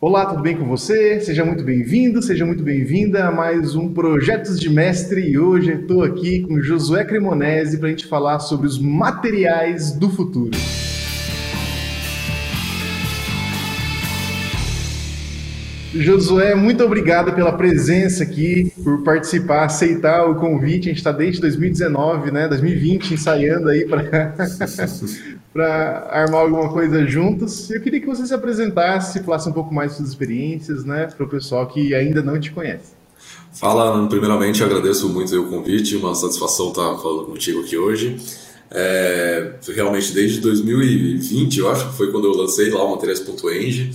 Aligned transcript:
Olá, 0.00 0.26
tudo 0.26 0.42
bem 0.42 0.56
com 0.56 0.64
você? 0.64 1.20
Seja 1.20 1.44
muito 1.44 1.64
bem-vindo, 1.64 2.22
seja 2.22 2.46
muito 2.46 2.62
bem-vinda 2.62 3.26
a 3.26 3.32
mais 3.32 3.74
um 3.74 3.92
Projetos 3.92 4.60
de 4.60 4.70
Mestre 4.70 5.28
e 5.28 5.36
hoje 5.36 5.72
estou 5.72 6.04
aqui 6.04 6.42
com 6.42 6.60
Josué 6.60 7.04
Cremonese 7.04 7.78
para 7.78 7.88
a 7.88 7.90
gente 7.90 8.06
falar 8.06 8.38
sobre 8.38 8.68
os 8.68 8.78
materiais 8.78 9.90
do 9.90 10.08
futuro. 10.08 10.52
Josué, 16.02 16.54
muito 16.54 16.84
obrigado 16.84 17.32
pela 17.32 17.52
presença 17.52 18.22
aqui, 18.22 18.72
por 18.82 19.02
participar, 19.02 19.64
aceitar 19.64 20.24
o 20.26 20.36
convite. 20.36 20.86
A 20.86 20.88
gente 20.88 20.98
está 20.98 21.12
desde 21.12 21.40
2019, 21.40 22.30
né, 22.30 22.48
2020, 22.48 23.14
ensaiando 23.14 23.68
aí 23.68 23.86
para 23.86 24.34
armar 26.10 26.42
alguma 26.42 26.72
coisa 26.72 27.06
juntos. 27.06 27.70
Eu 27.70 27.80
queria 27.80 28.00
que 28.00 28.06
você 28.06 28.26
se 28.26 28.34
apresentasse, 28.34 29.22
falasse 29.22 29.48
um 29.48 29.52
pouco 29.52 29.74
mais 29.74 29.92
suas 29.92 30.08
experiências, 30.08 30.84
né, 30.84 31.06
para 31.06 31.26
o 31.26 31.28
pessoal 31.28 31.66
que 31.66 31.94
ainda 31.94 32.22
não 32.22 32.38
te 32.38 32.52
conhece. 32.52 32.96
Fala, 33.52 34.06
primeiramente 34.08 34.62
agradeço 34.62 35.08
muito 35.08 35.34
o 35.36 35.48
convite, 35.48 35.96
uma 35.96 36.14
satisfação 36.14 36.68
estar 36.68 36.96
falando 36.98 37.26
contigo 37.26 37.60
aqui 37.60 37.76
hoje. 37.76 38.16
É, 38.70 39.54
realmente 39.74 40.12
desde 40.12 40.40
2020, 40.40 41.58
eu 41.58 41.70
acho 41.70 41.88
que 41.88 41.96
foi 41.96 42.12
quando 42.12 42.26
eu 42.26 42.32
lancei 42.32 42.70
lá 42.70 42.84
o 42.84 42.90
materiais.eng 42.90 43.90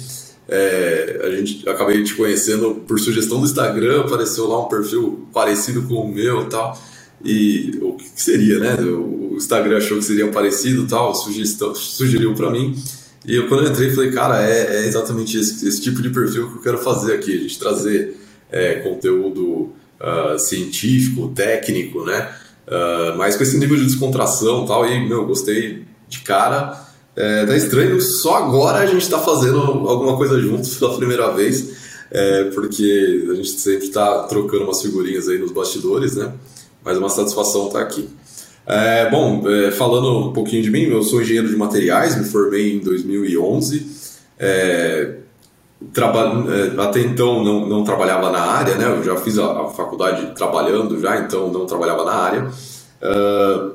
é, 0.48 1.22
a 1.24 1.30
gente 1.36 1.68
acabei 1.68 2.04
te 2.04 2.16
conhecendo 2.16 2.76
por 2.88 3.00
sugestão 3.00 3.40
do 3.40 3.46
Instagram, 3.46 4.02
apareceu 4.02 4.48
lá 4.48 4.66
um 4.66 4.68
perfil 4.68 5.28
parecido 5.34 5.84
com 5.84 5.96
o 5.96 6.14
meu 6.14 6.44
e 6.44 6.46
tal. 6.46 6.82
E 7.24 7.80
o 7.82 7.94
que 7.94 8.10
seria, 8.16 8.60
né? 8.60 8.76
O 8.82 9.36
Instagram 9.38 9.78
achou 9.78 9.98
que 9.98 10.04
seria 10.04 10.28
parecido 10.30 10.86
tal, 10.88 11.16
sugestão, 11.16 11.74
sugeriu 11.74 12.34
para 12.34 12.50
mim. 12.50 12.76
E 13.26 13.36
eu, 13.36 13.48
quando 13.48 13.64
eu 13.64 13.72
entrei, 13.72 13.90
falei, 13.92 14.12
cara, 14.12 14.46
é, 14.46 14.84
é 14.84 14.88
exatamente 14.88 15.38
esse, 15.38 15.66
esse, 15.66 15.82
tipo 15.82 16.02
de 16.02 16.10
perfil 16.10 16.50
que 16.50 16.58
eu 16.58 16.62
quero 16.62 16.78
fazer 16.80 17.14
aqui, 17.14 17.34
a 17.34 17.42
gente 17.42 17.58
trazer 17.58 18.18
é, 18.52 18.76
conteúdo 18.76 19.72
uh, 20.02 20.38
científico, 20.38 21.30
técnico, 21.30 22.04
né? 22.04 22.36
Uh, 22.68 23.18
mas 23.18 23.38
com 23.38 23.44
esse 23.44 23.58
nível 23.58 23.78
de 23.78 23.86
descontração 23.86 24.66
tal, 24.66 24.86
e, 24.86 25.08
meu, 25.08 25.26
gostei 25.26 25.86
de 26.10 26.20
cara. 26.20 26.78
É, 27.16 27.46
tá 27.46 27.56
estranho, 27.56 28.02
só 28.02 28.38
agora 28.38 28.80
a 28.80 28.86
gente 28.88 29.04
está 29.04 29.20
fazendo 29.20 29.60
alguma 29.60 30.18
coisa 30.18 30.40
juntos 30.42 30.76
pela 30.78 30.98
primeira 30.98 31.32
vez, 31.32 31.72
é, 32.10 32.46
porque 32.46 33.28
a 33.32 33.36
gente 33.36 33.50
sempre 33.50 33.86
está 33.86 34.24
trocando 34.24 34.64
umas 34.64 34.82
figurinhas 34.82 35.30
aí 35.30 35.38
nos 35.38 35.52
bastidores, 35.52 36.16
né? 36.16 36.32
Mas 36.84 36.98
é 36.98 37.00
uma 37.00 37.10
satisfação 37.10 37.68
estar 37.68 37.80
tá 37.80 37.86
aqui. 37.86 38.10
É, 38.66 39.10
bom, 39.10 39.44
é, 39.48 39.72
falando 39.72 40.30
um 40.30 40.34
pouquinho 40.34 40.64
de 40.64 40.72
mim, 40.72 40.84
eu 40.84 41.04
sou 41.04 41.22
engenheiro 41.22 41.50
de 41.50 41.56
materiais, 41.56 42.18
me 42.18 42.24
formei 42.24 42.76
em 42.76 42.80
2011. 42.80 43.86
É, 44.40 45.18
traba, 45.94 46.46
é, 46.50 46.82
até 46.82 47.02
então 47.02 47.44
não, 47.44 47.68
não 47.68 47.84
trabalhava 47.84 48.32
na 48.32 48.40
área, 48.40 48.76
né? 48.76 48.86
Eu 48.86 49.04
já 49.04 49.16
fiz 49.18 49.38
a, 49.38 49.66
a 49.66 49.68
faculdade 49.70 50.34
trabalhando 50.36 51.00
já, 51.00 51.20
então 51.20 51.52
não 51.52 51.66
trabalhava 51.66 52.06
na 52.06 52.14
área. 52.14 52.52
Uh, 53.02 53.74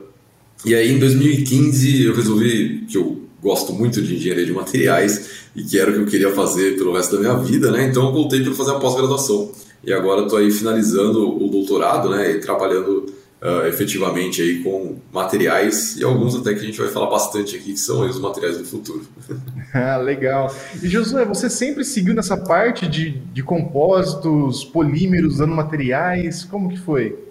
e 0.64 0.74
aí 0.74 0.90
em 0.90 0.98
2015 0.98 2.06
eu 2.06 2.14
resolvi 2.14 2.86
que 2.88 2.96
eu 2.96 3.27
gosto 3.42 3.72
muito 3.72 4.02
de 4.02 4.16
engenharia 4.16 4.44
de 4.44 4.52
materiais 4.52 5.30
e 5.54 5.62
que 5.62 5.78
era 5.78 5.90
o 5.90 5.94
que 5.94 6.00
eu 6.00 6.06
queria 6.06 6.32
fazer 6.32 6.76
pelo 6.76 6.94
resto 6.94 7.16
da 7.16 7.20
minha 7.20 7.36
vida, 7.36 7.70
né? 7.70 7.86
Então 7.86 8.06
eu 8.06 8.12
voltei 8.12 8.42
para 8.42 8.54
fazer 8.54 8.72
a 8.72 8.78
pós-graduação. 8.78 9.52
E 9.84 9.92
agora 9.92 10.22
estou 10.22 10.38
aí 10.38 10.50
finalizando 10.50 11.42
o 11.42 11.48
doutorado, 11.48 12.10
né? 12.10 12.32
E 12.32 12.40
trabalhando 12.40 13.06
uh, 13.42 13.66
efetivamente 13.66 14.42
aí 14.42 14.62
com 14.62 14.96
materiais 15.12 15.96
e 15.96 16.04
alguns 16.04 16.34
até 16.34 16.52
que 16.54 16.60
a 16.60 16.64
gente 16.64 16.78
vai 16.78 16.88
falar 16.88 17.08
bastante 17.08 17.56
aqui, 17.56 17.72
que 17.72 17.78
são 17.78 18.00
os 18.06 18.18
materiais 18.18 18.58
do 18.58 18.64
futuro. 18.64 19.02
ah, 19.72 19.96
legal. 19.98 20.54
E 20.82 20.88
Josué, 20.88 21.24
você 21.24 21.48
sempre 21.48 21.84
seguiu 21.84 22.14
nessa 22.14 22.36
parte 22.36 22.86
de, 22.86 23.10
de 23.10 23.42
compósitos, 23.42 24.64
polímeros, 24.64 25.38
nanomateriais? 25.38 26.44
Como 26.44 26.68
que 26.68 26.78
foi? 26.78 27.27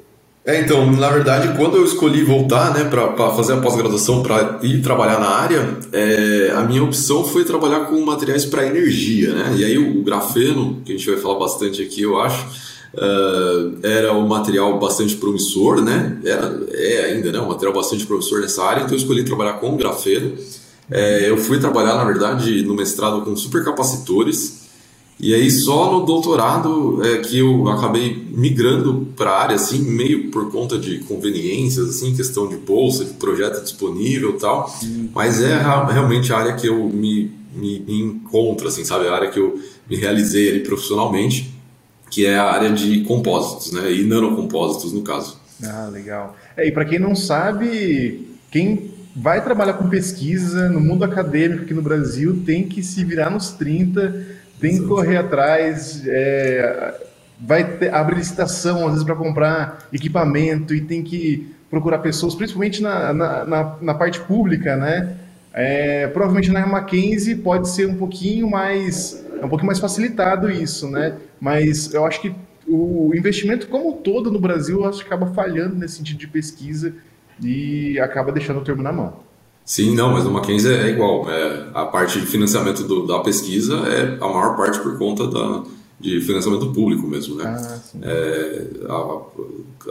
É, 0.48 0.62
então, 0.62 0.90
na 0.90 1.09
verdade, 1.09 1.58
quando 1.58 1.76
eu 1.76 1.84
escolhi 1.84 2.23
voltar 2.23 2.73
né, 2.73 2.86
para 2.86 3.32
fazer 3.32 3.52
a 3.52 3.58
pós-graduação, 3.58 4.23
para 4.23 4.60
ir 4.64 4.82
trabalhar 4.82 5.20
na 5.20 5.27
área, 5.27 5.77
é, 5.92 6.54
a 6.55 6.64
minha 6.64 6.82
opção 6.82 7.26
foi 7.26 7.44
trabalhar 7.44 7.82
com 7.82 7.99
materiais 7.99 8.45
para 8.45 8.66
energia. 8.66 9.33
Né? 9.33 9.55
E 9.58 9.66
aí 9.66 9.77
o 9.77 10.02
grafeno, 10.02 10.82
que 10.86 10.94
a 10.94 10.98
gente 10.98 11.11
vai 11.11 11.20
falar 11.20 11.38
bastante 11.38 11.82
aqui, 11.82 12.02
eu 12.02 12.17
acho, 12.17 12.45
uh, 12.94 13.77
era 13.83 14.14
um 14.14 14.26
material 14.26 14.80
bastante 14.80 15.17
promissor, 15.17 15.82
né? 15.82 16.17
Era, 16.23 16.58
é 16.72 17.11
ainda 17.11 17.30
né, 17.30 17.42
um 17.42 17.49
material 17.49 17.73
bastante 17.73 18.05
promissor 18.05 18.39
nessa 18.39 18.64
área, 18.64 18.83
então 18.83 18.93
eu 18.93 18.98
escolhi 18.98 19.26
trabalhar 19.26 19.54
com 19.54 19.76
grafeno. 19.76 20.33
É, 20.89 21.30
eu 21.30 21.38
fui 21.38 21.60
trabalhar, 21.60 21.95
na 21.95 22.05
verdade, 22.05 22.64
no 22.64 22.73
mestrado 22.73 23.22
com 23.22 23.36
supercapacitores, 23.36 24.67
e 25.20 25.33
aí 25.33 25.50
só 25.50 25.92
no 25.92 26.05
doutorado 26.05 27.04
é 27.04 27.17
que 27.17 27.39
eu 27.39 27.67
acabei 27.70 28.28
migrando 28.32 29.08
para 29.16 29.32
a 29.32 29.42
área, 29.42 29.55
assim, 29.55 29.80
meio 29.80 30.30
por 30.30 30.52
conta 30.52 30.78
de 30.78 31.00
conveniências, 31.00 31.89
assim, 31.89 32.16
questão 32.16 32.48
de 32.48 32.55
bolsa, 32.55 33.04
de 33.04 33.14
projeto 33.14 33.64
disponível 33.64 34.36
e 34.36 34.39
tal. 34.39 34.72
Mas 35.16 35.42
é 35.42 35.58
realmente 35.92 36.32
a 36.32 36.38
área 36.38 36.54
que 36.54 36.67
eu 36.67 36.88
me, 36.88 37.32
me, 37.55 37.80
me, 37.80 38.00
encontro, 38.00 38.67
assim, 38.67 38.86
sabe? 38.86 39.08
A 39.08 39.14
área 39.14 39.32
que 39.32 39.39
eu 39.39 39.60
me 39.89 39.95
realizei 39.95 40.50
ali 40.50 40.60
profissionalmente, 40.60 41.52
que 42.11 42.26
é 42.26 42.38
a 42.38 42.52
área 42.52 42.70
de 42.72 43.02
compósitos, 43.02 43.72
né? 43.72 43.92
E 43.92 44.04
nanocompósitos, 44.04 44.94
no 44.94 45.02
caso. 45.02 45.39
Ah, 45.64 45.89
legal. 45.92 46.36
É, 46.55 46.67
e 46.67 46.72
para 46.72 46.86
quem 46.86 46.99
não 46.99 47.16
sabe, 47.16 48.28
quem 48.52 48.92
vai 49.16 49.44
trabalhar 49.44 49.73
com 49.73 49.89
pesquisa 49.89 50.70
no 50.70 50.80
mundo 50.80 51.04
acadêmico 51.04 51.64
aqui 51.64 51.73
no 51.73 51.82
Brasil 51.82 52.44
tem 52.45 52.67
que 52.67 52.84
se 52.84 53.04
virar 53.04 53.32
nos 53.32 53.49
30 53.49 54.38
tem 54.60 54.80
que 54.80 54.88
correr 54.88 55.18
atrás, 55.18 56.04
é, 56.08 56.94
vai 57.40 57.78
ter, 57.78 57.94
abrir 57.94 58.18
licitação, 58.18 58.86
às 58.86 58.92
vezes, 58.92 59.04
para 59.04 59.16
comprar 59.16 59.88
equipamento 59.94 60.73
e 60.73 60.82
tem 60.82 61.04
que 61.04 61.56
procurar 61.70 62.00
pessoas, 62.00 62.34
principalmente 62.34 62.82
na, 62.82 63.14
na, 63.14 63.46
na, 63.46 63.76
na 63.82 63.94
parte 63.94 64.20
pública, 64.22 64.76
né? 64.76 65.17
É, 65.54 66.08
provavelmente 66.08 66.52
na 66.52 66.66
Mackenzie 66.67 67.36
pode 67.36 67.70
ser 67.70 67.88
um 67.88 67.96
pouquinho 67.96 68.48
mais 68.48 69.26
é 69.42 69.46
um 69.46 69.50
pouquinho 69.50 69.67
mais 69.67 69.80
facilitado 69.80 70.52
isso, 70.52 70.90
né? 70.90 71.17
Mas 71.40 71.94
eu 71.94 72.06
acho 72.06 72.22
que 72.22 72.34
o 72.67 73.12
investimento 73.16 73.67
como 73.67 73.94
todo 73.94 74.32
no 74.32 74.40
Brasil 74.40 74.86
acho 74.86 75.00
que 75.00 75.06
acaba 75.06 75.28
falhando 75.34 75.76
nesse 75.76 75.98
sentido 75.98 76.17
de 76.17 76.28
pesquisa 76.28 76.94
e 77.42 78.00
acaba 78.00 78.32
deixando 78.32 78.60
o 78.60 78.64
termo 78.64 78.84
na 78.84 78.92
mão. 78.92 79.27
Sim, 79.67 79.94
não, 79.94 80.14
mas 80.14 80.23
no 80.23 80.32
Mackenzie 80.32 80.73
é 80.73 80.88
igual. 80.88 81.30
É, 81.30 81.67
a 81.73 81.86
parte 81.86 82.22
de 82.22 82.26
financiamento 82.26 82.83
do, 82.83 83.05
da 83.05 83.20
pesquisa 83.20 83.76
é 83.80 84.16
a 84.16 84.28
maior 84.28 84.55
parte 84.55 84.80
por 84.80 84.98
conta 84.98 85.28
da, 85.28 85.61
de 86.00 86.22
financiamento 86.22 86.72
público 86.72 87.05
mesmo, 87.05 87.36
né? 87.36 87.44
Ah, 87.45 87.80
é, 88.02 88.66
a, 88.88 88.94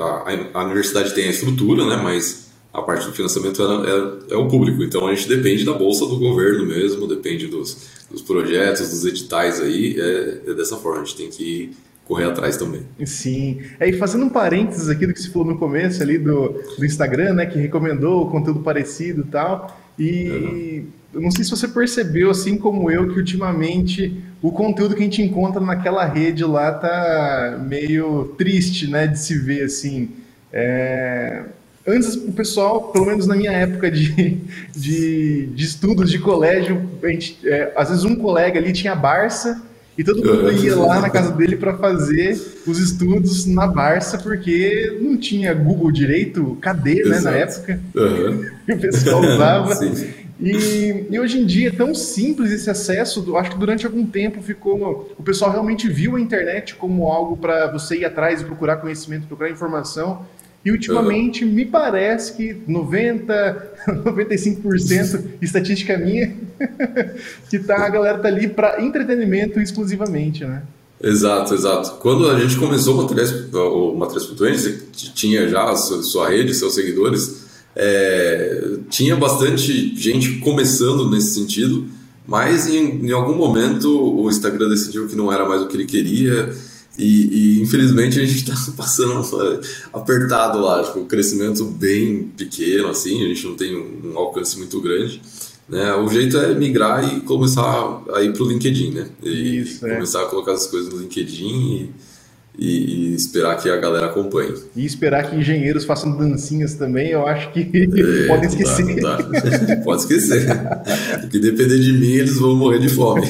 a, 0.03 0.61
a, 0.61 0.65
universidade 0.65 1.15
tem 1.15 1.27
a 1.27 1.31
estrutura, 1.31 1.85
né? 1.85 1.97
Mas 2.03 2.47
a 2.73 2.81
parte 2.81 3.05
do 3.05 3.13
financiamento 3.13 3.63
é, 3.63 3.65
é, 3.67 4.35
é, 4.35 4.37
o 4.39 4.49
público. 4.49 4.83
Então 4.83 5.07
a 5.07 5.15
gente 5.15 5.29
depende 5.29 5.63
da 5.63 5.75
bolsa 5.75 6.07
do 6.07 6.19
governo 6.19 6.65
mesmo, 6.65 7.07
depende 7.07 7.47
dos, 7.47 7.77
dos 8.11 8.23
projetos, 8.23 8.89
dos 8.89 9.05
editais 9.05 9.61
aí. 9.61 9.95
É, 10.01 10.53
é 10.53 10.55
dessa 10.55 10.79
forma, 10.79 11.03
a 11.03 11.05
gente 11.05 11.17
tem 11.17 11.29
que 11.29 11.77
correr 12.07 12.25
atrás 12.25 12.57
também. 12.57 12.83
Sim. 13.05 13.61
É, 13.79 13.89
e 13.89 13.93
fazendo 13.95 14.25
um 14.25 14.29
parênteses 14.29 14.89
aqui 14.89 15.07
do 15.07 15.13
que 15.13 15.21
você 15.21 15.29
falou 15.29 15.49
no 15.49 15.59
começo 15.59 16.03
ali 16.03 16.17
do, 16.17 16.63
do 16.79 16.87
Instagram, 16.87 17.35
né, 17.35 17.47
que 17.47 17.59
recomendou 17.59 18.31
conteúdo 18.31 18.61
parecido 18.61 19.23
e 19.23 19.31
tal. 19.31 19.77
E 19.99 20.29
uhum. 20.31 20.87
eu 21.15 21.21
não 21.21 21.31
sei 21.31 21.45
se 21.45 21.51
você 21.51 21.67
percebeu, 21.67 22.31
assim 22.31 22.57
como 22.57 22.91
eu, 22.91 23.13
que 23.13 23.19
ultimamente 23.19 24.23
o 24.41 24.53
conteúdo 24.53 24.95
que 24.95 25.01
a 25.01 25.05
gente 25.05 25.21
encontra 25.21 25.61
naquela 25.61 26.05
rede 26.05 26.45
lá 26.45 26.73
tá 26.73 27.59
meio 27.67 28.35
triste, 28.39 28.89
né, 28.89 29.07
de 29.07 29.19
se 29.19 29.37
ver 29.37 29.65
assim. 29.65 30.11
É... 30.53 31.43
Antes, 31.89 32.17
o 32.17 32.33
pessoal, 32.33 32.91
pelo 32.91 33.07
menos 33.07 33.29
na 33.29 33.37
minha 33.37 33.53
época 33.53 33.91
de, 33.91 34.39
de, 34.75 35.47
de 35.47 35.65
estudos 35.65 36.11
de 36.11 36.19
colégio, 36.19 36.89
a 37.03 37.09
gente, 37.09 37.39
é, 37.45 37.73
às 37.77 37.91
vezes 37.91 38.05
um 38.05 38.17
colega 38.17 38.59
ali 38.59 38.73
tinha 38.73 38.95
Barça 38.95 39.63
e 39.97 40.05
todo 40.05 40.25
mundo 40.25 40.53
ia 40.53 40.77
lá 40.77 41.01
na 41.01 41.09
casa 41.09 41.31
dele 41.33 41.57
para 41.57 41.77
fazer 41.77 42.39
os 42.67 42.79
estudos 42.79 43.47
na 43.47 43.67
Barça, 43.67 44.19
porque 44.19 44.99
não 45.01 45.17
tinha 45.17 45.55
Google 45.55 45.91
direito, 45.91 46.57
cadê, 46.61 47.03
né, 47.05 47.21
na 47.21 47.31
época? 47.31 47.81
Uhum. 47.95 48.47
o 48.75 48.79
pessoal 48.79 49.23
usava. 49.23 49.75
E, 50.39 51.07
e, 51.11 51.19
hoje 51.19 51.39
em 51.39 51.47
dia 51.47 51.69
é 51.69 51.73
tão 51.73 51.95
simples 51.95 52.53
esse 52.53 52.69
acesso, 52.69 53.37
acho 53.39 53.53
que 53.53 53.59
durante 53.59 53.87
algum 53.87 54.05
tempo 54.05 54.43
ficou. 54.43 55.11
O 55.19 55.23
pessoal 55.23 55.51
realmente 55.51 55.89
viu 55.89 56.17
a 56.17 56.21
internet 56.21 56.75
como 56.75 57.07
algo 57.07 57.39
para 57.39 57.73
você 57.73 58.01
ir 58.01 58.05
atrás 58.05 58.43
e 58.43 58.45
procurar 58.45 58.77
conhecimento, 58.77 59.27
procurar 59.27 59.51
informação. 59.51 60.27
E 60.67 60.71
ultimamente 60.73 61.45
uhum. 61.45 61.53
me 61.53 61.65
parece 61.65 62.33
que 62.33 62.57
90, 62.67 63.73
95% 64.05 65.25
estatística 65.41 65.97
minha, 65.97 66.35
que 67.49 67.61
tá, 67.61 67.87
a 67.87 67.89
galera 67.89 68.19
tá 68.19 68.27
ali 68.27 68.49
para 68.49 68.83
entretenimento 68.83 69.61
exclusivamente, 69.61 70.45
né? 70.45 70.65
Exato, 71.01 71.55
exato. 71.55 72.01
Quando 72.01 72.29
a 72.29 72.41
gente 72.41 72.57
começou 72.57 72.95
o 72.95 73.03
Matriz, 73.03 73.31
o 73.55 73.95
Matriz.eng, 73.95 74.79
tinha 74.91 75.49
já 75.49 75.71
a 75.71 75.77
sua 75.77 76.31
rede, 76.31 76.53
seus 76.53 76.75
seguidores, 76.75 77.45
é, 77.77 78.79
tinha 78.91 79.15
bastante 79.15 79.95
gente 79.95 80.39
começando 80.39 81.09
nesse 81.09 81.33
sentido, 81.33 81.87
Mas 82.27 82.67
em, 82.67 83.07
em 83.07 83.13
algum 83.13 83.37
momento 83.37 83.87
o 83.89 84.29
Instagram 84.29 84.69
decidiu 84.69 85.07
que 85.07 85.15
não 85.15 85.33
era 85.33 85.49
mais 85.49 85.63
o 85.63 85.69
que 85.69 85.77
ele 85.77 85.87
queria 85.87 86.53
e, 86.99 87.59
e, 87.59 87.63
infelizmente 87.63 88.19
a 88.19 88.25
gente 88.25 88.49
está 88.49 88.55
passando 88.77 89.61
apertado 89.93 90.61
lá, 90.61 90.83
tipo, 90.83 91.01
um 91.01 91.07
crescimento 91.07 91.65
bem 91.65 92.31
pequeno, 92.37 92.89
assim, 92.89 93.25
a 93.25 93.29
gente 93.29 93.47
não 93.47 93.55
tem 93.55 93.77
um, 93.77 94.13
um, 94.13 94.19
alcance 94.19 94.57
muito 94.59 94.81
grande. 94.81 95.21
Né? 95.69 95.93
O 95.95 96.09
jeito 96.09 96.39
é 96.39 96.55
migrar 96.55 97.05
e 97.05 97.21
começar 97.21 98.03
a 98.15 98.23
ir 98.23 98.33
para 98.33 98.43
o 98.45 98.49
LinkedIn, 98.49 98.93
né? 98.93 99.09
E, 99.23 99.59
Isso, 99.59 99.85
e 99.85 99.91
é. 99.91 99.95
começar 99.95 100.23
a 100.23 100.27
colocar 100.27 100.53
as 100.53 100.67
coisas 100.69 100.93
no 100.93 101.01
LinkedIn 101.01 101.91
e, 102.57 103.11
e, 103.11 103.15
esperar 103.15 103.61
que 103.61 103.69
a 103.69 103.77
galera 103.77 104.07
acompanhe. 104.07 104.55
E 104.77 104.87
esperar 104.87 105.29
que 105.29 105.37
engenheiros 105.37 105.85
façam 105.85 106.17
dancinhas 106.17 106.75
também, 106.75 107.11
eu 107.11 107.27
acho 107.27 107.53
que 107.53 107.61
é, 107.75 108.27
podem 108.29 108.49
esquecer. 108.49 109.01
Dá, 109.03 109.17
dá. 109.17 109.77
Pode 109.85 110.03
esquecer. 110.03 110.47
Porque 111.21 111.41
depender 111.41 111.81
de 111.81 111.93
mim, 111.93 112.13
eles 112.13 112.39
vão 112.39 112.55
morrer 112.55 112.79
de 112.79 112.89
fome. 112.89 113.23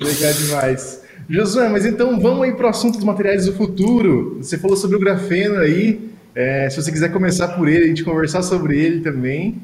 Legal 0.00 0.32
demais. 0.32 1.07
Josué, 1.28 1.68
mas 1.68 1.84
então 1.84 2.18
vamos 2.18 2.42
aí 2.42 2.54
para 2.54 2.66
o 2.66 2.70
assunto 2.70 2.96
dos 2.96 3.04
materiais 3.04 3.44
do 3.44 3.52
futuro. 3.52 4.38
Você 4.40 4.56
falou 4.56 4.76
sobre 4.76 4.96
o 4.96 5.00
grafeno 5.00 5.56
aí. 5.56 6.08
É, 6.34 6.70
se 6.70 6.80
você 6.80 6.90
quiser 6.90 7.12
começar 7.12 7.48
por 7.48 7.68
ele, 7.68 7.84
a 7.84 7.88
gente 7.88 8.02
conversar 8.02 8.42
sobre 8.42 8.78
ele 8.78 9.00
também, 9.00 9.60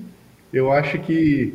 eu 0.53 0.71
acho 0.71 0.99
que. 0.99 1.55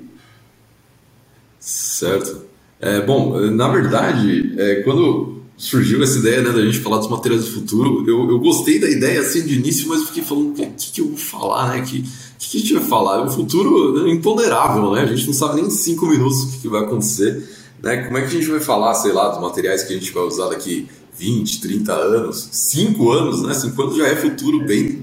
Certo. 1.60 2.46
É, 2.80 3.02
bom, 3.02 3.38
na 3.52 3.68
verdade, 3.68 4.56
é, 4.58 4.76
quando 4.82 5.40
surgiu 5.58 6.02
essa 6.02 6.18
ideia 6.18 6.42
né, 6.42 6.52
da 6.52 6.62
gente 6.62 6.80
falar 6.80 7.00
dos 7.00 7.10
materiais 7.10 7.44
do 7.44 7.52
futuro, 7.52 8.06
eu, 8.08 8.30
eu 8.30 8.40
gostei 8.40 8.80
da 8.80 8.90
ideia 8.90 9.20
assim 9.20 9.46
de 9.46 9.60
início, 9.60 9.90
mas 9.90 10.08
fiquei 10.08 10.24
falando 10.24 10.52
o 10.52 10.54
que, 10.54 10.92
que, 10.94 11.02
eu 11.02 11.10
vou 11.10 11.18
falar, 11.18 11.76
né? 11.76 11.82
Que, 11.82 12.02
que, 12.02 12.50
que 12.50 12.58
a 12.58 12.60
gente 12.62 12.74
vai 12.76 12.84
falar? 12.84 13.26
O 13.26 13.30
futuro 13.30 14.08
é 14.08 14.12
imponderável, 14.12 14.94
né? 14.94 15.02
A 15.02 15.06
gente 15.06 15.28
não 15.28 15.34
sabe 15.34 15.58
nem 15.58 15.66
em 15.66 15.70
cinco 15.70 16.08
minutos 16.08 16.44
o 16.44 16.52
que, 16.52 16.62
que 16.62 16.68
vai 16.70 16.82
acontecer. 16.82 17.59
Né? 17.82 18.04
Como 18.04 18.18
é 18.18 18.22
que 18.22 18.28
a 18.28 18.32
gente 18.32 18.48
vai 18.48 18.60
falar, 18.60 18.94
sei 18.96 19.12
lá, 19.12 19.30
dos 19.30 19.42
materiais 19.42 19.84
que 19.84 19.94
a 19.94 19.98
gente 19.98 20.12
vai 20.12 20.24
usar 20.24 20.50
daqui 20.50 20.88
20, 21.18 21.62
30 21.62 21.94
anos, 21.94 22.50
5 22.52 23.12
anos, 23.12 23.42
né? 23.44 23.54
5 23.54 23.82
anos 23.82 23.98
já 23.98 24.08
é 24.08 24.16
futuro 24.16 24.66
bem, 24.66 25.02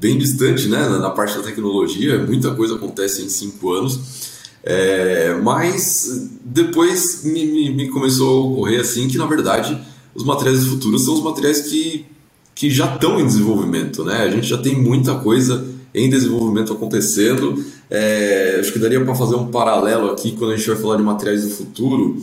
bem 0.00 0.16
distante, 0.16 0.68
né? 0.68 0.88
Na, 0.88 1.10
parte 1.10 1.36
da 1.36 1.42
tecnologia, 1.42 2.24
muita 2.24 2.54
coisa 2.54 2.76
acontece 2.76 3.22
em 3.22 3.28
5 3.28 3.72
anos. 3.72 4.00
É, 4.62 5.34
mas 5.42 6.30
depois 6.44 7.24
me, 7.24 7.44
me, 7.44 7.70
me, 7.70 7.88
começou 7.88 8.28
a 8.28 8.46
ocorrer 8.46 8.80
assim 8.80 9.06
que, 9.06 9.16
na 9.16 9.26
verdade, 9.26 9.80
os 10.14 10.24
materiais 10.24 10.64
do 10.64 10.70
futuro 10.70 10.98
são 10.98 11.14
os 11.14 11.22
materiais 11.22 11.62
que, 11.62 12.04
que 12.54 12.70
já 12.70 12.92
estão 12.92 13.20
em 13.20 13.26
desenvolvimento, 13.26 14.04
né? 14.04 14.22
A 14.22 14.30
gente 14.30 14.46
já 14.46 14.58
tem 14.58 14.74
muita 14.74 15.14
coisa 15.16 15.64
em 15.94 16.10
desenvolvimento 16.10 16.72
acontecendo. 16.72 17.64
É, 17.90 18.58
acho 18.60 18.72
que 18.72 18.78
daria 18.78 19.02
para 19.04 19.14
fazer 19.14 19.36
um 19.36 19.48
paralelo 19.48 20.10
aqui 20.10 20.32
quando 20.32 20.52
a 20.52 20.56
gente 20.56 20.68
vai 20.68 20.76
falar 20.76 20.96
de 20.96 21.02
materiais 21.02 21.42
do 21.42 21.50
futuro. 21.50 22.16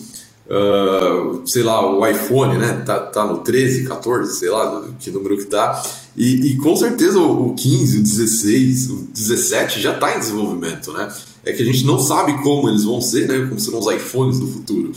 Uh, 0.46 1.42
sei 1.48 1.64
lá, 1.64 1.90
o 1.90 2.06
iPhone, 2.06 2.58
né? 2.58 2.84
Tá, 2.86 3.00
tá 3.00 3.26
no 3.26 3.40
13, 3.40 3.86
14, 3.86 4.40
sei 4.40 4.50
lá 4.50 4.86
que 5.00 5.10
número 5.10 5.38
que 5.38 5.46
tá. 5.46 5.82
E, 6.18 6.52
e 6.52 6.58
com 6.58 6.76
certeza 6.76 7.18
o, 7.18 7.52
o 7.52 7.56
15, 7.56 8.00
o 8.00 8.04
16, 8.04 8.90
o 8.90 9.08
17 9.14 9.80
já 9.80 9.94
está 9.94 10.16
em 10.16 10.20
desenvolvimento, 10.20 10.92
né? 10.92 11.12
É 11.46 11.54
que 11.54 11.64
a 11.64 11.66
gente 11.66 11.86
não 11.86 11.98
sabe 12.00 12.42
como 12.44 12.70
eles 12.70 12.84
vão 12.84 13.00
ser, 13.00 13.28
né? 13.28 13.48
Como 13.48 13.60
serão 13.60 13.80
os 13.80 13.88
iPhones 13.94 14.40
do 14.40 14.48
futuro. 14.48 14.92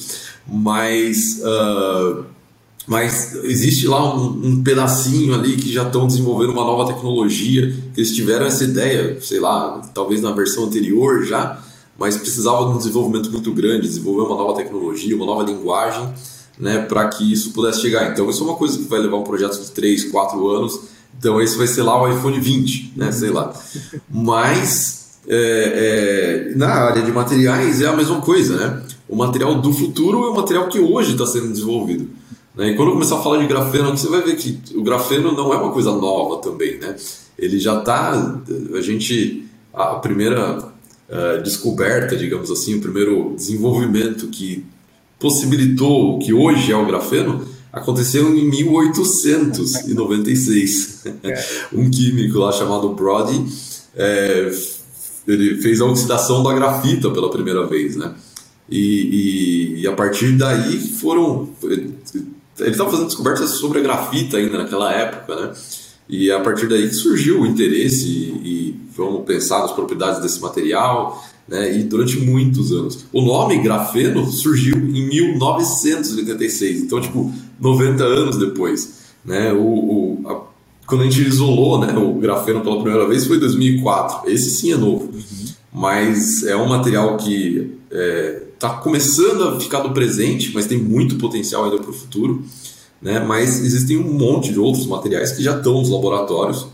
Mas. 0.46 1.40
Uh, 1.40 2.35
mas 2.86 3.34
existe 3.42 3.86
lá 3.88 4.14
um, 4.14 4.40
um, 4.44 4.62
pedacinho 4.62 5.34
ali 5.34 5.56
que 5.56 5.72
já 5.72 5.82
estão 5.82 6.06
desenvolvendo 6.06 6.50
uma 6.50 6.64
nova 6.64 6.92
tecnologia, 6.92 7.74
que 7.92 8.00
eles 8.00 8.14
tiveram 8.14 8.46
essa 8.46 8.62
ideia, 8.62 9.18
sei 9.20 9.40
lá, 9.40 9.80
talvez 9.92 10.22
na 10.22 10.30
versão 10.30 10.64
anterior 10.64 11.24
já, 11.24 11.60
mas 11.98 12.16
precisava 12.16 12.66
de 12.66 12.74
um 12.74 12.78
desenvolvimento 12.78 13.30
muito 13.32 13.52
grande, 13.52 13.88
desenvolver 13.88 14.22
uma 14.22 14.36
nova 14.36 14.54
tecnologia, 14.54 15.16
uma 15.16 15.26
nova 15.26 15.42
linguagem, 15.42 16.08
né, 16.58 16.78
para 16.78 17.08
que 17.08 17.30
isso 17.30 17.52
pudesse 17.52 17.80
chegar. 17.80 18.12
Então 18.12 18.30
isso 18.30 18.44
é 18.44 18.46
uma 18.46 18.56
coisa 18.56 18.78
que 18.78 18.84
vai 18.84 19.00
levar 19.00 19.16
um 19.16 19.24
projeto 19.24 19.60
de 19.60 19.70
3, 19.72 20.04
4 20.04 20.48
anos, 20.48 20.80
então 21.18 21.40
esse 21.40 21.56
vai 21.56 21.66
ser 21.66 21.82
lá 21.82 22.00
o 22.00 22.08
iPhone 22.08 22.38
20, 22.38 22.92
né, 22.96 23.10
sei 23.10 23.30
lá. 23.30 23.52
Mas 24.08 25.18
é, 25.26 26.52
é, 26.52 26.56
na 26.56 26.68
área 26.68 27.02
de 27.02 27.10
materiais 27.10 27.80
é 27.80 27.86
a 27.86 27.96
mesma 27.96 28.20
coisa, 28.20 28.56
né? 28.56 28.82
O 29.08 29.16
material 29.16 29.60
do 29.60 29.72
futuro 29.72 30.24
é 30.24 30.30
o 30.30 30.36
material 30.36 30.68
que 30.68 30.78
hoje 30.78 31.12
está 31.12 31.26
sendo 31.26 31.48
desenvolvido. 31.48 32.08
Né? 32.56 32.70
E 32.70 32.76
quando 32.76 32.92
começar 32.92 33.18
a 33.18 33.22
falar 33.22 33.38
de 33.38 33.46
grafeno, 33.46 33.96
você 33.96 34.08
vai 34.08 34.22
ver 34.22 34.36
que 34.36 34.60
o 34.74 34.82
grafeno 34.82 35.32
não 35.32 35.52
é 35.52 35.56
uma 35.56 35.72
coisa 35.72 35.92
nova 35.92 36.40
também, 36.40 36.78
né? 36.78 36.96
Ele 37.38 37.60
já 37.60 37.78
está, 37.78 38.42
a 38.74 38.80
gente, 38.80 39.46
a 39.74 39.96
primeira 39.96 40.58
uh, 40.58 41.42
descoberta, 41.42 42.16
digamos 42.16 42.50
assim, 42.50 42.76
o 42.76 42.80
primeiro 42.80 43.34
desenvolvimento 43.36 44.28
que 44.28 44.64
possibilitou 45.18 46.16
o 46.16 46.18
que 46.18 46.32
hoje 46.32 46.72
é 46.72 46.76
o 46.76 46.86
grafeno, 46.86 47.46
aconteceu 47.72 48.34
em 48.34 48.48
1896. 48.48 51.04
um 51.72 51.90
químico 51.90 52.38
lá 52.38 52.52
chamado 52.52 52.88
Brody, 52.90 53.44
é, 53.94 54.50
ele 55.26 55.60
fez 55.60 55.80
a 55.80 55.84
oxidação 55.84 56.42
da 56.42 56.54
grafita 56.54 57.10
pela 57.10 57.30
primeira 57.30 57.66
vez, 57.66 57.96
né? 57.96 58.14
E, 58.68 59.76
e, 59.76 59.82
e, 59.82 59.86
a 59.86 59.92
partir 59.92 60.32
daí 60.32 60.80
foram 60.98 61.50
ele 62.60 62.70
estava 62.70 62.90
fazendo 62.90 63.06
descobertas 63.06 63.50
sobre 63.50 63.80
a 63.80 63.82
grafita 63.82 64.36
ainda 64.36 64.58
naquela 64.58 64.92
época, 64.92 65.34
né? 65.34 65.52
E 66.08 66.30
a 66.30 66.40
partir 66.40 66.68
daí 66.68 66.92
surgiu 66.92 67.42
o 67.42 67.46
interesse 67.46 68.06
e, 68.06 68.30
e 68.44 68.80
vamos 68.96 69.24
pensar 69.24 69.60
nas 69.60 69.72
propriedades 69.72 70.20
desse 70.20 70.40
material, 70.40 71.22
né? 71.48 71.76
E 71.76 71.82
durante 71.82 72.18
muitos 72.18 72.72
anos. 72.72 73.04
O 73.12 73.22
nome 73.22 73.58
grafeno 73.58 74.26
surgiu 74.30 74.76
em 74.76 75.08
1986, 75.08 76.82
então 76.82 77.00
tipo 77.00 77.32
90 77.60 78.04
anos 78.04 78.36
depois, 78.36 79.06
né? 79.24 79.52
O, 79.52 79.60
o 79.60 80.22
a, 80.26 80.56
quando 80.86 81.00
a 81.02 81.04
gente 81.04 81.20
isolou, 81.26 81.80
né, 81.80 81.92
o 81.96 82.14
grafeno 82.14 82.60
pela 82.60 82.80
primeira 82.80 83.08
vez 83.08 83.26
foi 83.26 83.38
em 83.38 83.40
2004. 83.40 84.30
Esse 84.30 84.50
sim 84.50 84.72
é 84.72 84.76
novo, 84.76 85.10
uhum. 85.12 85.46
mas 85.72 86.44
é 86.44 86.56
um 86.56 86.68
material 86.68 87.16
que 87.16 87.72
é, 87.90 88.42
está 88.56 88.70
começando 88.70 89.48
a 89.48 89.60
ficar 89.60 89.82
no 89.84 89.92
presente, 89.92 90.50
mas 90.52 90.66
tem 90.66 90.78
muito 90.78 91.16
potencial 91.16 91.64
ainda 91.64 91.78
para 91.78 91.90
o 91.90 91.92
futuro. 91.92 92.42
Né? 93.00 93.20
Mas 93.20 93.60
existem 93.60 93.98
um 93.98 94.12
monte 94.12 94.52
de 94.52 94.58
outros 94.58 94.86
materiais 94.86 95.32
que 95.32 95.42
já 95.42 95.56
estão 95.56 95.74
nos 95.74 95.90
laboratórios. 95.90 96.66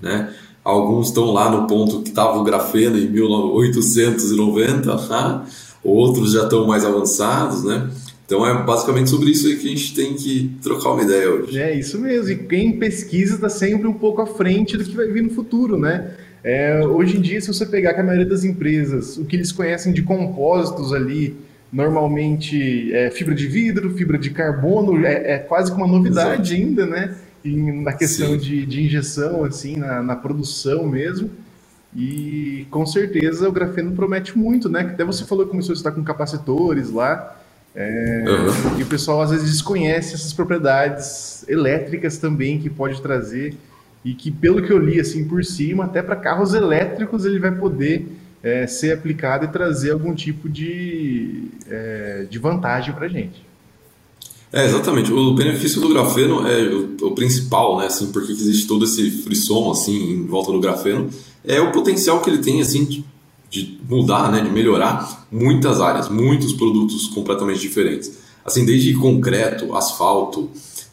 Né? 0.00 0.32
Alguns 0.64 1.08
estão 1.08 1.30
lá 1.32 1.50
no 1.50 1.66
ponto 1.66 2.02
que 2.02 2.08
estava 2.08 2.38
o 2.38 2.44
grafeno 2.44 2.98
em 2.98 3.08
1890, 3.08 4.96
tá? 5.06 5.46
outros 5.84 6.32
já 6.32 6.44
estão 6.44 6.66
mais 6.66 6.84
avançados. 6.84 7.64
Né? 7.64 7.90
Então 8.24 8.46
é 8.46 8.62
basicamente 8.62 9.10
sobre 9.10 9.30
isso 9.30 9.44
que 9.44 9.66
a 9.66 9.70
gente 9.70 9.94
tem 9.94 10.14
que 10.14 10.56
trocar 10.62 10.92
uma 10.92 11.02
ideia 11.02 11.28
hoje. 11.30 11.58
É 11.58 11.78
isso 11.78 11.98
mesmo. 11.98 12.30
E 12.30 12.36
quem 12.36 12.78
pesquisa 12.78 13.34
está 13.34 13.48
sempre 13.48 13.86
um 13.86 13.92
pouco 13.92 14.22
à 14.22 14.26
frente 14.26 14.76
do 14.76 14.84
que 14.84 14.96
vai 14.96 15.08
vir 15.08 15.22
no 15.22 15.30
futuro, 15.30 15.78
né? 15.78 16.14
É, 16.42 16.80
hoje 16.84 17.18
em 17.18 17.20
dia, 17.20 17.40
se 17.40 17.48
você 17.48 17.66
pegar 17.66 17.94
que 17.94 18.00
a 18.00 18.04
maioria 18.04 18.28
das 18.28 18.44
empresas, 18.44 19.18
o 19.18 19.24
que 19.24 19.36
eles 19.36 19.52
conhecem 19.52 19.92
de 19.92 20.02
compósitos 20.02 20.92
ali, 20.92 21.36
normalmente 21.72 22.92
é 22.94 23.10
fibra 23.10 23.34
de 23.34 23.46
vidro, 23.46 23.94
fibra 23.94 24.18
de 24.18 24.30
carbono, 24.30 25.04
é, 25.04 25.32
é 25.32 25.38
quase 25.38 25.70
que 25.70 25.76
uma 25.76 25.86
novidade 25.86 26.54
Exato. 26.54 26.68
ainda, 26.68 26.86
né? 26.86 27.16
E 27.44 27.54
na 27.56 27.92
questão 27.92 28.36
de, 28.36 28.66
de, 28.66 28.82
injeção, 28.82 29.44
assim, 29.44 29.76
na, 29.76 30.02
na, 30.02 30.16
produção 30.16 30.86
mesmo. 30.86 31.30
E 31.96 32.66
com 32.70 32.84
certeza 32.86 33.48
o 33.48 33.52
grafeno 33.52 33.92
promete 33.92 34.36
muito, 34.36 34.68
né? 34.68 34.80
Até 34.80 35.04
você 35.04 35.24
falou 35.24 35.44
que 35.44 35.50
começou 35.50 35.72
a 35.72 35.76
estar 35.76 35.90
com 35.92 36.02
capacitores 36.02 36.90
lá. 36.90 37.38
É, 37.74 38.24
uhum. 38.26 38.78
E 38.78 38.82
o 38.82 38.86
pessoal 38.86 39.22
às 39.22 39.30
vezes 39.30 39.50
desconhece 39.50 40.14
essas 40.14 40.32
propriedades 40.32 41.48
elétricas 41.48 42.18
também 42.18 42.58
que 42.58 42.68
pode 42.68 43.00
trazer 43.00 43.56
e 44.04 44.14
que, 44.14 44.30
pelo 44.30 44.62
que 44.62 44.72
eu 44.72 44.78
li 44.78 44.98
assim 44.98 45.26
por 45.26 45.44
cima, 45.44 45.84
até 45.84 46.02
para 46.02 46.16
carros 46.16 46.54
elétricos 46.54 47.24
ele 47.24 47.38
vai 47.38 47.54
poder 47.54 48.06
é, 48.42 48.66
ser 48.66 48.92
aplicado 48.92 49.44
e 49.44 49.48
trazer 49.48 49.90
algum 49.90 50.14
tipo 50.14 50.48
de, 50.48 51.44
é, 51.68 52.26
de 52.28 52.38
vantagem 52.38 52.94
para 52.94 53.06
a 53.06 53.08
gente. 53.08 53.44
É, 54.52 54.64
exatamente. 54.64 55.12
O 55.12 55.34
benefício 55.34 55.80
do 55.80 55.88
grafeno 55.88 56.46
é 56.46 56.62
o, 56.62 56.96
o 57.06 57.14
principal, 57.14 57.78
né? 57.78 57.86
Assim, 57.86 58.10
porque 58.10 58.32
existe 58.32 58.66
todo 58.66 58.84
esse 58.84 59.10
frisson 59.22 59.70
assim 59.70 60.12
em 60.12 60.26
volta 60.26 60.50
do 60.50 60.60
grafeno, 60.60 61.08
é 61.44 61.60
o 61.60 61.70
potencial 61.70 62.20
que 62.20 62.30
ele 62.30 62.38
tem 62.38 62.60
assim 62.60 62.84
de, 62.84 63.04
de 63.48 63.78
mudar, 63.88 64.30
né? 64.32 64.40
De 64.40 64.50
melhorar 64.50 65.26
muitas 65.30 65.80
áreas, 65.80 66.08
muitos 66.08 66.52
produtos 66.52 67.06
completamente 67.08 67.60
diferentes. 67.60 68.18
Assim, 68.44 68.64
desde 68.64 68.94
concreto, 68.94 69.76
asfalto, 69.76 70.50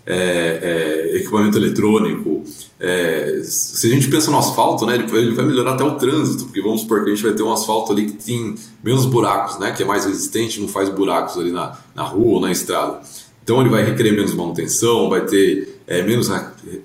é, 0.07 1.11
é, 1.11 1.17
equipamento 1.17 1.57
eletrônico. 1.57 2.43
É, 2.79 3.41
se 3.43 3.87
a 3.87 3.89
gente 3.89 4.07
pensa 4.07 4.31
no 4.31 4.37
asfalto, 4.37 4.85
né, 4.85 4.95
ele, 4.95 5.35
vai 5.35 5.45
melhorar 5.45 5.73
até 5.73 5.83
o 5.83 5.95
trânsito, 5.95 6.45
porque 6.45 6.61
vamos 6.61 6.81
supor 6.81 7.03
que 7.03 7.11
a 7.11 7.13
gente 7.13 7.23
vai 7.23 7.33
ter 7.33 7.43
um 7.43 7.51
asfalto 7.51 7.91
ali 7.91 8.05
que 8.05 8.23
tem 8.23 8.55
menos 8.81 9.05
buracos, 9.05 9.59
né, 9.59 9.71
que 9.71 9.83
é 9.83 9.85
mais 9.85 10.05
resistente, 10.05 10.61
não 10.61 10.69
faz 10.69 10.87
buracos 10.87 11.37
ali 11.37 11.51
na, 11.51 11.77
na 11.93 12.03
rua 12.03 12.35
ou 12.35 12.39
na 12.39 12.51
estrada. 12.51 13.01
Então 13.43 13.59
ele 13.59 13.69
vai 13.69 13.83
requerer 13.83 14.13
menos 14.13 14.33
manutenção, 14.33 15.09
vai 15.09 15.25
ter 15.25 15.79
é, 15.85 16.01
menos 16.01 16.29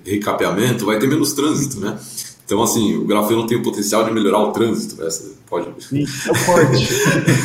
recapeamento, 0.05 0.85
vai 0.85 0.99
ter 0.99 1.07
menos 1.07 1.33
trânsito, 1.33 1.79
né? 1.79 1.97
Então, 2.53 2.61
assim, 2.61 2.97
o 2.97 3.05
grafeno 3.05 3.47
tem 3.47 3.57
o 3.57 3.63
potencial 3.63 4.05
de 4.05 4.11
melhorar 4.11 4.37
o 4.37 4.51
trânsito. 4.51 5.01
Essa 5.03 5.31
pode. 5.49 5.65
Sim, 5.79 6.03
é 6.03 6.31
o 6.31 6.45
corte. 6.45 6.87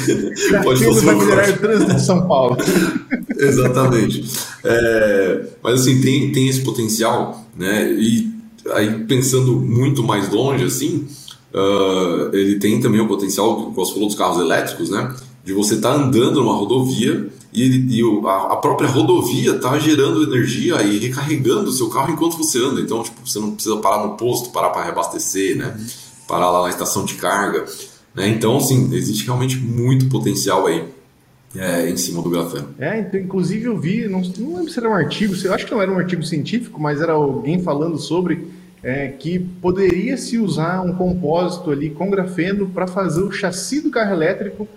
pode 0.62 0.84
vai 0.84 1.14
melhorar 1.14 1.48
o 1.48 1.56
trânsito 1.56 1.94
de 1.94 2.02
São 2.02 2.28
Paulo. 2.28 2.58
Exatamente. 3.34 4.30
É, 4.62 5.46
mas, 5.62 5.80
assim, 5.80 6.02
tem, 6.02 6.30
tem 6.30 6.46
esse 6.46 6.60
potencial, 6.60 7.42
né? 7.56 7.90
E 7.90 8.30
aí, 8.72 9.02
pensando 9.04 9.52
muito 9.58 10.02
mais 10.02 10.30
longe, 10.30 10.64
assim, 10.64 11.08
uh, 11.54 12.36
ele 12.36 12.58
tem 12.58 12.78
também 12.78 13.00
o 13.00 13.08
potencial, 13.08 13.56
como 13.56 13.74
você 13.74 13.94
falou 13.94 14.08
dos 14.08 14.18
carros 14.18 14.38
elétricos, 14.38 14.90
né? 14.90 15.16
De 15.42 15.54
você 15.54 15.76
estar 15.76 15.94
tá 15.94 15.96
andando 15.96 16.42
numa 16.42 16.54
rodovia 16.54 17.30
e, 17.52 17.98
e 17.98 18.26
a, 18.26 18.52
a, 18.52 18.56
própria 18.56 18.88
rodovia 18.88 19.56
está 19.56 19.78
gerando 19.78 20.22
energia 20.22 20.82
e 20.82 20.98
recarregando 20.98 21.70
o 21.70 21.72
seu 21.72 21.88
carro 21.88 22.12
enquanto 22.12 22.36
você 22.36 22.58
anda. 22.58 22.80
Então, 22.80 23.02
tipo, 23.02 23.26
você 23.26 23.38
não 23.38 23.52
precisa 23.52 23.76
parar 23.78 24.06
no 24.06 24.16
posto, 24.16 24.50
parar 24.50 24.70
para 24.70 24.84
reabastecer, 24.84 25.56
né? 25.56 25.76
Parar 26.26 26.50
lá 26.50 26.62
na 26.64 26.68
estação 26.68 27.04
de 27.04 27.14
carga. 27.14 27.64
Né? 28.14 28.28
Então, 28.28 28.58
assim, 28.58 28.94
existe 28.94 29.24
realmente 29.24 29.56
muito 29.56 30.08
potencial 30.08 30.66
aí 30.66 30.84
é, 31.56 31.88
em 31.88 31.96
cima 31.96 32.22
do 32.22 32.28
grafeno. 32.28 32.68
É, 32.78 33.00
então, 33.00 33.18
inclusive 33.18 33.64
eu 33.64 33.78
vi, 33.78 34.06
não, 34.06 34.20
não 34.38 34.56
lembro 34.56 34.70
se 34.70 34.78
era 34.78 34.88
um 34.88 34.94
artigo, 34.94 35.34
eu 35.42 35.54
acho 35.54 35.64
que 35.64 35.72
não 35.72 35.80
era 35.80 35.90
um 35.90 35.98
artigo 35.98 36.22
científico, 36.22 36.80
mas 36.80 37.00
era 37.00 37.12
alguém 37.12 37.62
falando 37.62 37.98
sobre 37.98 38.48
é, 38.82 39.08
que 39.08 39.38
poderia 39.38 40.16
se 40.16 40.38
usar 40.38 40.82
um 40.82 40.94
compósito 40.94 41.70
ali 41.70 41.90
com 41.90 42.10
grafeno 42.10 42.68
para 42.68 42.86
fazer 42.86 43.22
o 43.22 43.32
chassi 43.32 43.80
do 43.80 43.90
carro 43.90 44.12
elétrico 44.12 44.68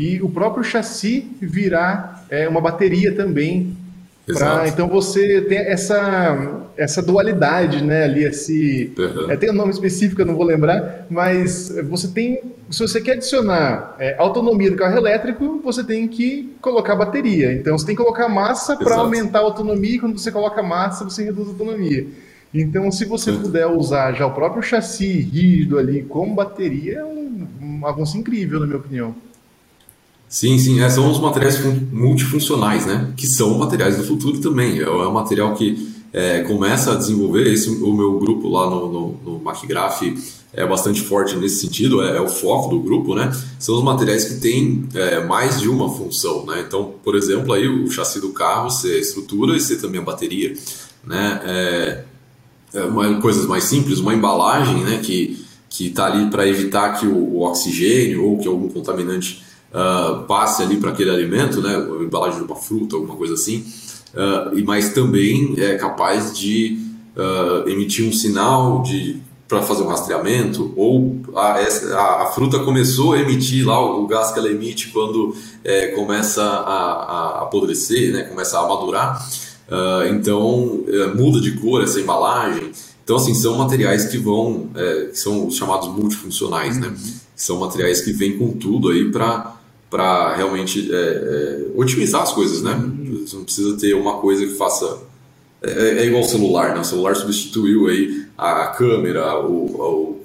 e 0.00 0.22
o 0.22 0.30
próprio 0.30 0.64
chassi 0.64 1.30
virar 1.42 2.24
é, 2.30 2.48
uma 2.48 2.58
bateria 2.58 3.14
também. 3.14 3.76
Pra, 4.24 4.66
então 4.66 4.88
você 4.88 5.42
tem 5.42 5.58
essa, 5.58 6.70
essa 6.74 7.02
dualidade, 7.02 7.84
né? 7.84 8.04
Ali, 8.04 8.24
esse. 8.24 8.94
Uhum. 8.96 9.30
É, 9.30 9.36
tem 9.36 9.50
um 9.50 9.54
nome 9.54 9.70
específico, 9.70 10.22
eu 10.22 10.26
não 10.26 10.36
vou 10.36 10.44
lembrar, 10.44 11.04
mas 11.10 11.70
você 11.90 12.08
tem. 12.08 12.40
Se 12.70 12.80
você 12.80 12.98
quer 12.98 13.12
adicionar 13.12 13.94
é, 13.98 14.16
autonomia 14.16 14.70
do 14.70 14.76
carro 14.76 14.96
elétrico, 14.96 15.60
você 15.62 15.84
tem 15.84 16.08
que 16.08 16.50
colocar 16.62 16.96
bateria. 16.96 17.52
Então 17.52 17.76
você 17.76 17.84
tem 17.84 17.94
que 17.94 18.02
colocar 18.02 18.26
massa 18.26 18.76
para 18.76 18.94
aumentar 18.94 19.40
a 19.40 19.42
autonomia, 19.42 19.96
e 19.96 19.98
quando 19.98 20.18
você 20.18 20.32
coloca 20.32 20.62
massa, 20.62 21.04
você 21.04 21.24
reduz 21.24 21.48
a 21.48 21.50
autonomia. 21.50 22.06
Então, 22.54 22.90
se 22.90 23.04
você 23.04 23.32
puder 23.32 23.66
usar 23.66 24.12
já 24.12 24.26
o 24.26 24.32
próprio 24.32 24.62
chassi 24.62 25.06
rígido 25.06 25.78
ali 25.78 26.02
como 26.02 26.34
bateria, 26.34 27.00
é 27.00 27.04
um, 27.04 27.46
um 27.60 27.86
avanço 27.86 28.16
incrível, 28.16 28.58
na 28.58 28.66
minha 28.66 28.78
opinião. 28.78 29.14
Sim, 30.30 30.56
sim, 30.58 30.80
é, 30.80 30.88
são 30.88 31.10
os 31.10 31.18
materiais 31.18 31.58
multifuncionais, 31.90 32.86
né? 32.86 33.12
Que 33.16 33.26
são 33.26 33.58
materiais 33.58 33.96
do 33.96 34.04
futuro 34.04 34.38
também. 34.38 34.78
É, 34.78 34.84
é 34.84 34.88
um 34.88 35.12
material 35.12 35.54
que 35.56 35.90
é, 36.12 36.42
começa 36.42 36.92
a 36.92 36.94
desenvolver. 36.94 37.52
Esse, 37.52 37.68
o 37.68 37.92
meu 37.92 38.16
grupo 38.20 38.48
lá 38.48 38.70
no, 38.70 38.92
no, 38.92 39.20
no 39.24 39.38
MacGraph 39.40 40.02
é 40.52 40.64
bastante 40.64 41.02
forte 41.02 41.34
nesse 41.34 41.60
sentido, 41.60 42.00
é, 42.00 42.16
é, 42.16 42.20
o 42.20 42.28
foco 42.28 42.68
do 42.68 42.80
grupo, 42.80 43.16
né? 43.16 43.36
São 43.58 43.74
os 43.74 43.82
materiais 43.82 44.24
que 44.24 44.34
têm 44.34 44.88
é, 44.94 45.18
mais 45.24 45.60
de 45.60 45.68
uma 45.68 45.92
função, 45.92 46.46
né? 46.46 46.64
Então, 46.64 46.94
por 47.02 47.16
exemplo, 47.16 47.52
aí 47.52 47.66
o 47.66 47.90
chassi 47.90 48.20
do 48.20 48.30
carro 48.30 48.70
ser 48.70 49.00
estrutura 49.00 49.56
e 49.56 49.60
ser 49.60 49.80
também 49.80 50.00
a 50.00 50.04
bateria, 50.04 50.54
né? 51.04 51.40
É, 51.44 52.04
é 52.72 52.84
uma, 52.84 53.20
coisas 53.20 53.46
mais 53.46 53.64
simples, 53.64 53.98
uma 53.98 54.14
embalagem, 54.14 54.84
né? 54.84 55.00
Que 55.02 55.44
que 55.70 55.86
está 55.86 56.06
ali 56.06 56.28
para 56.28 56.48
evitar 56.48 56.98
que 56.98 57.06
o, 57.06 57.16
o 57.16 57.42
oxigênio 57.42 58.24
ou 58.24 58.38
que 58.38 58.48
algum 58.48 58.68
contaminante 58.68 59.40
uh, 59.72 60.24
passe 60.24 60.62
ali 60.62 60.76
para 60.76 60.90
aquele 60.90 61.10
alimento, 61.10 61.60
né, 61.60 61.76
a 61.76 62.02
embalagem 62.02 62.38
de 62.38 62.44
uma 62.44 62.56
fruta, 62.56 62.96
alguma 62.96 63.16
coisa 63.16 63.34
assim, 63.34 63.64
uh, 64.14 64.56
e 64.56 64.62
mas 64.62 64.92
também 64.92 65.54
é 65.58 65.76
capaz 65.76 66.36
de 66.36 66.78
uh, 67.16 67.68
emitir 67.68 68.06
um 68.06 68.12
sinal 68.12 68.82
de 68.82 69.20
para 69.48 69.62
fazer 69.62 69.82
um 69.82 69.88
rastreamento, 69.88 70.72
ou 70.76 71.20
a, 71.34 71.56
a, 71.56 72.22
a, 72.22 72.26
fruta 72.26 72.60
começou 72.60 73.14
a 73.14 73.18
emitir 73.18 73.66
lá 73.66 73.84
o, 73.84 74.04
o 74.04 74.06
gás 74.06 74.30
que 74.30 74.38
ela 74.38 74.48
emite 74.48 74.90
quando 74.90 75.34
é, 75.64 75.88
começa 75.88 76.40
a, 76.40 76.92
a, 77.38 77.42
apodrecer, 77.42 78.12
né, 78.12 78.22
começa 78.22 78.60
a 78.60 78.68
madurar, 78.68 79.28
então 80.08 80.84
é, 80.86 81.06
muda 81.08 81.40
de 81.40 81.58
cor 81.58 81.82
essa 81.82 82.00
embalagem. 82.00 82.70
Então, 83.02 83.16
assim, 83.16 83.34
são 83.34 83.58
materiais 83.58 84.04
que 84.04 84.18
vão, 84.18 84.68
é, 84.72 85.06
que 85.06 85.18
são 85.18 85.48
os 85.48 85.56
chamados 85.56 85.88
multifuncionais, 85.88 86.78
né? 86.78 86.86
Uhum. 86.86 87.12
São 87.34 87.58
materiais 87.58 88.02
que 88.02 88.12
vêm 88.12 88.38
com 88.38 88.52
tudo 88.52 88.90
aí 88.90 89.10
para 89.10 89.59
para 89.90 90.34
realmente 90.36 90.88
é, 90.92 90.96
é, 90.96 91.66
otimizar 91.74 92.22
as 92.22 92.32
coisas, 92.32 92.62
né? 92.62 92.72
Você 93.26 93.36
não 93.36 93.44
precisa 93.44 93.76
ter 93.76 93.94
uma 93.94 94.18
coisa 94.18 94.46
que 94.46 94.54
faça. 94.54 94.98
É, 95.60 95.70
é, 95.70 95.98
é 95.98 96.06
igual 96.06 96.22
o 96.22 96.28
celular, 96.28 96.74
né? 96.74 96.80
O 96.80 96.84
celular 96.84 97.16
substituiu 97.16 97.88
aí 97.88 98.26
a 98.38 98.68
câmera, 98.68 99.38
o, 99.40 99.64
o 99.64 100.20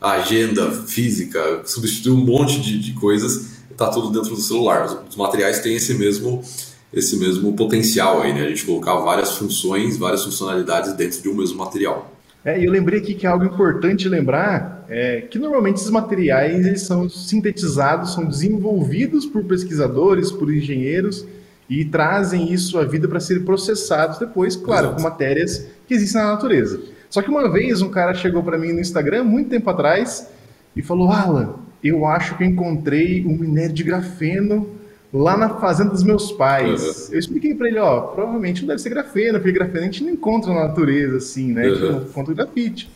a 0.00 0.12
agenda 0.12 0.70
física, 0.70 1.62
substituiu 1.64 2.14
um 2.14 2.24
monte 2.24 2.60
de, 2.60 2.78
de 2.78 2.92
coisas, 2.94 3.58
está 3.70 3.88
tudo 3.88 4.10
dentro 4.10 4.34
do 4.34 4.40
celular. 4.40 5.04
Os, 5.08 5.16
materiais 5.16 5.58
têm 5.60 5.74
esse 5.74 5.94
mesmo 5.94 6.42
esse 6.90 7.16
mesmo 7.16 7.52
potencial 7.54 8.22
aí, 8.22 8.32
né? 8.32 8.46
A 8.46 8.48
gente 8.48 8.64
colocar 8.64 8.94
várias 8.94 9.32
funções, 9.32 9.98
várias 9.98 10.24
funcionalidades 10.24 10.94
dentro 10.94 11.20
de 11.20 11.28
um 11.28 11.34
mesmo 11.34 11.58
material. 11.58 12.17
É, 12.44 12.58
e 12.58 12.64
eu 12.64 12.72
lembrei 12.72 13.00
aqui 13.00 13.14
que 13.14 13.26
é 13.26 13.30
algo 13.30 13.44
importante 13.44 14.08
lembrar 14.08 14.84
é 14.88 15.20
que 15.22 15.38
normalmente 15.38 15.76
esses 15.76 15.90
materiais 15.90 16.64
eles 16.64 16.82
são 16.82 17.08
sintetizados, 17.08 18.14
são 18.14 18.24
desenvolvidos 18.24 19.26
por 19.26 19.44
pesquisadores, 19.44 20.30
por 20.30 20.52
engenheiros 20.52 21.26
e 21.68 21.84
trazem 21.84 22.52
isso 22.52 22.78
à 22.78 22.84
vida 22.84 23.06
para 23.06 23.20
serem 23.20 23.44
processados 23.44 24.18
depois, 24.18 24.56
claro, 24.56 24.86
Exato. 24.86 24.96
com 24.96 25.02
matérias 25.02 25.66
que 25.86 25.94
existem 25.94 26.22
na 26.22 26.28
natureza. 26.28 26.80
Só 27.10 27.20
que 27.20 27.28
uma 27.28 27.50
vez 27.50 27.82
um 27.82 27.90
cara 27.90 28.14
chegou 28.14 28.42
para 28.42 28.58
mim 28.58 28.72
no 28.72 28.80
Instagram, 28.80 29.24
muito 29.24 29.50
tempo 29.50 29.68
atrás, 29.68 30.28
e 30.74 30.82
falou: 30.82 31.10
Alan, 31.10 31.56
eu 31.82 32.06
acho 32.06 32.36
que 32.36 32.44
encontrei 32.44 33.24
um 33.26 33.36
minério 33.36 33.74
de 33.74 33.82
grafeno 33.82 34.77
lá 35.12 35.36
na 35.36 35.48
fazenda 35.58 35.90
dos 35.90 36.02
meus 36.02 36.32
pais. 36.32 37.08
Uhum. 37.08 37.14
Eu 37.14 37.18
expliquei 37.18 37.54
para 37.54 37.68
ele, 37.68 37.78
ó, 37.78 38.00
provavelmente 38.00 38.62
não 38.62 38.68
deve 38.68 38.80
ser 38.80 38.90
grafeno, 38.90 39.38
porque 39.38 39.52
grafeno 39.52 39.80
a 39.80 39.84
gente 39.84 40.04
não 40.04 40.10
encontra 40.10 40.52
na 40.52 40.68
natureza, 40.68 41.16
assim, 41.16 41.52
né? 41.52 41.66
A 41.66 41.68
gente 41.70 41.84
uhum. 41.84 42.02
encontra 42.02 42.34
grafite. 42.34 42.90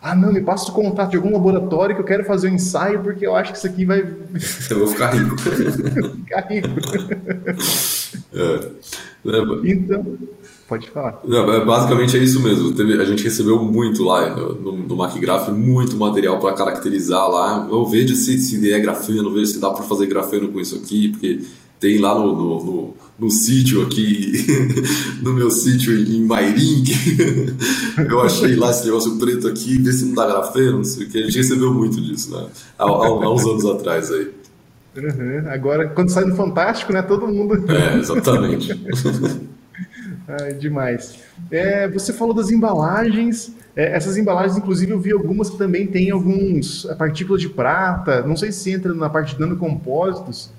Ah, 0.00 0.14
não, 0.14 0.32
me 0.32 0.40
passa 0.40 0.70
o 0.70 0.74
contato 0.74 1.10
de 1.10 1.16
algum 1.16 1.32
laboratório 1.32 1.94
que 1.94 2.00
eu 2.00 2.06
quero 2.06 2.24
fazer 2.24 2.48
um 2.48 2.54
ensaio, 2.54 3.00
porque 3.02 3.26
eu 3.26 3.34
acho 3.34 3.52
que 3.52 3.58
isso 3.58 3.66
aqui 3.66 3.84
vai. 3.84 3.98
Eu 4.70 4.78
vou 4.78 4.86
ficar 4.86 5.10
rico. 5.10 5.36
ficar 6.24 6.40
rico. 6.48 6.68
É. 8.32 8.70
Então, 9.64 10.18
pode 10.68 10.90
falar. 10.90 11.20
Não, 11.24 11.50
é, 11.52 11.64
basicamente 11.64 12.16
é 12.16 12.22
isso 12.22 12.40
mesmo. 12.40 12.72
Teve, 12.72 13.00
a 13.00 13.04
gente 13.04 13.24
recebeu 13.24 13.60
muito 13.62 14.04
lá 14.04 14.36
no, 14.36 14.76
no 14.76 14.96
MacGraph, 14.96 15.48
muito 15.48 15.96
material 15.96 16.38
para 16.38 16.54
caracterizar 16.54 17.26
lá. 17.28 17.66
Eu 17.70 17.86
vejo 17.86 18.14
se, 18.14 18.38
se 18.38 18.72
é 18.72 18.78
grafeno, 18.78 19.32
vejo 19.32 19.46
se 19.46 19.58
dá 19.58 19.70
para 19.70 19.82
fazer 19.84 20.06
grafeno 20.06 20.48
com 20.48 20.60
isso 20.60 20.76
aqui, 20.76 21.08
porque 21.08 21.40
tem 21.80 21.98
lá 21.98 22.14
no, 22.14 22.36
no, 22.36 22.64
no, 22.64 22.94
no 23.18 23.30
sítio 23.30 23.82
aqui, 23.82 24.32
no 25.22 25.32
meu 25.32 25.50
sítio 25.50 25.96
em 25.96 26.24
Mairim, 26.24 26.84
eu 28.10 28.20
achei 28.20 28.54
lá 28.56 28.70
esse 28.70 28.84
negócio 28.84 29.16
preto 29.16 29.48
aqui, 29.48 29.78
vê 29.78 29.92
se 29.92 30.04
não 30.04 30.14
dá 30.14 30.26
grafeno, 30.26 30.78
não 30.78 30.84
sei 30.84 31.06
o 31.06 31.08
que. 31.08 31.18
A 31.18 31.22
gente 31.22 31.38
recebeu 31.38 31.72
muito 31.72 32.00
disso, 32.00 32.30
né? 32.30 32.46
Há, 32.78 32.84
há 32.84 33.32
uns 33.32 33.46
anos 33.46 33.64
atrás 33.64 34.10
aí. 34.10 34.30
Uhum. 34.96 35.48
Agora, 35.48 35.88
quando 35.88 36.08
sai 36.10 36.24
no 36.24 36.34
Fantástico, 36.34 36.92
né? 36.92 37.02
Todo 37.02 37.26
mundo. 37.28 37.54
É, 37.70 37.98
exatamente. 37.98 38.72
ah, 40.28 40.52
demais. 40.52 41.20
É, 41.50 41.88
você 41.88 42.12
falou 42.12 42.34
das 42.34 42.50
embalagens. 42.50 43.52
É, 43.74 43.96
essas 43.96 44.16
embalagens, 44.16 44.56
inclusive, 44.56 44.92
eu 44.92 45.00
vi 45.00 45.12
algumas 45.12 45.50
que 45.50 45.56
também 45.56 45.86
têm 45.86 46.10
alguns 46.10 46.84
é, 46.84 46.94
partículas 46.94 47.40
de 47.40 47.48
prata. 47.48 48.22
Não 48.22 48.36
sei 48.36 48.52
se 48.52 48.70
entra 48.70 48.92
na 48.92 49.08
parte 49.08 49.34
de 49.34 49.40
nanocompósitos 49.40 50.50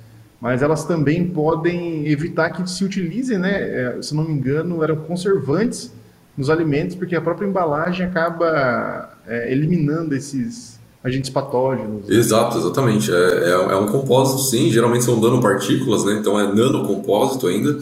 mas 0.42 0.62
elas 0.62 0.86
também 0.86 1.28
podem 1.28 2.08
evitar 2.08 2.50
que 2.52 2.70
se 2.70 2.84
utilizem, 2.84 3.38
né, 3.38 3.98
é, 3.98 4.02
se 4.02 4.16
não 4.16 4.24
me 4.24 4.34
engano, 4.34 4.82
eram 4.84 4.96
conservantes 4.96 5.92
nos 6.38 6.50
alimentos, 6.50 6.96
porque 6.96 7.16
a 7.16 7.22
própria 7.22 7.46
embalagem 7.46 8.06
acaba 8.06 9.18
é, 9.28 9.52
eliminando 9.52 10.16
esses 10.16 10.80
agentes 11.04 11.30
patógenos. 11.30 12.10
Exato, 12.10 12.58
exatamente. 12.58 13.12
É, 13.12 13.16
é, 13.16 13.52
é, 13.52 13.76
um 13.76 13.88
compósito, 13.88 14.44
sim, 14.44 14.70
geralmente 14.70 15.04
são 15.04 15.20
nanopartículas, 15.20 16.06
né, 16.06 16.14
então 16.14 16.40
é 16.40 16.48
nanocompósito 16.48 17.48
ainda, 17.48 17.78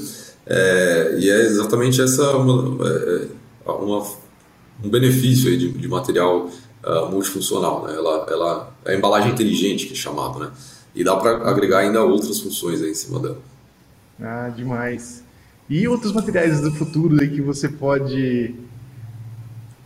é, 0.49 1.17
e 1.19 1.29
é 1.29 1.41
exatamente 1.41 2.01
essa 2.01 2.37
uma, 2.37 2.87
é, 2.87 3.27
uma 3.65 4.05
um 4.83 4.89
benefício 4.89 5.57
de, 5.57 5.71
de 5.71 5.87
material 5.87 6.49
uh, 6.85 7.11
multifuncional, 7.11 7.85
né, 7.85 7.95
ela, 7.95 8.25
ela, 8.29 8.73
é 8.85 8.93
a 8.93 8.97
embalagem 8.97 9.31
inteligente 9.31 9.87
que 9.87 9.93
é 9.93 9.95
chamado, 9.95 10.39
né, 10.39 10.51
e 10.93 11.03
dá 11.03 11.15
para 11.15 11.49
agregar 11.49 11.79
ainda 11.79 12.03
outras 12.03 12.39
funções 12.39 12.81
aí 12.81 12.91
em 12.91 12.95
cima 12.95 13.19
dela. 13.19 13.39
Ah, 14.21 14.49
demais. 14.55 15.23
E 15.69 15.87
outros 15.87 16.13
materiais 16.13 16.61
do 16.61 16.71
futuro 16.71 17.19
aí 17.19 17.29
que 17.29 17.41
você 17.41 17.69
pode 17.69 18.55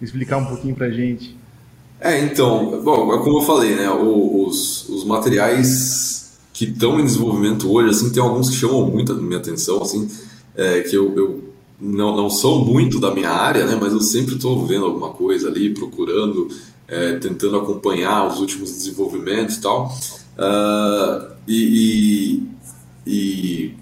explicar 0.01 0.37
um 0.37 0.45
pouquinho 0.45 0.75
para 0.75 0.89
gente? 0.89 1.37
É, 1.99 2.19
então, 2.19 2.81
bom, 2.83 3.13
é 3.13 3.17
como 3.19 3.39
eu 3.39 3.45
falei, 3.45 3.75
né, 3.75 3.89
os, 3.89 4.87
os 4.89 5.03
materiais 5.05 6.39
que 6.53 6.65
estão 6.65 6.99
em 6.99 7.05
desenvolvimento 7.05 7.71
hoje, 7.71 7.89
assim, 7.89 8.11
tem 8.11 8.21
alguns 8.21 8.49
que 8.49 8.55
chamam 8.55 8.85
muito 8.87 9.11
a 9.11 9.15
minha 9.15 9.37
atenção, 9.37 9.81
assim, 9.81 10.09
é, 10.55 10.81
que 10.81 10.95
eu, 10.95 11.15
eu 11.15 11.43
não, 11.79 12.15
não 12.15 12.29
sou 12.29 12.63
muito 12.63 12.99
da 12.99 13.13
minha 13.13 13.31
área, 13.31 13.65
né, 13.65 13.77
mas 13.79 13.93
eu 13.93 14.01
sempre 14.01 14.35
estou 14.35 14.65
vendo 14.65 14.85
alguma 14.85 15.09
coisa 15.09 15.49
ali, 15.49 15.73
procurando 15.73 16.49
é, 16.91 17.13
tentando 17.13 17.57
acompanhar 17.57 18.27
os 18.27 18.39
últimos 18.39 18.69
desenvolvimentos 18.69 19.55
e 19.55 19.61
tal. 19.61 19.87
Uh, 20.37 21.31
e, 21.47 22.43
e, 23.07 23.73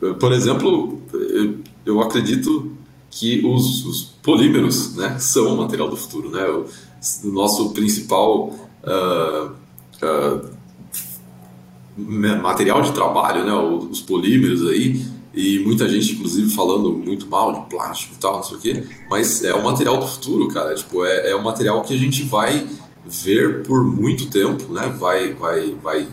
e, 0.00 0.14
por 0.20 0.32
exemplo, 0.32 1.00
eu, 1.14 1.58
eu 1.86 2.00
acredito 2.02 2.76
que 3.10 3.44
os, 3.44 3.86
os, 3.86 4.02
polímeros 4.22 4.94
né, 4.94 5.18
são 5.18 5.54
o 5.54 5.56
material 5.56 5.88
do 5.88 5.96
futuro. 5.96 6.30
Né? 6.30 6.44
O 6.46 6.66
nosso 7.32 7.70
principal 7.70 8.48
uh, 8.84 9.52
uh, 10.02 10.50
material 11.96 12.82
de 12.82 12.92
trabalho, 12.92 13.44
né, 13.44 13.52
os 13.90 14.00
polímeros 14.02 14.66
aí, 14.68 15.02
e 15.34 15.60
muita 15.60 15.88
gente, 15.88 16.12
inclusive, 16.12 16.50
falando 16.54 16.92
muito 16.92 17.26
mal 17.26 17.52
de 17.52 17.70
plástico 17.70 18.14
e 18.14 18.18
tal, 18.18 18.36
não 18.36 18.42
sei 18.42 18.56
o 18.56 18.60
quê, 18.60 18.84
mas 19.08 19.42
é 19.42 19.54
o 19.54 19.64
material 19.64 19.98
do 19.98 20.06
futuro, 20.06 20.48
cara. 20.48 20.74
Tipo, 20.74 21.04
é, 21.04 21.30
é 21.30 21.34
o 21.34 21.42
material 21.42 21.82
que 21.82 21.94
a 21.94 21.98
gente 21.98 22.22
vai 22.24 22.66
ver 23.06 23.62
por 23.62 23.82
muito 23.84 24.26
tempo, 24.28 24.72
né? 24.72 24.94
Vai, 24.98 25.32
vai, 25.32 25.74
vai. 25.82 26.08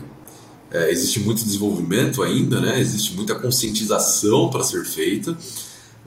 É, 0.70 0.90
existe 0.90 1.20
muito 1.20 1.44
desenvolvimento 1.44 2.22
ainda, 2.22 2.60
né? 2.60 2.80
Existe 2.80 3.14
muita 3.14 3.34
conscientização 3.34 4.48
para 4.48 4.62
ser 4.62 4.84
feita, 4.84 5.36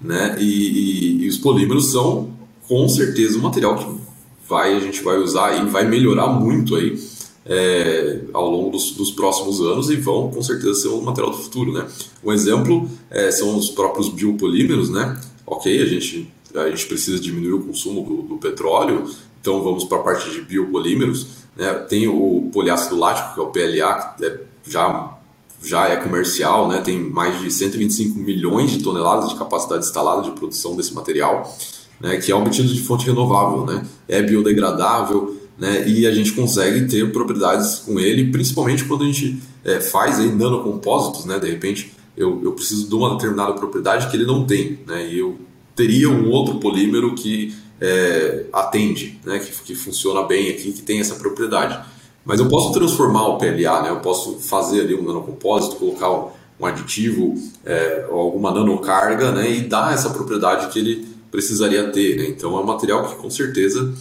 né? 0.01 0.35
E, 0.39 0.43
e, 0.43 1.23
e, 1.23 1.27
os 1.27 1.37
polímeros 1.37 1.91
são, 1.91 2.31
com 2.67 2.87
certeza, 2.89 3.37
um 3.37 3.41
material 3.41 3.77
que 3.77 4.01
vai 4.49 4.75
a 4.75 4.79
gente 4.79 5.03
vai 5.03 5.17
usar 5.17 5.61
e 5.61 5.69
vai 5.69 5.87
melhorar 5.87 6.27
muito 6.27 6.75
aí 6.75 6.97
é, 7.45 8.21
ao 8.33 8.49
longo 8.49 8.69
dos, 8.71 8.91
dos, 8.91 9.11
próximos 9.11 9.59
anos 9.59 9.89
e 9.89 9.95
vão 9.95 10.31
com 10.31 10.41
certeza 10.41 10.73
ser 10.75 10.87
um 10.89 11.01
material 11.01 11.31
do 11.31 11.37
futuro, 11.37 11.73
né? 11.73 11.85
Um 12.23 12.31
exemplo 12.31 12.89
é, 13.09 13.31
são 13.31 13.57
os 13.57 13.69
próprios 13.69 14.09
biopolímeros, 14.09 14.89
né? 14.89 15.19
Ok, 15.45 15.81
a 15.81 15.85
gente, 15.85 16.31
a 16.55 16.69
gente 16.69 16.85
precisa 16.85 17.19
diminuir 17.19 17.53
o 17.53 17.63
consumo 17.63 18.03
do, 18.03 18.21
do 18.23 18.37
petróleo, 18.37 19.09
então 19.41 19.61
vamos 19.61 19.83
para 19.83 19.97
a 19.97 20.01
parte 20.01 20.29
de 20.31 20.41
biopolímeros, 20.41 21.27
né? 21.55 21.73
Tem 21.89 22.07
o 22.07 22.49
poliácido 22.53 22.95
lático, 22.95 23.33
que 23.33 23.39
é 23.39 23.43
o 23.43 23.47
PLA, 23.47 24.15
que 24.17 24.25
é, 24.25 24.39
já, 24.65 25.17
já 25.61 25.87
é 25.89 25.97
comercial, 25.97 26.69
né? 26.69 26.81
Tem 26.81 26.97
mais 26.97 27.41
de 27.41 27.51
125 27.51 28.17
milhões 28.17 28.71
de 28.71 28.81
toneladas 28.81 29.29
de 29.29 29.35
capacidade 29.35 29.85
instalada 29.85 30.21
de 30.21 30.31
produção 30.31 30.77
desse 30.77 30.93
material, 30.93 31.53
né? 31.99 32.15
Que 32.17 32.31
é 32.31 32.35
obtido 32.35 32.73
de 32.73 32.81
fonte 32.81 33.05
renovável, 33.05 33.65
né? 33.65 33.85
É 34.07 34.21
biodegradável, 34.21 35.42
né? 35.57 35.87
E 35.87 36.07
a 36.07 36.13
gente 36.13 36.31
consegue 36.33 36.87
ter 36.87 37.11
propriedades 37.11 37.79
com 37.79 37.99
ele, 37.99 38.31
principalmente 38.31 38.85
quando 38.85 39.03
a 39.03 39.07
gente 39.07 39.39
é, 39.63 39.79
faz 39.79 40.19
aí 40.19 40.31
nanocompósitos, 40.31 41.25
né? 41.25 41.39
De 41.39 41.49
repente 41.49 41.93
eu, 42.15 42.41
eu 42.43 42.51
preciso 42.53 42.87
de 42.87 42.95
uma 42.95 43.11
determinada 43.11 43.53
propriedade 43.53 44.09
que 44.09 44.15
ele 44.15 44.25
não 44.25 44.45
tem, 44.45 44.79
né? 44.85 45.07
E 45.07 45.19
eu 45.19 45.37
teria 45.75 46.09
um 46.09 46.29
outro 46.29 46.59
polímero 46.59 47.13
que 47.15 47.53
é, 47.79 48.45
atende, 48.51 49.19
né? 49.25 49.39
Que, 49.39 49.51
que 49.63 49.75
funciona 49.75 50.23
bem 50.23 50.49
aqui, 50.49 50.71
que 50.71 50.81
tem 50.81 50.99
essa 50.99 51.15
propriedade. 51.15 51.79
Mas 52.25 52.39
eu 52.39 52.47
posso 52.47 52.71
transformar 52.71 53.27
o 53.27 53.37
PLA, 53.37 53.83
né? 53.83 53.89
Eu 53.89 53.99
posso 53.99 54.39
fazer 54.39 54.81
ali 54.81 54.95
um 54.95 55.03
nanocompósito, 55.03 55.75
colocar 55.75 56.11
um, 56.11 56.65
aditivo 56.65 57.35
é, 57.65 58.07
ou 58.09 58.19
alguma 58.19 58.49
nanocarga, 58.51 59.33
né? 59.33 59.51
E 59.51 59.61
dar 59.61 59.93
essa 59.93 60.09
propriedade 60.09 60.67
que 60.67 60.79
ele 60.79 61.07
precisaria 61.29 61.91
ter, 61.91 62.15
né? 62.15 62.27
Então 62.27 62.55
é 62.57 62.61
um 62.61 62.65
material 62.65 63.05
que 63.09 63.15
com 63.15 63.29
certeza 63.29 63.93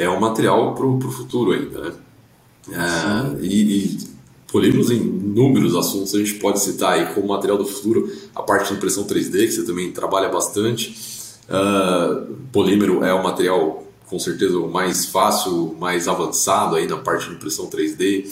é 0.00 0.08
um 0.08 0.18
material 0.18 0.74
para 0.74 0.86
o 0.86 1.00
futuro 1.12 1.52
ainda, 1.52 1.80
né? 1.80 1.92
É, 2.72 3.44
e, 3.44 3.76
e 3.76 3.98
polímeros 4.50 4.90
em 4.90 4.96
inúmeros 4.96 5.76
assuntos, 5.76 6.14
a 6.14 6.18
gente 6.18 6.34
pode 6.34 6.60
citar 6.60 6.94
aí 6.94 7.14
como 7.14 7.28
material 7.28 7.58
do 7.58 7.66
futuro 7.66 8.10
a 8.34 8.42
parte 8.42 8.68
de 8.68 8.74
impressão 8.74 9.04
3D, 9.04 9.46
que 9.46 9.52
você 9.52 9.64
também 9.64 9.92
trabalha 9.92 10.28
bastante. 10.28 10.96
Uh, 11.48 12.34
polímero 12.52 13.04
é 13.04 13.12
o 13.12 13.22
material 13.22 13.84
com 14.06 14.18
certeza 14.18 14.58
o 14.58 14.70
mais 14.70 15.06
fácil, 15.06 15.76
mais 15.78 16.08
avançado 16.08 16.76
aí 16.76 16.86
na 16.86 16.96
parte 16.96 17.28
de 17.28 17.34
impressão 17.34 17.66
3D. 17.66 18.26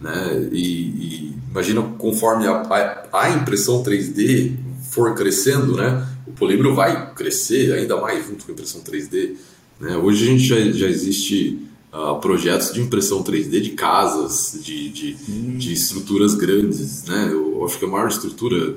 Né? 0.00 0.48
E, 0.52 0.62
e 0.62 1.36
imagina 1.50 1.82
conforme 1.98 2.46
a, 2.46 2.62
a, 2.62 3.24
a, 3.24 3.30
impressão 3.30 3.82
3D 3.82 4.56
for 4.90 5.14
crescendo, 5.14 5.76
né? 5.76 6.06
o 6.26 6.32
polímero 6.32 6.74
vai 6.74 7.12
crescer 7.14 7.72
ainda 7.72 8.00
mais 8.00 8.24
junto 8.24 8.44
com 8.44 8.52
a 8.52 8.54
impressão 8.54 8.80
3D. 8.80 9.36
Né? 9.80 9.96
Hoje 9.96 10.24
a 10.24 10.26
gente 10.26 10.44
já, 10.44 10.56
já 10.72 10.86
existe 10.88 11.68
uh, 11.92 12.18
projetos 12.20 12.72
de 12.72 12.80
impressão 12.80 13.22
3D 13.22 13.60
de 13.60 13.70
casas, 13.70 14.58
de, 14.62 14.88
de, 14.88 15.14
de, 15.14 15.72
estruturas 15.72 16.34
grandes. 16.34 17.04
Né? 17.04 17.28
Eu 17.30 17.64
acho 17.64 17.78
que 17.78 17.84
a 17.84 17.88
maior 17.88 18.08
estrutura, 18.08 18.76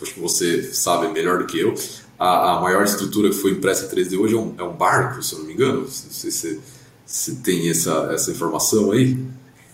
acho 0.00 0.14
que 0.14 0.20
você 0.20 0.62
sabe 0.72 1.08
melhor 1.08 1.38
do 1.38 1.46
que 1.46 1.60
eu, 1.60 1.74
a, 2.18 2.56
a 2.56 2.60
maior 2.60 2.84
estrutura 2.84 3.28
que 3.28 3.36
foi 3.36 3.52
impressa 3.52 3.86
em 3.86 3.88
3D 3.88 4.18
hoje 4.18 4.34
é 4.34 4.38
um, 4.38 4.54
é 4.58 4.62
um 4.62 4.72
barco, 4.72 5.22
se 5.22 5.34
eu 5.34 5.40
não 5.40 5.46
me 5.46 5.52
engano. 5.52 5.82
Não 5.82 5.88
sei 5.88 6.30
se 6.30 6.60
você 7.06 7.34
tem 7.36 7.70
essa, 7.70 8.10
essa 8.12 8.30
informação 8.30 8.90
aí. 8.90 9.16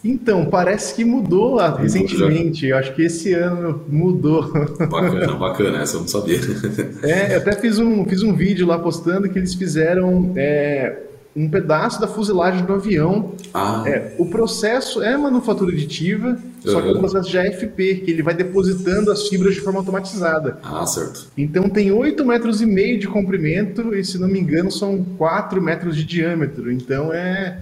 Então, 0.04 0.44
parece 0.44 0.94
que 0.94 1.02
mudou 1.02 1.54
lá, 1.54 1.74
recentemente. 1.74 2.66
Eu 2.66 2.76
acho 2.76 2.94
que 2.94 3.02
esse 3.02 3.32
ano 3.32 3.82
mudou. 3.88 4.52
Bacana, 4.90 5.34
bacana, 5.34 5.82
essa 5.82 5.96
eu 5.96 6.00
não 6.02 6.08
sabia. 6.08 6.38
É, 7.02 7.34
eu 7.34 7.38
até 7.38 7.52
fiz 7.52 7.78
um, 7.78 8.04
fiz 8.04 8.22
um 8.22 8.34
vídeo 8.34 8.66
lá 8.66 8.78
postando 8.78 9.28
que 9.30 9.38
eles 9.38 9.54
fizeram 9.54 10.32
é, 10.36 11.04
um 11.34 11.48
pedaço 11.48 12.00
da 12.00 12.06
fuselagem 12.06 12.64
do 12.64 12.74
avião. 12.74 13.32
Ah. 13.52 13.82
É, 13.86 14.14
o 14.18 14.26
processo 14.26 15.02
é 15.02 15.16
manufatura 15.16 15.72
aditiva, 15.72 16.28
uhum. 16.28 16.38
só 16.72 16.82
que 16.82 16.88
é 16.88 16.92
um 16.92 16.98
processo 16.98 17.30
de 17.30 17.38
AFP, 17.38 18.02
que 18.04 18.10
ele 18.10 18.22
vai 18.22 18.34
depositando 18.34 19.10
as 19.10 19.28
fibras 19.28 19.54
de 19.54 19.60
forma 19.60 19.80
automatizada. 19.80 20.58
Ah, 20.62 20.86
certo. 20.86 21.28
Então 21.36 21.68
tem 21.68 21.90
8 21.90 22.24
metros 22.24 22.60
e 22.60 22.66
meio 22.66 22.98
de 22.98 23.08
comprimento 23.08 23.94
e, 23.94 24.04
se 24.04 24.18
não 24.18 24.28
me 24.28 24.38
engano, 24.38 24.70
são 24.70 25.02
4 25.16 25.60
metros 25.62 25.96
de 25.96 26.04
diâmetro. 26.04 26.70
Então 26.70 27.12
é 27.12 27.58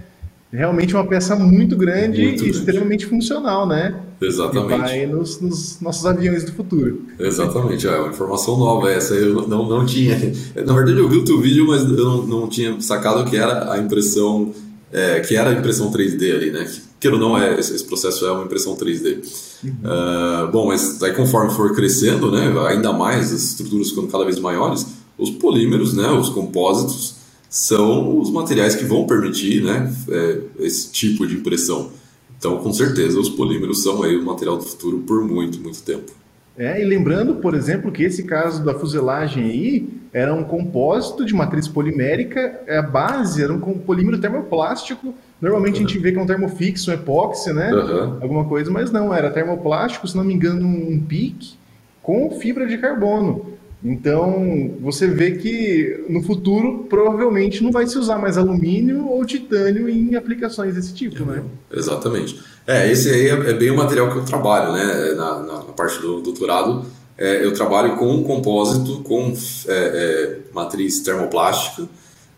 realmente 0.53 0.93
uma 0.93 1.05
peça 1.05 1.35
muito 1.35 1.75
grande 1.75 2.21
muito 2.21 2.43
e 2.43 2.45
grande. 2.45 2.57
extremamente 2.57 3.05
funcional, 3.07 3.67
né? 3.67 3.95
Exatamente. 4.21 4.75
E 4.75 4.77
vai 4.77 5.05
nos, 5.07 5.41
nos, 5.41 5.81
nossos 5.81 6.05
aviões 6.05 6.43
do 6.43 6.51
futuro. 6.53 7.01
Exatamente, 7.19 7.87
é 7.87 7.97
uma 7.97 8.09
informação 8.09 8.57
nova 8.57 8.91
essa, 8.91 9.15
eu 9.15 9.47
não, 9.47 9.67
não 9.67 9.85
tinha. 9.85 10.15
Na 10.63 10.73
verdade, 10.73 10.99
eu 10.99 11.09
vi 11.09 11.17
o 11.17 11.25
teu 11.25 11.41
vídeo, 11.41 11.67
mas 11.67 11.81
eu 11.81 12.05
não, 12.05 12.25
não 12.25 12.47
tinha 12.47 12.79
sacado 12.79 13.29
que 13.29 13.35
era 13.35 13.73
a 13.73 13.79
impressão, 13.79 14.53
é, 14.91 15.19
que 15.21 15.35
era 15.35 15.49
a 15.49 15.53
impressão 15.53 15.91
3D 15.91 16.35
ali, 16.35 16.51
né? 16.51 16.69
Que, 16.99 17.09
ou 17.09 17.19
não, 17.19 17.37
é, 17.37 17.59
esse 17.59 17.83
processo 17.83 18.25
é 18.25 18.31
uma 18.31 18.45
impressão 18.45 18.77
3D. 18.77 19.17
Uhum. 19.63 19.71
Uh, 19.83 20.51
bom, 20.51 20.67
mas 20.67 21.01
aí 21.01 21.13
conforme 21.13 21.51
for 21.51 21.73
crescendo, 21.75 22.31
né, 22.31 22.53
ainda 22.67 22.93
mais, 22.93 23.33
as 23.33 23.43
estruturas 23.43 23.89
ficando 23.89 24.07
cada 24.07 24.23
vez 24.23 24.39
maiores, 24.39 24.85
os 25.17 25.31
polímeros, 25.31 25.93
né, 25.93 26.09
os 26.11 26.29
compósitos, 26.29 27.22
são 27.53 28.17
os 28.19 28.31
materiais 28.31 28.75
que 28.75 28.83
vão 28.83 29.05
permitir 29.05 29.63
né, 29.63 29.93
é, 30.09 30.39
esse 30.57 30.91
tipo 30.91 31.27
de 31.27 31.35
impressão. 31.35 31.91
Então, 32.35 32.57
com 32.57 32.73
certeza, 32.73 33.19
os 33.19 33.29
polímeros 33.29 33.83
são 33.83 34.01
aí 34.01 34.17
o 34.17 34.25
material 34.25 34.57
do 34.57 34.63
futuro 34.63 35.03
por 35.05 35.23
muito, 35.23 35.59
muito 35.59 35.83
tempo. 35.83 36.11
É, 36.57 36.81
e 36.81 36.83
lembrando, 36.83 37.35
por 37.35 37.53
exemplo, 37.53 37.91
que 37.91 38.01
esse 38.01 38.23
caso 38.23 38.65
da 38.65 38.73
fuselagem 38.73 39.43
aí 39.43 39.87
era 40.11 40.33
um 40.33 40.43
compósito 40.43 41.23
de 41.23 41.35
matriz 41.35 41.67
polimérica, 41.67 42.59
a 42.67 42.81
base 42.81 43.43
era 43.43 43.53
um 43.53 43.59
polímero 43.59 44.17
termoplástico. 44.17 45.13
Normalmente 45.39 45.79
uhum. 45.79 45.85
a 45.85 45.87
gente 45.87 45.99
vê 45.99 46.11
que 46.11 46.17
é 46.17 46.21
um 46.21 46.25
termofixo, 46.25 46.89
um 46.89 46.93
epóxi, 46.95 47.53
né? 47.53 47.71
Uhum. 47.71 48.17
Alguma 48.19 48.45
coisa, 48.45 48.71
mas 48.71 48.91
não, 48.91 49.13
era 49.13 49.29
termoplástico, 49.29 50.07
se 50.07 50.17
não 50.17 50.23
me 50.23 50.33
engano, 50.33 50.67
um 50.67 50.99
PIC 50.99 51.53
com 52.01 52.31
fibra 52.31 52.65
de 52.65 52.79
carbono. 52.79 53.52
Então, 53.83 54.75
você 54.79 55.07
vê 55.07 55.31
que 55.31 56.05
no 56.07 56.23
futuro 56.23 56.85
provavelmente 56.89 57.61
não 57.61 57.71
vai 57.71 57.85
se 57.85 57.97
usar 57.97 58.17
mais 58.17 58.37
alumínio 58.37 59.09
ou 59.09 59.25
titânio 59.25 59.89
em 59.89 60.15
aplicações 60.15 60.75
desse 60.75 60.93
tipo, 60.93 61.25
né? 61.25 61.43
Exatamente. 61.71 62.39
É, 62.65 62.89
esse 62.89 63.09
aí 63.09 63.27
é, 63.27 63.49
é 63.49 63.53
bem 63.53 63.71
o 63.71 63.75
material 63.75 64.09
que 64.09 64.19
eu 64.19 64.23
trabalho, 64.23 64.71
né? 64.71 65.13
Na, 65.15 65.39
na 65.39 65.59
parte 65.73 65.99
do 65.99 66.21
doutorado, 66.21 66.85
é, 67.17 67.43
eu 67.43 67.53
trabalho 67.53 67.97
com 67.97 68.09
um 68.09 68.23
compósito 68.23 69.01
com 69.03 69.33
é, 69.67 69.73
é, 69.73 70.39
matriz 70.53 71.01
termoplástica, 71.01 71.87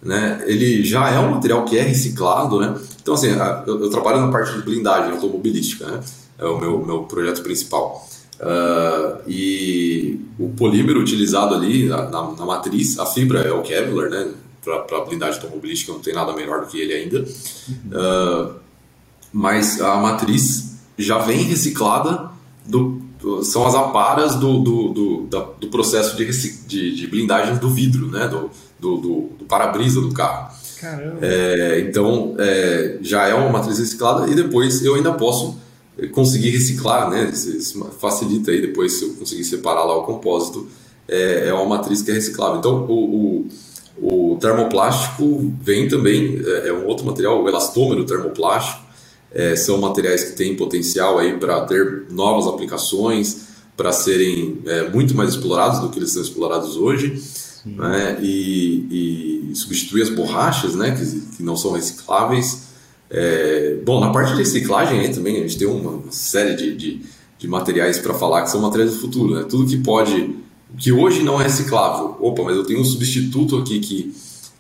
né? 0.02 0.44
Ele 0.48 0.84
já 0.84 1.12
é 1.12 1.20
um 1.20 1.32
material 1.32 1.64
que 1.64 1.78
é 1.78 1.82
reciclado, 1.84 2.60
né? 2.60 2.76
Então, 3.02 3.14
assim, 3.14 3.28
eu, 3.68 3.82
eu 3.82 3.90
trabalho 3.92 4.22
na 4.22 4.32
parte 4.32 4.54
de 4.54 4.64
blindagem 4.64 5.12
automobilística, 5.12 5.86
né? 5.86 6.00
É 6.40 6.46
o 6.46 6.60
meu, 6.60 6.84
meu 6.84 7.04
projeto 7.04 7.44
principal. 7.44 8.08
Uh, 8.40 9.22
e 9.28 10.20
o 10.38 10.50
polímero 10.50 11.00
utilizado 11.00 11.56
ali 11.56 11.88
na, 11.88 12.10
na, 12.10 12.32
na, 12.32 12.46
matriz, 12.46 13.00
a 13.00 13.06
fibra 13.06 13.40
é 13.40 13.52
o 13.52 13.62
Kevlar, 13.62 14.10
né? 14.10 14.32
Para 14.64 15.06
blindagem 15.06 15.40
automobilística 15.42 15.92
não 15.92 16.00
tem 16.00 16.14
nada 16.14 16.34
melhor 16.34 16.62
do 16.62 16.68
que 16.68 16.80
ele 16.80 16.94
ainda. 16.94 17.22
Uh, 17.22 18.56
mas 19.32 19.80
a 19.80 19.96
matriz 19.98 20.80
já 20.98 21.20
vem 21.20 21.44
reciclada 21.44 22.32
do, 22.66 23.02
do 23.20 23.44
são 23.44 23.66
as 23.66 23.76
aparas 23.76 24.36
do, 24.36 24.60
do, 24.60 24.90
do, 24.90 25.28
da, 25.28 25.40
do 25.60 25.68
processo 25.68 26.18
de, 26.18 26.26
de, 26.68 26.96
de, 26.96 27.08
blindagem 27.08 27.58
do 27.58 27.70
vidro, 27.70 28.08
né? 28.08 28.28
Do, 28.28 28.50
do, 28.80 28.98
do, 28.98 29.30
do 29.40 29.46
para-brisa 29.46 30.02
do 30.02 30.12
carro. 30.12 30.54
É, 31.22 31.86
então 31.88 32.36
é, 32.38 32.98
já 33.02 33.28
é 33.28 33.34
uma 33.34 33.50
matriz 33.50 33.80
reciclada 33.80 34.30
e 34.30 34.36
depois 34.36 34.84
eu 34.84 34.96
ainda 34.96 35.14
posso 35.14 35.58
conseguir 36.12 36.50
reciclar, 36.50 37.10
né? 37.10 37.32
facilita 38.00 38.52
aí 38.52 38.62
depois 38.62 38.94
se 38.94 39.06
eu 39.06 39.14
conseguir 39.14 39.44
separar 39.44 39.84
lá 39.84 39.98
o 39.98 40.04
compósito, 40.04 40.68
é, 41.08 41.48
é 41.48 41.54
uma 41.54 41.78
matriz 41.78 42.02
que 42.02 42.12
é 42.12 42.14
reciclável. 42.14 42.60
Então 42.60 42.86
o, 42.86 43.48
o, 43.98 44.34
O 44.34 44.38
termoplástico 44.38 45.54
vem 45.62 45.88
também, 45.88 46.42
é, 46.46 46.70
é 46.70 46.74
um 46.74 46.86
outro 46.86 47.06
material, 47.06 47.42
o 47.42 47.48
elastômero 47.48 48.06
termoplástico, 48.06 48.84
é, 49.32 49.56
são 49.56 49.78
materiais 49.78 50.24
que 50.24 50.32
têm 50.32 50.56
potencial 50.56 51.18
aí 51.18 51.38
para 51.38 51.62
ter 51.66 52.06
novas 52.10 52.48
aplicações, 52.48 53.48
para 53.76 53.92
serem 53.92 54.60
é, 54.66 54.90
muito 54.90 55.14
mais 55.14 55.32
explorados 55.32 55.80
do 55.80 55.90
que 55.90 56.00
eles 56.00 56.12
são 56.12 56.22
explorados 56.22 56.78
hoje, 56.78 57.22
né? 57.66 58.18
e, 58.22 59.50
e, 59.52 59.56
substituir 59.56 60.04
as 60.04 60.10
borrachas, 60.10 60.76
né? 60.76 60.92
que, 60.92 61.36
que 61.38 61.44
não 61.44 61.58
são 61.58 61.72
recicláveis. 61.72 62.75
É, 63.10 63.78
bom, 63.86 64.00
na 64.00 64.12
parte 64.12 64.32
de 64.32 64.40
reciclagem 64.40 65.00
aí 65.00 65.14
também 65.14 65.38
a 65.38 65.42
gente 65.42 65.58
tem 65.58 65.68
uma 65.68 66.12
série 66.12 66.56
de, 66.56 66.76
de, 66.76 67.02
de 67.38 67.48
materiais 67.48 68.00
para 68.00 68.14
falar 68.14 68.42
que 68.44 68.50
são 68.50 68.62
materiais 68.62 68.94
do 68.94 69.00
futuro, 69.00 69.36
né? 69.36 69.46
tudo 69.48 69.68
que 69.68 69.78
pode 69.78 70.36
que 70.78 70.92
hoje 70.92 71.24
não 71.24 71.40
é 71.40 71.44
reciclável. 71.44 72.18
Opa, 72.20 72.44
mas 72.44 72.56
eu 72.56 72.64
tenho 72.64 72.82
um 72.82 72.86
substituto 72.86 73.58
aqui 73.58 73.80
que, 73.80 74.14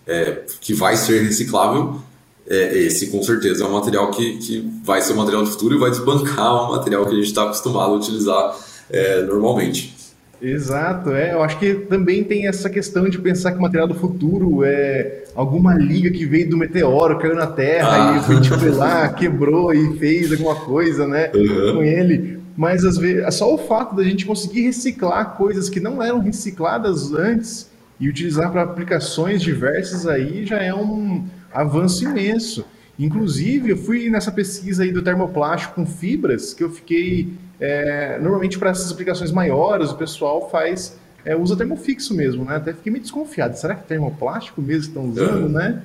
é, 0.08 0.44
que 0.62 0.74
vai 0.74 0.96
ser 0.96 1.24
reciclável. 1.24 2.00
É, 2.48 2.78
esse 2.78 3.08
com 3.08 3.24
certeza 3.24 3.64
é 3.64 3.68
um 3.68 3.74
material 3.74 4.12
que, 4.12 4.38
que 4.38 4.72
vai 4.84 5.02
ser 5.02 5.14
um 5.14 5.18
material 5.18 5.44
do 5.44 5.50
futuro 5.50 5.76
e 5.76 5.80
vai 5.80 5.90
desbancar 5.90 6.70
um 6.70 6.76
material 6.76 7.04
que 7.06 7.12
a 7.12 7.16
gente 7.16 7.26
está 7.26 7.44
acostumado 7.44 7.94
a 7.94 7.98
utilizar 7.98 8.56
é, 8.90 9.24
normalmente. 9.24 9.95
Exato, 10.42 11.12
é. 11.12 11.34
Eu 11.34 11.42
acho 11.42 11.58
que 11.58 11.74
também 11.74 12.24
tem 12.24 12.48
essa 12.48 12.70
questão 12.70 13.10
de 13.10 13.18
pensar 13.18 13.52
que 13.52 13.58
o 13.58 13.62
material 13.62 13.88
do 13.88 13.96
futuro 13.96 14.64
é 14.64 15.24
alguma 15.34 15.74
liga 15.74 16.10
que 16.12 16.26
veio 16.26 16.50
do 16.50 16.58
meteoro, 16.58 17.18
caiu 17.18 17.36
na 17.36 17.48
Terra 17.48 18.14
ah. 18.14 18.18
e 18.18 18.24
foi 18.24 18.42
tipo 18.42 18.66
lá, 18.76 19.10
quebrou 19.10 19.74
e 19.74 19.98
fez 19.98 20.32
alguma 20.32 20.56
coisa, 20.56 21.08
né, 21.08 21.32
uhum. 21.34 21.76
com 21.76 21.84
ele 21.84 22.46
mas 22.58 22.86
às 22.86 22.98
vezes 22.98 23.36
só 23.36 23.54
o 23.54 23.58
fato 23.58 23.96
da 23.96 24.04
gente 24.04 24.26
conseguir 24.26 24.62
reciclar 24.62 25.36
coisas 25.36 25.70
que 25.70 25.80
não 25.80 26.02
eram 26.02 26.20
recicladas 26.20 27.14
antes 27.14 27.70
e 28.00 28.10
utilizar 28.10 28.52
para 28.52 28.62
aplicações 28.62 29.42
diversas 29.42 30.08
aí 30.08 30.46
já 30.46 30.58
é 30.58 30.74
um 30.74 31.26
avanço 31.54 32.04
imenso. 32.04 32.66
Inclusive, 32.98 33.72
eu 33.72 33.78
fui 33.78 34.10
nessa 34.10 34.32
pesquisa 34.32 34.84
aí 34.84 34.92
do 34.92 35.02
termoplástico 35.02 35.76
com 35.76 35.86
fibras, 35.86 36.54
que 36.54 36.64
eu 36.64 36.70
fiquei. 36.70 37.34
É, 37.60 38.18
normalmente, 38.20 38.60
para 38.60 38.70
essas 38.70 38.92
aplicações 38.92 39.32
maiores, 39.32 39.92
o 39.92 39.96
pessoal 39.96 40.50
faz. 40.50 40.98
É, 41.24 41.36
usa 41.36 41.56
termofixo 41.56 42.14
mesmo, 42.14 42.46
né? 42.46 42.58
Até 42.58 42.72
fiquei 42.72 42.92
meio 42.92 43.02
desconfiado. 43.02 43.56
Será 43.56 43.74
que 43.74 43.82
é 43.82 43.84
termoplástico 43.84 44.62
mesmo 44.62 44.90
estão 44.90 45.10
usando, 45.10 45.50
né? 45.50 45.82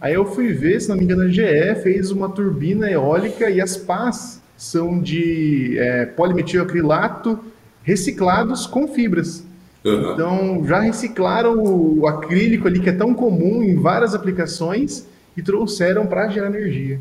Aí 0.00 0.14
eu 0.14 0.24
fui 0.24 0.52
ver, 0.52 0.80
se 0.80 0.88
não 0.88 0.96
me 0.96 1.04
engano, 1.04 1.22
a 1.22 1.28
GE 1.28 1.74
fez 1.82 2.10
uma 2.10 2.28
turbina 2.28 2.90
eólica 2.90 3.48
e 3.48 3.60
as 3.60 3.76
pás 3.76 4.42
são 4.56 5.00
de 5.00 5.78
é, 5.78 6.06
polimetilacrilato 6.06 7.38
reciclados 7.82 8.66
com 8.66 8.88
fibras. 8.88 9.44
Uhum. 9.84 10.12
Então, 10.12 10.66
já 10.66 10.80
reciclaram 10.80 11.62
o 11.62 12.06
acrílico 12.08 12.66
ali, 12.66 12.80
que 12.80 12.88
é 12.88 12.92
tão 12.92 13.14
comum 13.14 13.62
em 13.62 13.76
várias 13.76 14.14
aplicações, 14.14 15.06
e 15.36 15.42
trouxeram 15.42 16.06
para 16.06 16.28
gerar 16.28 16.48
energia. 16.48 16.98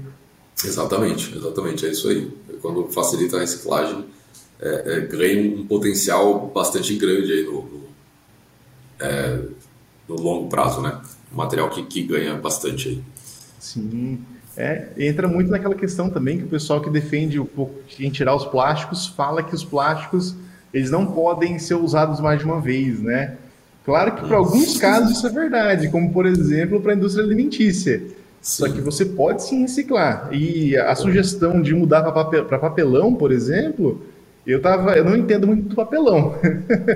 Exatamente, 0.63 1.36
exatamente, 1.36 1.86
é 1.86 1.89
isso 1.89 2.08
aí. 2.08 2.29
Quando 2.65 2.91
facilita 2.91 3.38
a 3.38 3.41
reciclagem, 3.41 4.06
é, 4.60 4.84
é, 4.86 4.99
ganha 5.01 5.56
um 5.56 5.67
potencial 5.67 6.47
bastante 6.47 6.95
grande 6.95 7.32
aí 7.32 7.43
no, 7.43 7.62
no, 7.62 7.84
é, 8.99 9.39
no 10.10 10.15
longo 10.15 10.49
prazo, 10.49 10.82
né? 10.82 10.99
Um 11.32 11.36
material 11.36 11.69
que, 11.69 11.84
que 11.84 12.01
ganha 12.01 12.34
bastante 12.34 12.89
aí. 12.89 13.04
Sim. 13.60 14.19
É, 14.58 14.88
entra 14.97 15.28
muito 15.28 15.51
naquela 15.51 15.75
questão 15.75 16.10
também 16.10 16.39
que 16.39 16.45
o 16.45 16.47
pessoal 16.47 16.82
que 16.82 16.89
defende 16.89 17.39
pouco 17.41 17.75
em 17.99 18.10
tirar 18.10 18.36
os 18.36 18.45
plásticos 18.45 19.06
fala 19.06 19.43
que 19.43 19.54
os 19.54 19.63
plásticos 19.63 20.34
eles 20.73 20.89
não 20.89 21.06
podem 21.06 21.60
ser 21.60 21.75
usados 21.75 22.19
mais 22.19 22.39
de 22.39 22.45
uma 22.45 22.60
vez, 22.60 22.99
né? 22.99 23.38
Claro 23.84 24.15
que 24.15 24.25
para 24.25 24.38
alguns 24.38 24.80
casos 24.80 25.17
isso 25.17 25.28
é 25.28 25.30
verdade, 25.30 25.89
como 25.89 26.12
por 26.12 26.25
exemplo 26.25 26.82
para 26.82 26.93
a 26.93 26.95
indústria 26.95 27.23
alimentícia. 27.23 28.01
Sim. 28.45 28.63
Só 28.63 28.71
que 28.71 28.79
você 28.79 29.03
pode 29.03 29.41
sim 29.41 29.62
reciclar. 29.62 30.29
E 30.31 30.77
a 30.77 30.93
sugestão 30.93 31.60
de 31.60 31.73
mudar 31.73 32.03
para 32.03 32.12
papel, 32.12 32.45
papelão, 32.45 33.15
por 33.15 33.31
exemplo, 33.31 34.05
eu 34.45 34.62
tava, 34.62 34.95
eu 34.95 35.03
não 35.03 35.17
entendo 35.17 35.47
muito 35.47 35.69
do 35.69 35.75
papelão, 35.75 36.36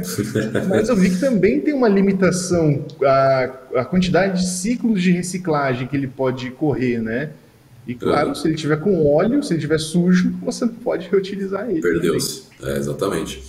mas 0.69 0.89
eu 0.89 0.95
vi 0.95 1.09
que 1.09 1.19
também 1.19 1.59
tem 1.59 1.73
uma 1.73 1.87
limitação 1.87 2.85
a, 3.03 3.49
a 3.77 3.85
quantidade 3.85 4.41
de 4.41 4.47
ciclos 4.47 5.01
de 5.01 5.11
reciclagem 5.11 5.87
que 5.87 5.97
ele 5.97 6.07
pode 6.07 6.51
correr, 6.51 7.01
né? 7.01 7.31
E 7.87 7.95
claro, 7.95 8.29
é. 8.29 8.35
se 8.35 8.47
ele 8.47 8.55
tiver 8.55 8.79
com 8.79 9.03
óleo, 9.11 9.41
se 9.41 9.51
ele 9.51 9.61
tiver 9.61 9.79
sujo, 9.79 10.31
você 10.43 10.65
não 10.65 10.73
pode 10.75 11.09
reutilizar 11.11 11.67
ele. 11.67 11.81
Perdeu-se, 11.81 12.43
é, 12.61 12.77
exatamente. 12.77 13.41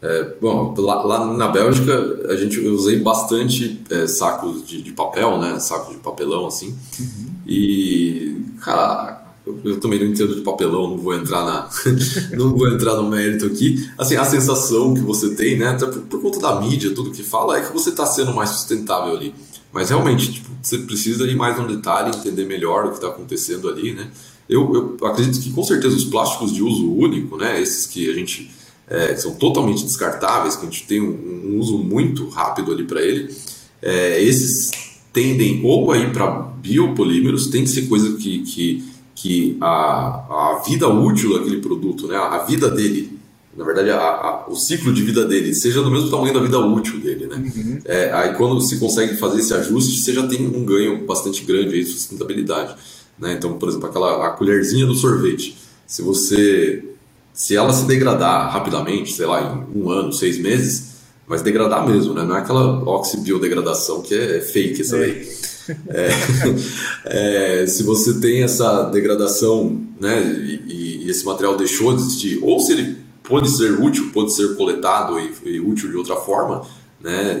É, 0.00 0.34
bom, 0.40 0.72
lá, 0.78 1.02
lá, 1.02 1.34
na 1.34 1.48
Bélgica 1.48 1.92
a 2.28 2.36
gente 2.36 2.64
eu 2.64 2.72
usei 2.72 3.00
bastante 3.00 3.82
é, 3.90 4.06
sacos 4.06 4.64
de, 4.64 4.80
de, 4.80 4.92
papel, 4.92 5.38
né? 5.38 5.58
Sacos 5.58 5.96
de 5.96 6.00
papelão 6.00 6.46
assim. 6.46 6.72
Uhum. 7.00 7.27
E 7.48 8.36
cara, 8.60 9.24
eu, 9.64 9.80
também 9.80 9.98
não 9.98 10.06
entendo 10.06 10.34
de 10.34 10.42
papelão, 10.42 10.90
não 10.90 10.98
vou 10.98 11.14
entrar 11.14 11.44
na, 11.44 11.70
não 12.36 12.54
vou 12.54 12.68
entrar 12.68 12.94
no 12.96 13.08
mérito 13.08 13.46
aqui. 13.46 13.88
Assim, 13.96 14.16
a 14.16 14.24
sensação 14.24 14.94
que 14.94 15.00
você 15.00 15.34
tem, 15.34 15.56
né? 15.56 15.68
Até 15.68 15.86
por, 15.86 16.02
por 16.02 16.20
conta 16.20 16.38
da 16.40 16.60
mídia, 16.60 16.94
tudo 16.94 17.10
que 17.10 17.22
fala 17.22 17.58
é 17.58 17.62
que 17.62 17.72
você 17.72 17.90
está 17.90 18.06
sendo 18.06 18.34
mais 18.34 18.50
sustentável 18.50 19.16
ali. 19.16 19.34
Mas 19.72 19.90
realmente, 19.90 20.32
tipo, 20.32 20.48
você 20.62 20.78
precisa 20.78 21.24
ir 21.24 21.36
mais 21.36 21.58
no 21.58 21.66
detalhe, 21.66 22.14
entender 22.14 22.44
melhor 22.44 22.86
o 22.86 22.88
que 22.90 22.96
está 22.96 23.08
acontecendo 23.08 23.68
ali, 23.68 23.94
né? 23.94 24.10
Eu, 24.48 24.96
eu, 25.00 25.06
acredito 25.06 25.40
que 25.42 25.52
com 25.52 25.62
certeza 25.62 25.94
os 25.94 26.04
plásticos 26.04 26.52
de 26.52 26.62
uso 26.62 26.90
único, 26.90 27.36
né? 27.36 27.60
Esses 27.60 27.86
que 27.86 28.10
a 28.10 28.14
gente 28.14 28.50
é, 28.86 29.14
são 29.16 29.34
totalmente 29.34 29.84
descartáveis, 29.84 30.56
que 30.56 30.66
a 30.66 30.70
gente 30.70 30.86
tem 30.86 31.00
um, 31.00 31.52
um 31.52 31.58
uso 31.58 31.78
muito 31.78 32.28
rápido 32.28 32.72
ali 32.72 32.84
para 32.84 33.02
ele, 33.02 33.34
é, 33.82 34.22
esses 34.22 34.70
tendem 35.12 35.62
ou 35.64 35.90
a 35.90 35.98
ir 35.98 36.12
para 36.12 36.48
biopolímeros, 36.60 37.48
tem 37.48 37.64
que 37.64 37.70
ser 37.70 37.82
coisa 37.86 38.16
que, 38.16 38.40
que, 38.40 38.84
que 39.14 39.56
a, 39.60 40.56
a 40.58 40.62
vida 40.66 40.88
útil 40.88 41.38
daquele 41.38 41.60
produto, 41.60 42.06
né? 42.06 42.16
A 42.16 42.38
vida 42.38 42.70
dele 42.70 43.18
na 43.58 43.64
verdade, 43.64 43.90
a, 43.90 43.98
a, 43.98 44.46
o 44.48 44.54
ciclo 44.54 44.92
de 44.92 45.02
vida 45.02 45.24
dele 45.24 45.52
seja 45.52 45.82
do 45.82 45.90
mesmo 45.90 46.08
tamanho 46.08 46.32
da 46.32 46.38
vida 46.38 46.60
útil 46.60 47.00
dele, 47.00 47.26
né? 47.26 47.36
Uhum. 47.36 47.78
É, 47.84 48.12
aí 48.12 48.34
quando 48.34 48.60
se 48.60 48.78
consegue 48.78 49.16
fazer 49.16 49.40
esse 49.40 49.52
ajuste, 49.52 50.00
você 50.00 50.12
já 50.12 50.24
tem 50.28 50.46
um 50.46 50.64
ganho 50.64 51.04
bastante 51.04 51.44
grande 51.44 51.74
aí 51.74 51.82
de 51.82 51.90
sustentabilidade, 51.90 52.76
né? 53.18 53.32
Então, 53.32 53.58
por 53.58 53.68
exemplo, 53.68 53.88
aquela 53.88 54.28
a 54.28 54.30
colherzinha 54.30 54.86
do 54.86 54.94
sorvete, 54.94 55.58
se 55.88 56.02
você 56.02 56.84
se 57.34 57.56
ela 57.56 57.72
se 57.72 57.84
degradar 57.86 58.52
rapidamente, 58.52 59.12
sei 59.12 59.26
lá, 59.26 59.66
em 59.74 59.80
um 59.80 59.90
ano, 59.90 60.12
seis 60.12 60.38
meses, 60.38 60.98
vai 61.26 61.38
se 61.38 61.44
degradar 61.44 61.84
mesmo, 61.86 62.14
né? 62.14 62.22
Não 62.22 62.36
é 62.36 62.38
aquela 62.38 62.82
oxibiodegradação 62.88 64.02
que 64.02 64.14
é 64.14 64.40
fake 64.40 64.82
essa 64.82 64.96
daí. 64.96 65.10
É. 65.10 65.47
É, 65.88 66.08
é, 67.62 67.66
se 67.66 67.82
você 67.82 68.20
tem 68.20 68.42
essa 68.42 68.84
degradação, 68.84 69.80
né, 70.00 70.22
e, 70.22 71.04
e 71.04 71.10
esse 71.10 71.24
material 71.24 71.56
deixou 71.56 71.94
de 71.94 72.02
existir, 72.02 72.38
ou 72.42 72.60
se 72.60 72.72
ele 72.72 72.96
pode 73.22 73.50
ser 73.50 73.80
útil, 73.80 74.10
pode 74.12 74.32
ser 74.32 74.56
coletado 74.56 75.18
e, 75.18 75.34
e 75.44 75.60
útil 75.60 75.90
de 75.90 75.96
outra 75.96 76.16
forma, 76.16 76.66
né, 77.00 77.40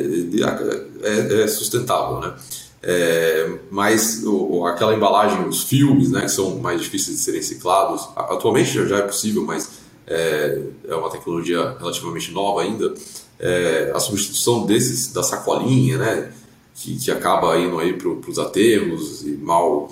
é, 1.02 1.42
é 1.42 1.46
sustentável, 1.48 2.20
né? 2.20 2.34
É, 2.80 3.58
mas 3.70 4.22
o, 4.24 4.64
aquela 4.64 4.94
embalagem, 4.94 5.46
os 5.48 5.64
filmes, 5.64 6.10
né, 6.10 6.22
que 6.22 6.30
são 6.30 6.58
mais 6.58 6.80
difíceis 6.80 7.16
de 7.16 7.22
serem 7.22 7.40
reciclados, 7.40 8.08
atualmente 8.14 8.86
já, 8.86 8.98
é 8.98 9.02
possível, 9.02 9.44
mas 9.44 9.68
é, 10.06 10.62
é, 10.88 10.94
uma 10.94 11.10
tecnologia 11.10 11.76
relativamente 11.78 12.30
nova 12.32 12.62
ainda. 12.62 12.94
É, 13.40 13.92
a 13.94 14.00
substituição 14.00 14.64
desses 14.66 15.12
da 15.12 15.22
sacolinha, 15.22 15.98
né, 15.98 16.32
que, 16.78 16.96
que 16.96 17.10
acaba 17.10 17.58
indo 17.58 17.78
aí 17.78 17.92
para 17.92 18.08
os 18.08 18.38
aterros 18.38 19.22
e 19.22 19.32
mal, 19.32 19.90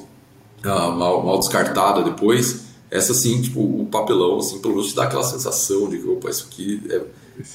uh, 0.65 0.93
mal, 0.93 1.25
mal 1.25 1.39
descartada 1.39 2.03
depois, 2.03 2.67
essa 2.91 3.13
sim, 3.13 3.43
tipo, 3.43 3.61
o 3.61 3.87
papelão, 3.87 4.39
assim, 4.39 4.61
pelo 4.61 4.75
menos 4.75 4.91
te 4.91 4.97
dá 4.97 5.05
aquela 5.05 5.25
sensação 5.25 5.89
de 5.89 5.99
que, 5.99 6.09
opa, 6.09 6.31
isso 6.31 6.47
aqui 6.51 6.81
é, 6.89 7.03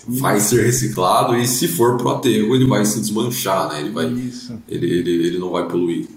vai 0.07 0.39
ser 0.39 0.65
reciclado 0.65 1.35
e 1.37 1.47
se 1.47 1.67
for 1.67 1.97
pro 1.97 2.09
aterro 2.09 2.53
ele 2.53 2.67
vai 2.67 2.83
se 2.83 2.99
desmanchar, 2.99 3.69
né? 3.69 3.79
Ele, 3.79 3.91
vai, 3.91 4.05
ele, 4.05 4.59
ele, 4.67 5.27
ele 5.27 5.39
não 5.39 5.51
vai 5.51 5.65
poluir. 5.67 6.07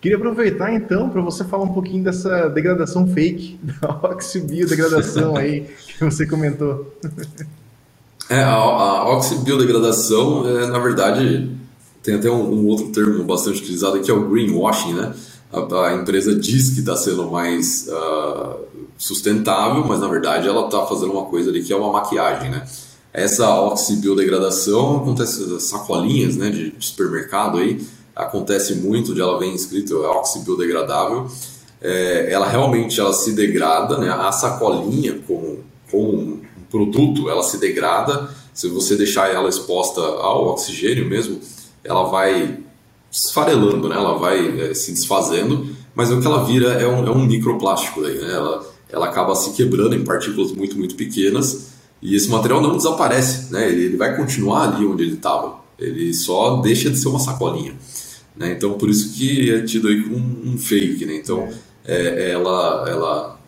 Queria 0.00 0.18
aproveitar 0.18 0.74
então 0.74 1.08
para 1.08 1.22
você 1.22 1.44
falar 1.44 1.64
um 1.64 1.72
pouquinho 1.72 2.02
dessa 2.02 2.48
degradação 2.48 3.06
fake, 3.06 3.58
da 3.80 3.90
oxibiodegradação 4.10 5.36
aí 5.36 5.66
que 5.86 6.04
você 6.04 6.26
comentou. 6.26 6.92
É, 8.28 8.42
a, 8.42 8.54
a 8.54 9.16
oxibiodegradação, 9.16 10.48
é, 10.48 10.66
na 10.66 10.80
verdade, 10.80 11.48
tem 12.06 12.14
até 12.14 12.30
um, 12.30 12.54
um, 12.54 12.66
outro 12.68 12.88
termo 12.92 13.24
bastante 13.24 13.60
utilizado 13.60 14.00
que 14.00 14.10
é 14.10 14.14
o 14.14 14.28
greenwashing, 14.28 14.94
né? 14.94 15.12
a, 15.52 15.88
a 15.88 15.94
empresa 15.94 16.34
diz 16.34 16.70
que 16.70 16.80
está 16.80 16.96
sendo 16.96 17.28
mais 17.30 17.88
uh, 17.88 18.60
sustentável, 18.96 19.84
mas 19.84 20.00
na 20.00 20.06
verdade 20.06 20.46
ela 20.48 20.66
está 20.66 20.86
fazendo 20.86 21.12
uma 21.12 21.24
coisa 21.24 21.50
ali 21.50 21.62
que 21.62 21.72
é 21.72 21.76
uma 21.76 21.92
maquiagem, 21.92 22.50
né? 22.50 22.64
Essa 23.12 23.60
oxibiodegradação 23.60 24.98
acontece, 24.98 25.58
sacolinhas 25.60 26.36
né, 26.36 26.50
de, 26.50 26.70
de 26.70 26.86
supermercado 26.86 27.58
aí, 27.58 27.80
acontece 28.14 28.74
muito, 28.74 29.14
de 29.14 29.20
ela 29.20 29.38
vem 29.38 29.54
escrito 29.54 30.04
é 30.04 30.08
oxibiodegradável, 30.08 31.26
é, 31.80 32.30
ela 32.30 32.46
realmente 32.46 33.00
ela 33.00 33.12
se 33.12 33.32
degrada, 33.32 33.98
né? 33.98 34.10
A 34.10 34.30
sacolinha 34.30 35.18
com, 35.26 35.58
com 35.90 35.98
um 35.98 36.40
produto, 36.70 37.28
ela 37.28 37.42
se 37.42 37.58
degrada, 37.58 38.28
se 38.52 38.68
você 38.68 38.96
deixar 38.96 39.32
ela 39.32 39.48
exposta 39.48 40.00
ao 40.00 40.46
oxigênio 40.48 41.06
mesmo, 41.06 41.40
ela 41.86 42.04
vai 42.04 42.58
esfarelando, 43.10 43.88
né? 43.88 43.96
ela 43.96 44.18
vai 44.18 44.60
é, 44.60 44.74
se 44.74 44.92
desfazendo, 44.92 45.68
mas 45.94 46.10
o 46.10 46.20
que 46.20 46.26
ela 46.26 46.44
vira 46.44 46.72
é 46.72 46.86
um, 46.86 47.06
é 47.06 47.10
um 47.10 47.24
microplástico 47.24 48.02
daí, 48.02 48.18
né? 48.18 48.32
ela, 48.32 48.66
ela 48.90 49.06
acaba 49.06 49.34
se 49.34 49.52
quebrando 49.52 49.94
em 49.94 50.04
partículas 50.04 50.52
muito, 50.52 50.76
muito 50.76 50.94
pequenas 50.94 51.68
e 52.02 52.14
esse 52.14 52.28
material 52.28 52.60
não 52.60 52.76
desaparece, 52.76 53.52
né? 53.52 53.68
ele, 53.68 53.84
ele 53.84 53.96
vai 53.96 54.16
continuar 54.16 54.74
ali 54.74 54.84
onde 54.84 55.02
ele 55.02 55.14
estava, 55.14 55.60
ele 55.78 56.12
só 56.12 56.56
deixa 56.60 56.90
de 56.90 56.98
ser 56.98 57.08
uma 57.08 57.18
sacolinha. 57.18 57.74
Né? 58.36 58.52
Então, 58.52 58.74
por 58.74 58.90
isso 58.90 59.14
que 59.14 59.50
é 59.50 59.62
tido 59.62 59.88
aí 59.88 60.02
como 60.02 60.16
um, 60.16 60.52
um 60.52 60.58
fake. 60.58 61.06
Né? 61.06 61.16
Então, 61.16 61.48
é, 61.84 62.32
ela, 62.32 62.84
ela, 62.88 63.40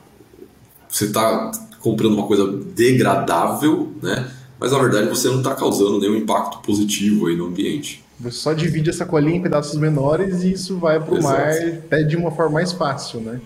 você 0.88 1.04
está 1.04 1.50
comprando 1.80 2.14
uma 2.14 2.26
coisa 2.26 2.46
degradável, 2.46 3.92
né? 4.02 4.30
mas 4.58 4.72
na 4.72 4.78
verdade 4.78 5.08
você 5.08 5.28
não 5.28 5.38
está 5.38 5.54
causando 5.54 6.00
nenhum 6.00 6.16
impacto 6.16 6.58
positivo 6.60 7.26
aí 7.26 7.36
no 7.36 7.46
ambiente. 7.46 8.04
Você 8.20 8.36
só 8.38 8.52
divide 8.52 8.90
essa 8.90 9.06
colinha 9.06 9.36
em 9.36 9.42
pedaços 9.42 9.78
menores 9.78 10.42
e 10.42 10.52
isso 10.52 10.76
vai 10.78 10.98
para 10.98 11.14
o 11.14 11.22
mar 11.22 11.50
até 11.50 12.02
de 12.02 12.16
uma 12.16 12.30
forma 12.30 12.54
mais 12.54 12.72
fácil, 12.72 13.20
né? 13.20 13.40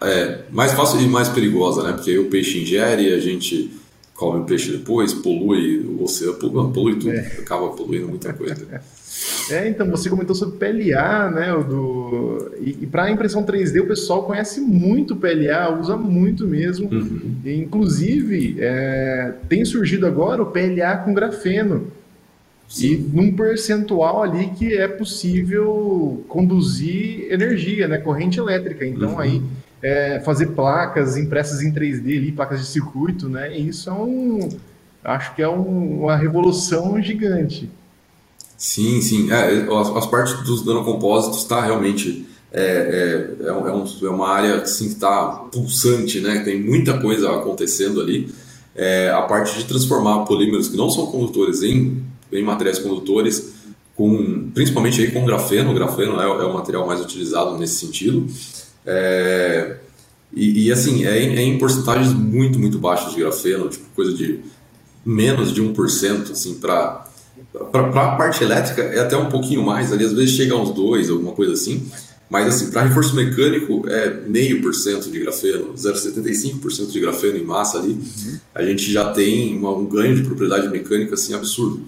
É, 0.00 0.40
mais 0.50 0.72
fácil 0.72 1.00
e 1.00 1.08
mais 1.08 1.28
perigosa, 1.28 1.82
né? 1.82 1.92
Porque 1.92 2.10
aí 2.10 2.18
o 2.18 2.28
peixe 2.28 2.60
ingere, 2.60 3.12
a 3.14 3.20
gente 3.20 3.70
come 4.14 4.40
o 4.40 4.44
peixe 4.44 4.72
depois, 4.72 5.14
polui 5.14 5.78
o 5.80 6.02
oceano, 6.02 6.34
polui, 6.34 6.72
polui 6.72 6.96
tudo, 6.96 7.12
é. 7.12 7.20
acaba 7.38 7.68
poluindo 7.68 8.08
muita 8.08 8.32
coisa. 8.32 8.56
É, 9.50 9.68
então, 9.68 9.88
você 9.90 10.10
comentou 10.10 10.34
sobre 10.34 10.58
PLA, 10.58 11.30
né? 11.30 11.52
Do... 11.66 12.52
E, 12.60 12.78
e 12.82 12.86
para 12.86 13.10
impressão 13.10 13.44
3D, 13.44 13.80
o 13.80 13.86
pessoal 13.86 14.24
conhece 14.24 14.60
muito 14.60 15.16
PLA, 15.16 15.78
usa 15.80 15.96
muito 15.96 16.46
mesmo. 16.46 16.92
Uhum. 16.92 17.36
E, 17.44 17.54
inclusive, 17.54 18.56
é, 18.58 19.34
tem 19.48 19.64
surgido 19.64 20.06
agora 20.06 20.42
o 20.42 20.46
PLA 20.46 20.96
com 20.98 21.14
grafeno. 21.14 21.86
Sim. 22.68 22.86
E 22.86 22.96
num 22.96 23.32
percentual 23.32 24.22
ali 24.22 24.48
que 24.48 24.76
é 24.76 24.88
possível 24.88 26.24
conduzir 26.28 27.32
energia, 27.32 27.86
né? 27.86 27.98
Corrente 27.98 28.38
elétrica. 28.38 28.84
Então, 28.84 29.12
uhum. 29.12 29.18
aí, 29.18 29.42
é, 29.82 30.20
fazer 30.20 30.46
placas 30.48 31.16
impressas 31.16 31.62
em 31.62 31.72
3D 31.72 32.16
ali, 32.16 32.32
placas 32.32 32.60
de 32.60 32.66
circuito, 32.66 33.28
né? 33.28 33.56
E 33.56 33.68
isso 33.68 33.88
é 33.88 33.92
um. 33.92 34.48
Acho 35.04 35.34
que 35.36 35.42
é 35.42 35.48
um, 35.48 36.02
uma 36.02 36.16
revolução 36.16 37.00
gigante. 37.00 37.70
Sim, 38.56 39.00
sim. 39.00 39.30
É, 39.30 39.66
as, 39.72 39.88
as, 39.90 40.06
partes 40.06 40.34
dos 40.44 40.64
nanocompósitos 40.66 41.38
está 41.38 41.60
realmente 41.60 42.26
é, 42.50 43.36
é, 43.42 43.46
é, 43.48 43.52
um, 43.52 43.84
é, 44.02 44.08
uma 44.08 44.28
área 44.28 44.60
que 44.60 44.68
está 44.68 45.26
pulsante, 45.52 46.20
né? 46.20 46.40
Tem 46.40 46.60
muita 46.60 46.98
coisa 46.98 47.30
acontecendo 47.30 48.00
ali. 48.00 48.32
É, 48.74 49.10
a 49.10 49.22
parte 49.22 49.56
de 49.56 49.64
transformar 49.64 50.24
polímeros 50.24 50.68
que 50.68 50.76
não 50.76 50.90
são 50.90 51.06
condutores 51.06 51.62
em, 51.62 52.02
em 52.32 52.42
materiais 52.42 52.78
condutores, 52.78 53.54
com, 53.94 54.50
principalmente 54.54 55.00
aí 55.00 55.10
com 55.10 55.24
grafeno. 55.24 55.70
O 55.70 55.74
grafeno 55.74 56.20
é, 56.20 56.24
é 56.24 56.44
o 56.44 56.54
material 56.54 56.86
mais 56.86 57.00
utilizado 57.00 57.56
nesse 57.58 57.78
sentido. 57.78 58.26
É, 58.84 59.76
e, 60.32 60.66
e, 60.66 60.72
assim, 60.72 61.04
é 61.04 61.22
em, 61.22 61.36
é 61.36 61.42
em 61.42 61.58
porcentagens 61.58 62.12
muito, 62.12 62.58
muito 62.58 62.78
baixas 62.78 63.12
de 63.12 63.20
grafeno, 63.20 63.68
tipo 63.68 63.86
coisa 63.94 64.12
de 64.12 64.40
menos 65.04 65.52
de 65.54 65.62
1%, 65.62 66.32
assim, 66.32 66.54
para 66.54 67.06
a 67.54 68.16
parte 68.16 68.42
elétrica 68.42 68.82
é 68.82 69.00
até 69.00 69.16
um 69.16 69.28
pouquinho 69.28 69.64
mais, 69.64 69.92
ali 69.92 70.04
às 70.04 70.12
vezes 70.12 70.32
chega 70.32 70.54
a 70.54 70.60
uns 70.60 70.70
2, 70.74 71.10
alguma 71.10 71.32
coisa 71.32 71.52
assim. 71.52 71.88
Mas 72.28 72.48
assim, 72.48 72.70
para 72.72 72.82
reforço 72.82 73.14
mecânico 73.14 73.88
é 73.88 74.10
meio 74.26 74.60
por 74.60 74.74
cento 74.74 75.10
de 75.10 75.20
grafeno, 75.20 75.74
0,75% 75.74 76.90
de 76.90 77.00
grafeno 77.00 77.36
em 77.36 77.44
massa 77.44 77.78
ali. 77.78 77.92
Uhum. 77.92 78.38
A 78.52 78.64
gente 78.64 78.92
já 78.92 79.12
tem 79.12 79.56
uma, 79.56 79.70
um 79.70 79.86
ganho 79.86 80.16
de 80.16 80.22
propriedade 80.22 80.68
mecânica 80.68 81.14
assim 81.14 81.34
absurdo. 81.34 81.82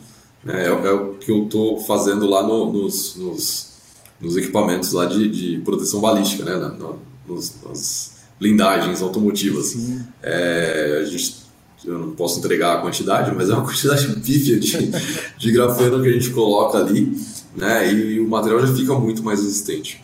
É, 0.46 0.62
é, 0.62 0.66
é 0.66 0.92
o 0.92 1.14
que 1.14 1.30
eu 1.30 1.44
estou 1.44 1.80
fazendo 1.80 2.28
lá 2.28 2.42
no, 2.42 2.72
nos, 2.72 3.16
nos, 3.16 3.72
nos, 4.20 4.36
equipamentos 4.36 4.92
lá 4.92 5.06
de, 5.06 5.28
de 5.28 5.58
proteção 5.60 6.00
balística, 6.00 6.44
né? 6.44 6.56
Na, 6.56 6.94
nos, 7.26 7.54
nas 7.66 8.18
blindagens 8.38 9.02
automotivas. 9.02 9.76
É, 10.22 11.00
a 11.02 11.04
gente 11.04 11.48
eu 11.84 11.98
não 11.98 12.10
posso 12.10 12.40
entregar 12.40 12.74
a 12.74 12.80
quantidade, 12.80 13.32
mas 13.34 13.50
é 13.50 13.54
uma 13.54 13.64
quantidade 13.66 14.06
pífia 14.20 14.58
de, 14.58 14.90
de 15.38 15.52
grafeno 15.52 16.02
que 16.02 16.08
a 16.08 16.12
gente 16.12 16.30
coloca 16.30 16.78
ali, 16.78 17.16
né? 17.56 17.92
E 17.92 18.20
o 18.20 18.28
material 18.28 18.66
já 18.66 18.74
fica 18.74 18.94
muito 18.94 19.22
mais 19.22 19.40
resistente. 19.40 20.02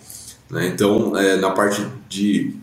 Né? 0.50 0.68
Então, 0.68 1.16
é, 1.16 1.36
na 1.36 1.50
parte 1.50 1.84
de, 2.08 2.54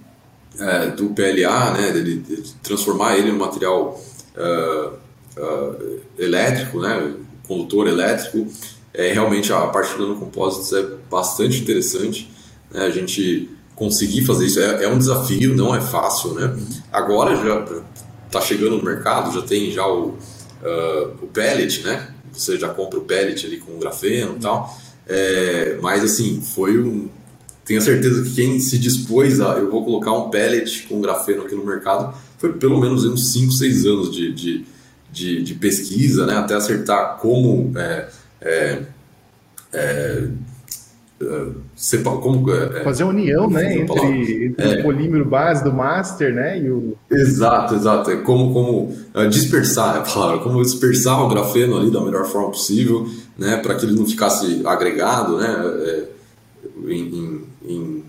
é, 0.60 0.88
do 0.88 1.10
PLA, 1.10 1.72
né, 1.74 1.92
de, 1.92 2.20
de, 2.20 2.54
transformar 2.64 3.18
ele 3.18 3.30
em 3.30 3.38
material 3.38 4.00
uh, 4.38 4.94
uh, 5.38 6.00
elétrico, 6.18 6.80
né, 6.80 7.14
condutor 7.52 7.88
elétrico, 7.88 8.48
é, 8.94 9.12
realmente 9.12 9.52
a 9.52 9.68
parte 9.68 9.96
do 9.96 10.08
nanocompósitos 10.08 10.72
é 10.74 10.86
bastante 11.10 11.60
interessante. 11.60 12.32
Né? 12.72 12.86
A 12.86 12.90
gente 12.90 13.50
conseguir 13.76 14.26
fazer 14.26 14.46
isso 14.46 14.60
é, 14.60 14.86
é 14.86 14.88
um 14.88 14.98
desafio, 14.98 15.56
não 15.56 15.76
é 15.76 15.82
fácil, 15.82 16.34
né? 16.34 16.56
Agora 16.92 17.36
já 17.36 17.66
está 18.28 18.40
chegando 18.40 18.78
no 18.78 18.84
mercado, 18.84 19.34
já 19.34 19.42
tem 19.42 19.72
já 19.72 19.86
o, 19.86 20.10
uh, 20.10 21.16
o 21.22 21.28
pellet, 21.28 21.84
né? 21.84 22.14
Você 22.32 22.58
já 22.58 22.70
compra 22.70 23.00
o 23.00 23.04
pellet 23.04 23.46
ali 23.46 23.58
com 23.58 23.78
grafeno 23.80 24.36
e 24.38 24.40
tal. 24.40 24.78
É, 25.08 25.78
mas 25.82 26.04
assim, 26.04 26.42
foi 26.42 26.78
um. 26.80 27.10
Tenho 27.66 27.82
certeza 27.82 28.24
que 28.24 28.36
quem 28.36 28.60
se 28.60 28.78
dispôs 28.78 29.42
a 29.42 29.58
eu 29.58 29.70
vou 29.70 29.84
colocar 29.84 30.14
um 30.14 30.30
pellet 30.30 30.84
com 30.84 31.02
grafeno 31.02 31.44
aqui 31.44 31.56
no 31.56 31.66
mercado 31.66 32.14
foi 32.38 32.54
pelo 32.54 32.80
menos 32.80 33.06
uns 33.06 33.34
5, 33.34 33.52
6 33.52 33.86
anos 33.86 34.12
de, 34.12 34.34
de, 34.34 34.66
de, 35.12 35.44
de, 35.44 35.54
pesquisa, 35.56 36.26
né? 36.26 36.38
Até 36.38 36.56
acertar 36.56 37.18
como 37.18 37.72
é, 37.78 38.08
é, 38.42 38.80
é 39.74 40.28
como, 42.04 42.52
é, 42.52 42.84
fazer 42.84 43.04
união 43.04 43.50
né, 43.50 43.76
entre, 43.78 44.46
entre 44.46 44.66
é. 44.66 44.80
o 44.80 44.84
polímero 44.84 45.26
base 45.26 45.64
do 45.64 45.72
master 45.72 46.34
né, 46.34 46.60
e 46.60 46.70
o. 46.70 46.96
Exato, 47.10 47.76
exato. 47.76 48.12
É 48.12 48.18
como, 48.18 48.54
como 48.54 48.94
dispersar, 49.30 49.98
é 49.98 50.00
a 50.00 50.02
palavra, 50.02 50.40
como 50.40 50.62
dispersar 50.62 51.24
o 51.24 51.30
grafeno 51.30 51.78
ali 51.78 51.92
da 51.92 52.02
melhor 52.02 52.26
forma 52.26 52.50
possível, 52.50 53.08
né, 53.38 53.58
para 53.58 53.76
que 53.76 53.86
ele 53.86 53.96
não 53.96 54.06
ficasse 54.06 54.62
agregado 54.66 55.38
né, 55.38 55.64
é, 55.86 56.04
em, 56.88 57.02
em, 57.02 57.44
em 57.66 58.01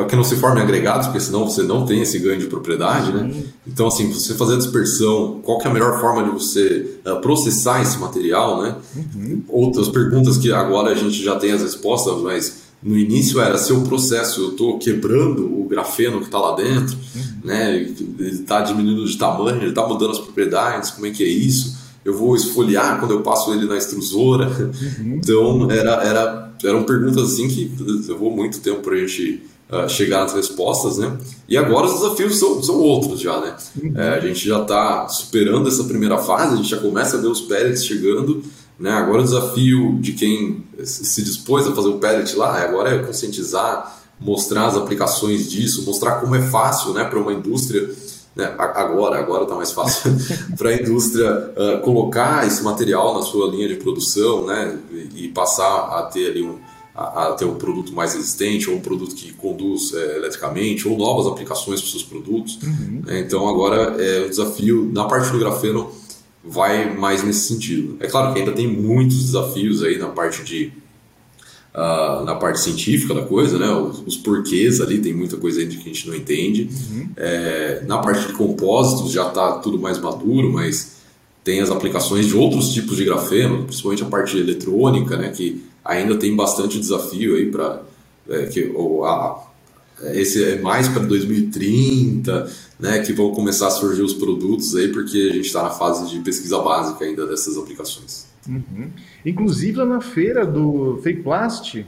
para 0.00 0.08
que 0.08 0.16
não 0.16 0.24
se 0.24 0.36
formem 0.36 0.62
agregados, 0.62 1.06
porque 1.08 1.20
senão 1.20 1.44
você 1.44 1.62
não 1.62 1.84
tem 1.84 2.00
esse 2.00 2.18
ganho 2.18 2.40
de 2.40 2.46
propriedade, 2.46 3.12
né? 3.12 3.30
Então, 3.66 3.86
assim, 3.86 4.10
você 4.10 4.34
fazer 4.34 4.54
a 4.54 4.56
dispersão, 4.56 5.40
qual 5.42 5.60
é 5.60 5.68
a 5.68 5.72
melhor 5.72 6.00
forma 6.00 6.24
de 6.24 6.30
você 6.30 6.98
uh, 7.06 7.20
processar 7.20 7.82
esse 7.82 7.98
material, 7.98 8.62
né? 8.62 8.76
Uhum. 8.96 9.42
Outras 9.46 9.88
perguntas 9.88 10.38
que 10.38 10.50
agora 10.50 10.90
a 10.90 10.94
gente 10.94 11.22
já 11.22 11.36
tem 11.36 11.52
as 11.52 11.60
respostas, 11.60 12.18
mas 12.22 12.60
no 12.82 12.96
início 12.96 13.40
era 13.40 13.58
se 13.58 13.74
o 13.74 13.82
processo, 13.82 14.40
eu 14.40 14.50
estou 14.52 14.78
quebrando 14.78 15.44
o 15.44 15.66
grafeno 15.68 16.20
que 16.20 16.26
está 16.26 16.38
lá 16.38 16.56
dentro, 16.56 16.96
uhum. 17.14 17.22
né? 17.44 17.76
Ele 17.76 18.30
está 18.30 18.62
diminuindo 18.62 19.04
de 19.04 19.18
tamanho, 19.18 19.58
ele 19.58 19.68
está 19.68 19.86
mudando 19.86 20.12
as 20.12 20.18
propriedades, 20.18 20.90
como 20.92 21.06
é 21.06 21.10
que 21.10 21.22
é 21.22 21.28
isso? 21.28 21.78
Eu 22.02 22.16
vou 22.16 22.34
esfoliar 22.34 22.98
quando 22.98 23.10
eu 23.10 23.20
passo 23.20 23.52
ele 23.52 23.66
na 23.66 23.76
extrusora. 23.76 24.48
Uhum. 24.48 25.16
Então, 25.16 25.70
era, 25.70 26.02
era, 26.02 26.52
eram 26.64 26.84
perguntas 26.84 27.32
assim 27.32 27.48
que 27.48 27.70
levou 28.08 28.34
muito 28.34 28.60
tempo 28.60 28.80
para 28.80 28.94
a 28.94 28.98
gente 28.98 29.49
uh, 29.72 29.88
chegar 29.88 30.22
nas 30.22 30.34
respostas, 30.34 30.98
né? 30.98 31.16
E 31.48 31.56
agora 31.56 31.86
os 31.86 32.00
desafios 32.00 32.38
são, 32.38 32.62
são 32.62 32.76
outros 32.76 33.20
já, 33.20 33.40
né? 33.40 33.56
Uhum. 33.82 33.92
É, 33.96 34.08
a 34.16 34.20
gente 34.20 34.46
já 34.46 34.60
está 34.60 35.08
superando 35.08 35.68
essa 35.68 35.84
primeira 35.84 36.18
fase, 36.18 36.54
a 36.54 36.56
gente 36.56 36.68
já 36.68 36.78
começa 36.78 37.16
a 37.16 37.20
ver 37.20 37.28
os 37.28 37.40
pellets 37.40 37.84
chegando, 37.84 38.42
né? 38.78 38.90
Agora 38.90 39.20
o 39.20 39.24
desafio 39.24 39.98
de 40.00 40.12
quem 40.12 40.64
se 40.82 41.22
dispôs 41.22 41.66
a 41.66 41.74
fazer 41.74 41.88
o 41.88 41.98
pellet 41.98 42.34
lá, 42.36 42.60
agora 42.62 42.94
é 42.94 42.98
conscientizar, 42.98 44.00
mostrar 44.20 44.66
as 44.66 44.76
aplicações 44.76 45.48
disso, 45.50 45.84
mostrar 45.84 46.20
como 46.20 46.34
é 46.34 46.42
fácil, 46.42 46.92
né, 46.92 47.04
para 47.04 47.18
uma 47.18 47.32
indústria 47.32 47.88
né, 48.34 48.54
agora, 48.58 49.18
agora 49.18 49.42
está 49.42 49.54
mais 49.54 49.72
fácil 49.72 50.12
para 50.56 50.70
a 50.70 50.74
indústria 50.74 51.52
uh, 51.56 51.80
colocar 51.82 52.46
esse 52.46 52.62
material 52.62 53.14
na 53.14 53.22
sua 53.22 53.50
linha 53.50 53.68
de 53.68 53.74
produção, 53.76 54.46
né, 54.46 54.78
e, 54.92 55.24
e 55.24 55.28
passar 55.28 55.98
a 55.98 56.02
ter 56.02 56.30
ali 56.30 56.42
um, 56.42 56.58
a, 56.94 57.28
a, 57.28 57.32
ter 57.32 57.44
um 57.44 57.54
produto 57.54 57.92
mais 57.92 58.14
resistente, 58.14 58.68
ou 58.68 58.76
um 58.76 58.80
produto 58.80 59.14
que 59.14 59.32
conduz 59.32 59.92
é, 59.94 60.16
eletricamente, 60.16 60.86
ou 60.88 60.96
novas 60.96 61.26
aplicações 61.26 61.80
para 61.80 61.86
os 61.86 61.90
seus 61.90 62.02
produtos. 62.02 62.58
Uhum. 62.62 63.02
É, 63.06 63.20
então, 63.20 63.48
agora, 63.48 63.96
é, 64.02 64.26
o 64.26 64.28
desafio 64.28 64.90
na 64.92 65.04
parte 65.04 65.30
do 65.30 65.38
grafeno 65.38 65.90
vai 66.44 66.96
mais 66.96 67.22
nesse 67.22 67.48
sentido. 67.48 67.96
É 68.00 68.06
claro 68.06 68.32
que 68.32 68.40
ainda 68.40 68.52
tem 68.52 68.66
muitos 68.66 69.24
desafios 69.24 69.82
aí 69.82 69.98
na 69.98 70.08
parte 70.08 70.42
de 70.42 70.72
Uh, 71.72 72.24
na 72.24 72.34
parte 72.34 72.58
científica 72.58 73.14
da 73.14 73.22
coisa, 73.22 73.56
né? 73.56 73.70
Os, 73.70 74.02
os, 74.04 74.16
porquês 74.16 74.80
ali, 74.80 74.98
tem 74.98 75.14
muita 75.14 75.36
coisa 75.36 75.60
ainda 75.60 75.72
que 75.76 75.82
a 75.82 75.84
gente 75.84 76.08
não 76.08 76.16
entende. 76.16 76.68
Uhum. 76.90 77.10
É, 77.16 77.84
na 77.86 77.98
parte 77.98 78.26
de 78.26 78.32
compósitos 78.32 79.12
já 79.12 79.28
está 79.28 79.52
tudo 79.58 79.78
mais 79.78 79.96
maduro, 79.96 80.52
mas 80.52 80.96
tem 81.44 81.60
as 81.60 81.70
aplicações 81.70 82.26
de 82.26 82.36
outros 82.36 82.72
tipos 82.72 82.96
de 82.96 83.04
grafeno, 83.04 83.62
principalmente 83.62 84.02
a 84.02 84.06
parte 84.06 84.36
eletrônica, 84.36 85.16
né? 85.16 85.28
Que 85.28 85.62
ainda 85.84 86.16
tem 86.16 86.34
bastante 86.34 86.78
desafio 86.78 87.36
aí 87.36 87.50
para 87.50 87.82
é, 88.28 88.46
que 88.46 88.70
ou 88.74 89.04
a, 89.04 89.50
esse 90.12 90.42
é 90.42 90.60
mais 90.60 90.88
para 90.88 91.02
2030, 91.02 92.50
né, 92.78 93.00
que 93.00 93.12
vão 93.12 93.32
começar 93.32 93.68
a 93.68 93.70
surgir 93.70 94.02
os 94.02 94.14
produtos 94.14 94.74
aí, 94.74 94.88
porque 94.88 95.28
a 95.30 95.34
gente 95.34 95.46
está 95.46 95.62
na 95.62 95.70
fase 95.70 96.08
de 96.10 96.20
pesquisa 96.20 96.58
básica 96.60 97.04
ainda 97.04 97.26
dessas 97.26 97.58
aplicações. 97.58 98.26
Uhum. 98.48 98.90
Inclusive 99.24 99.76
lá 99.76 99.84
na 99.84 100.00
feira 100.00 100.46
do 100.46 100.98
Fake 101.02 101.22
Plast, 101.22 101.84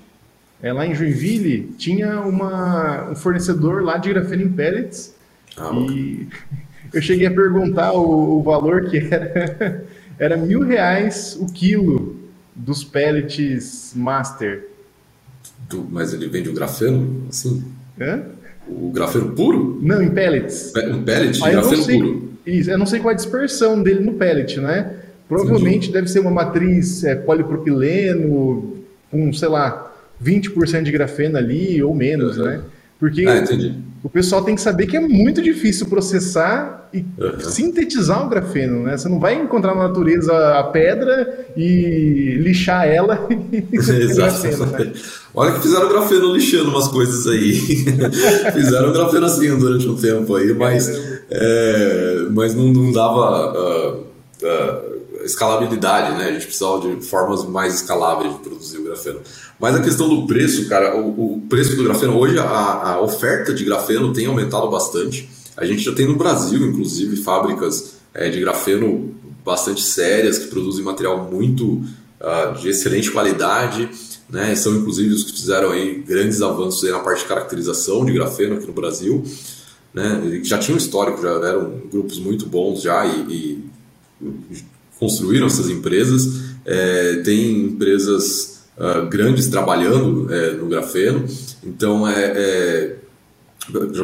é, 0.62 0.72
lá 0.72 0.86
em 0.86 0.94
Joinville, 0.94 1.74
tinha 1.78 2.20
uma, 2.20 3.10
um 3.10 3.16
fornecedor 3.16 3.82
lá 3.82 3.96
de 3.96 4.10
grafeno 4.10 4.42
em 4.42 4.52
pellets. 4.52 5.14
Ah, 5.56 5.70
e 5.74 6.28
eu 6.92 7.00
cheguei 7.00 7.26
a 7.26 7.30
perguntar 7.30 7.92
o, 7.92 8.38
o 8.38 8.42
valor 8.42 8.90
que 8.90 8.98
era. 8.98 9.84
era 10.18 10.36
mil 10.36 10.60
reais 10.60 11.36
o 11.40 11.46
quilo 11.46 12.21
dos 12.54 12.84
pellets 12.84 13.92
Master. 13.94 14.68
Do, 15.68 15.86
mas 15.90 16.12
ele 16.12 16.28
vende 16.28 16.48
o 16.48 16.52
grafeno, 16.52 17.26
assim? 17.28 17.64
Hã? 18.00 18.22
O 18.68 18.90
grafeno 18.90 19.32
puro? 19.32 19.78
Não, 19.82 20.02
em 20.02 20.10
pellets. 20.10 20.72
Um 20.76 21.02
pellet? 21.02 21.42
Ah, 21.42 21.50
grafeno 21.50 21.82
sei, 21.82 21.98
puro? 21.98 22.32
Isso, 22.46 22.70
eu 22.70 22.78
não 22.78 22.86
sei 22.86 23.00
qual 23.00 23.10
é 23.10 23.14
a 23.14 23.16
dispersão 23.16 23.82
dele 23.82 24.00
no 24.00 24.14
pellet, 24.14 24.60
né? 24.60 24.96
Provavelmente 25.28 25.88
Entendi. 25.88 25.92
deve 25.92 26.08
ser 26.08 26.20
uma 26.20 26.30
matriz 26.30 27.04
é, 27.04 27.14
polipropileno 27.14 28.76
com, 29.10 29.32
sei 29.32 29.48
lá, 29.48 29.92
20% 30.22 30.82
de 30.82 30.92
grafeno 30.92 31.38
ali 31.38 31.82
ou 31.82 31.94
menos, 31.94 32.36
uhum. 32.36 32.44
né? 32.44 32.60
Porque 33.02 33.26
ah, 33.26 33.42
o 34.04 34.08
pessoal 34.08 34.44
tem 34.44 34.54
que 34.54 34.60
saber 34.60 34.86
que 34.86 34.96
é 34.96 35.00
muito 35.00 35.42
difícil 35.42 35.86
processar 35.86 36.88
e 36.94 36.98
uhum. 36.98 37.40
sintetizar 37.40 38.24
o 38.24 38.28
grafeno, 38.28 38.84
né? 38.84 38.96
Você 38.96 39.08
não 39.08 39.18
vai 39.18 39.34
encontrar 39.34 39.74
na 39.74 39.88
natureza 39.88 40.32
a 40.56 40.62
pedra 40.62 41.48
e 41.56 42.36
lixar 42.38 42.86
ela 42.86 43.26
e 43.28 43.64
Exato. 43.74 44.14
Grafeno, 44.14 44.66
né? 44.66 44.92
Olha 45.34 45.52
que 45.54 45.62
fizeram 45.62 45.88
grafeno 45.88 46.32
lixando 46.32 46.70
umas 46.70 46.86
coisas 46.86 47.26
aí. 47.26 47.54
fizeram 48.54 48.92
grafeno 48.92 49.26
assim 49.26 49.58
durante 49.58 49.88
um 49.88 49.96
tempo 49.96 50.36
aí, 50.36 50.54
mas, 50.54 50.88
é, 51.28 52.26
mas 52.30 52.54
não, 52.54 52.72
não 52.72 52.92
dava 52.92 53.52
uh, 53.52 53.96
uh, 53.96 55.24
escalabilidade, 55.24 56.16
né? 56.18 56.26
A 56.26 56.32
gente 56.34 56.46
precisava 56.46 56.80
de 56.80 57.04
formas 57.04 57.44
mais 57.44 57.74
escaláveis 57.74 58.32
de 58.32 58.38
produzir 58.38 58.78
o 58.78 58.84
grafeno. 58.84 59.20
Mas 59.62 59.76
a 59.76 59.80
questão 59.80 60.08
do 60.08 60.26
preço, 60.26 60.68
cara, 60.68 60.96
o, 60.96 61.36
o 61.36 61.40
preço 61.42 61.76
do 61.76 61.84
grafeno, 61.84 62.18
hoje 62.18 62.36
a, 62.36 62.44
a, 62.44 63.00
oferta 63.00 63.54
de 63.54 63.64
grafeno 63.64 64.12
tem 64.12 64.26
aumentado 64.26 64.68
bastante. 64.68 65.30
A 65.56 65.64
gente 65.64 65.82
já 65.82 65.92
tem 65.92 66.04
no 66.04 66.16
Brasil, 66.16 66.66
inclusive, 66.66 67.14
fábricas 67.18 67.92
é, 68.12 68.28
de 68.28 68.40
grafeno 68.40 69.14
bastante 69.44 69.80
sérias 69.80 70.36
que 70.36 70.48
produzem 70.48 70.84
material 70.84 71.30
muito 71.30 71.74
uh, 71.74 72.60
de 72.60 72.70
excelente 72.70 73.08
qualidade. 73.12 73.88
Né? 74.28 74.52
São 74.56 74.74
inclusive 74.74 75.14
os 75.14 75.22
que 75.22 75.32
fizeram 75.32 75.70
aí 75.70 75.94
grandes 75.94 76.42
avanços 76.42 76.82
aí 76.82 76.90
na 76.90 76.98
parte 76.98 77.22
de 77.22 77.28
caracterização 77.28 78.04
de 78.04 78.12
grafeno 78.12 78.56
aqui 78.56 78.66
no 78.66 78.72
Brasil. 78.72 79.22
Né? 79.94 80.40
Já 80.42 80.58
tinham 80.58 80.76
histórico, 80.76 81.22
já 81.22 81.34
eram 81.34 81.82
grupos 81.88 82.18
muito 82.18 82.46
bons 82.46 82.82
já 82.82 83.06
e, 83.06 83.62
e 84.20 84.64
construíram 84.98 85.46
essas 85.46 85.70
empresas. 85.70 86.50
É, 86.64 87.22
tem 87.24 87.60
empresas 87.60 88.51
uh, 88.76 89.06
grandes 89.08 89.48
trabalhando 89.48 90.32
é, 90.32 90.52
no 90.52 90.66
grafeno. 90.66 91.24
Então, 91.64 92.08
é, 92.08 92.32
é 92.34 92.96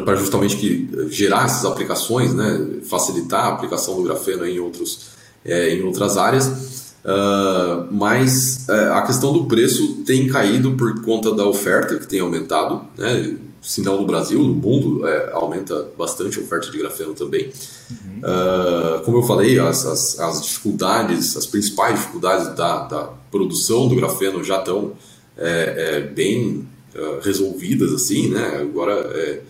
para 0.05 0.15
justamente 0.15 0.55
que 0.55 0.89
gerar 1.09 1.45
essas 1.45 1.65
aplicações, 1.65 2.33
né, 2.33 2.79
facilitar 2.83 3.45
a 3.45 3.49
aplicação 3.49 3.95
do 3.95 4.03
grafeno 4.03 4.45
em, 4.45 4.59
outros, 4.59 5.09
é, 5.43 5.73
em 5.73 5.83
outras 5.83 6.17
áreas. 6.17 6.93
Uh, 6.99 7.87
mas 7.91 8.67
uh, 8.67 8.93
a 8.93 9.01
questão 9.03 9.31
do 9.31 9.45
preço 9.45 10.03
tem 10.05 10.27
caído 10.27 10.73
por 10.73 11.01
conta 11.01 11.33
da 11.33 11.45
oferta 11.45 11.97
que 11.97 12.05
tem 12.05 12.19
aumentado, 12.19 12.81
né? 12.97 13.37
Se 13.61 13.81
não 13.81 13.97
no 13.97 14.05
Brasil, 14.05 14.41
no 14.41 14.53
mundo, 14.53 15.07
é, 15.07 15.31
aumenta 15.33 15.89
bastante 15.97 16.39
a 16.39 16.41
oferta 16.41 16.71
de 16.71 16.77
grafeno 16.77 17.13
também. 17.13 17.51
Uhum. 17.89 18.19
Uh, 18.19 19.03
como 19.03 19.17
eu 19.17 19.23
falei, 19.23 19.59
as, 19.59 19.85
as, 19.85 20.19
as, 20.19 20.41
dificuldades, 20.41 21.35
as 21.35 21.45
principais 21.45 21.99
dificuldades 21.99 22.55
da, 22.55 22.83
da 22.87 23.03
produção 23.31 23.87
do 23.87 23.95
grafeno 23.95 24.43
já 24.43 24.59
estão 24.59 24.93
é, 25.37 25.75
é, 25.77 26.01
bem 26.01 26.67
uh, 26.95 27.19
resolvidas, 27.21 27.93
assim, 27.93 28.29
né? 28.29 28.59
Agora 28.61 28.93
é, 28.93 29.41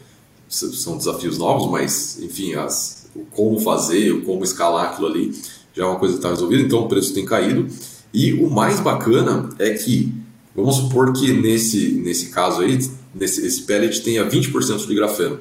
são 0.48 0.98
desafios 0.98 1.38
novos, 1.38 1.70
mas, 1.70 2.20
enfim, 2.22 2.56
as, 2.56 3.08
o 3.16 3.26
como 3.26 3.60
fazer, 3.60 4.12
o 4.12 4.24
como 4.24 4.44
escalar 4.44 4.92
aquilo 4.92 5.08
ali 5.08 5.34
já 5.74 5.84
é 5.84 5.88
uma 5.88 6.00
coisa 6.00 6.16
que 6.16 6.20
está 6.20 6.30
resolvida, 6.30 6.64
então 6.64 6.80
o 6.80 6.88
preço 6.88 7.14
tem 7.14 7.26
caído. 7.26 7.68
E 8.14 8.34
o 8.34 8.50
mais 8.50 8.80
bacana 8.80 9.50
é 9.60 9.72
que, 9.72 10.14
vamos 10.56 10.76
supor 10.76 11.14
que 11.14 11.32
nesse, 11.32 11.92
nesse 11.92 12.30
caso 12.30 12.62
aí, 12.62 12.80
nesse, 13.14 13.46
esse 13.46 13.64
pellet 13.64 14.02
tenha 14.02 14.30
20% 14.30 14.88
de 14.88 14.96
grafeno. 14.96 15.40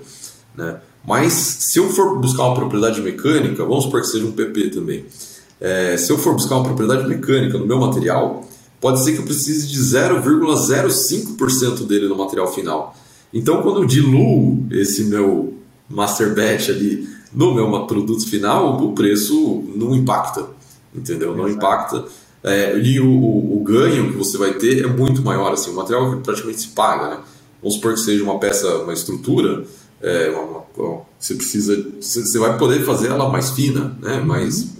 Né? 0.56 0.80
Mas 1.06 1.32
se 1.32 1.78
eu 1.78 1.88
for 1.90 2.18
buscar 2.18 2.44
uma 2.44 2.54
propriedade 2.54 3.00
mecânica, 3.00 3.64
vamos 3.64 3.84
supor 3.84 4.00
que 4.00 4.08
seja 4.08 4.26
um 4.26 4.32
PP 4.32 4.70
também. 4.70 5.04
É, 5.60 5.96
se 5.96 6.10
eu 6.10 6.18
for 6.18 6.34
buscar 6.34 6.56
uma 6.56 6.64
propriedade 6.64 7.08
mecânica 7.08 7.58
no 7.58 7.66
meu 7.66 7.78
material, 7.78 8.46
pode 8.80 9.02
ser 9.02 9.12
que 9.12 9.18
eu 9.18 9.24
precise 9.24 9.66
de 9.66 9.78
0,05% 9.78 11.86
dele 11.86 12.08
no 12.08 12.16
material 12.16 12.52
final. 12.52 12.96
Então, 13.32 13.62
quando 13.62 13.82
eu 13.82 13.84
diluo 13.84 14.66
esse 14.70 15.04
meu 15.04 15.54
master 15.88 16.34
batch 16.34 16.70
ali 16.70 17.08
no 17.32 17.54
meu 17.54 17.86
produto 17.86 18.28
final, 18.28 18.82
o 18.82 18.92
preço 18.92 19.64
não 19.74 19.94
impacta, 19.94 20.46
entendeu? 20.94 21.36
Não 21.36 21.48
impacta. 21.48 22.04
É, 22.42 22.78
e 22.78 23.00
o, 23.00 23.08
o, 23.08 23.60
o, 23.60 23.64
ganho 23.64 24.12
que 24.12 24.16
você 24.16 24.38
vai 24.38 24.54
ter 24.54 24.84
é 24.84 24.86
muito 24.86 25.22
maior. 25.22 25.52
Assim, 25.52 25.70
o 25.70 25.74
material 25.74 26.20
praticamente 26.20 26.60
se 26.60 26.68
paga, 26.68 27.08
né? 27.08 27.18
Vamos 27.60 27.76
supor 27.76 27.94
que 27.94 28.00
seja 28.00 28.22
uma 28.22 28.38
peça, 28.38 28.66
uma 28.78 28.92
estrutura, 28.92 29.64
é, 30.00 30.30
uma, 30.30 30.62
uma, 30.76 31.02
você 31.18 31.34
precisa, 31.34 31.86
você 32.00 32.38
vai 32.38 32.56
poder 32.56 32.84
fazer 32.84 33.08
ela 33.08 33.28
mais 33.28 33.50
fina, 33.50 33.96
né? 34.00 34.18
Uhum. 34.18 34.26
Mais, 34.26 34.76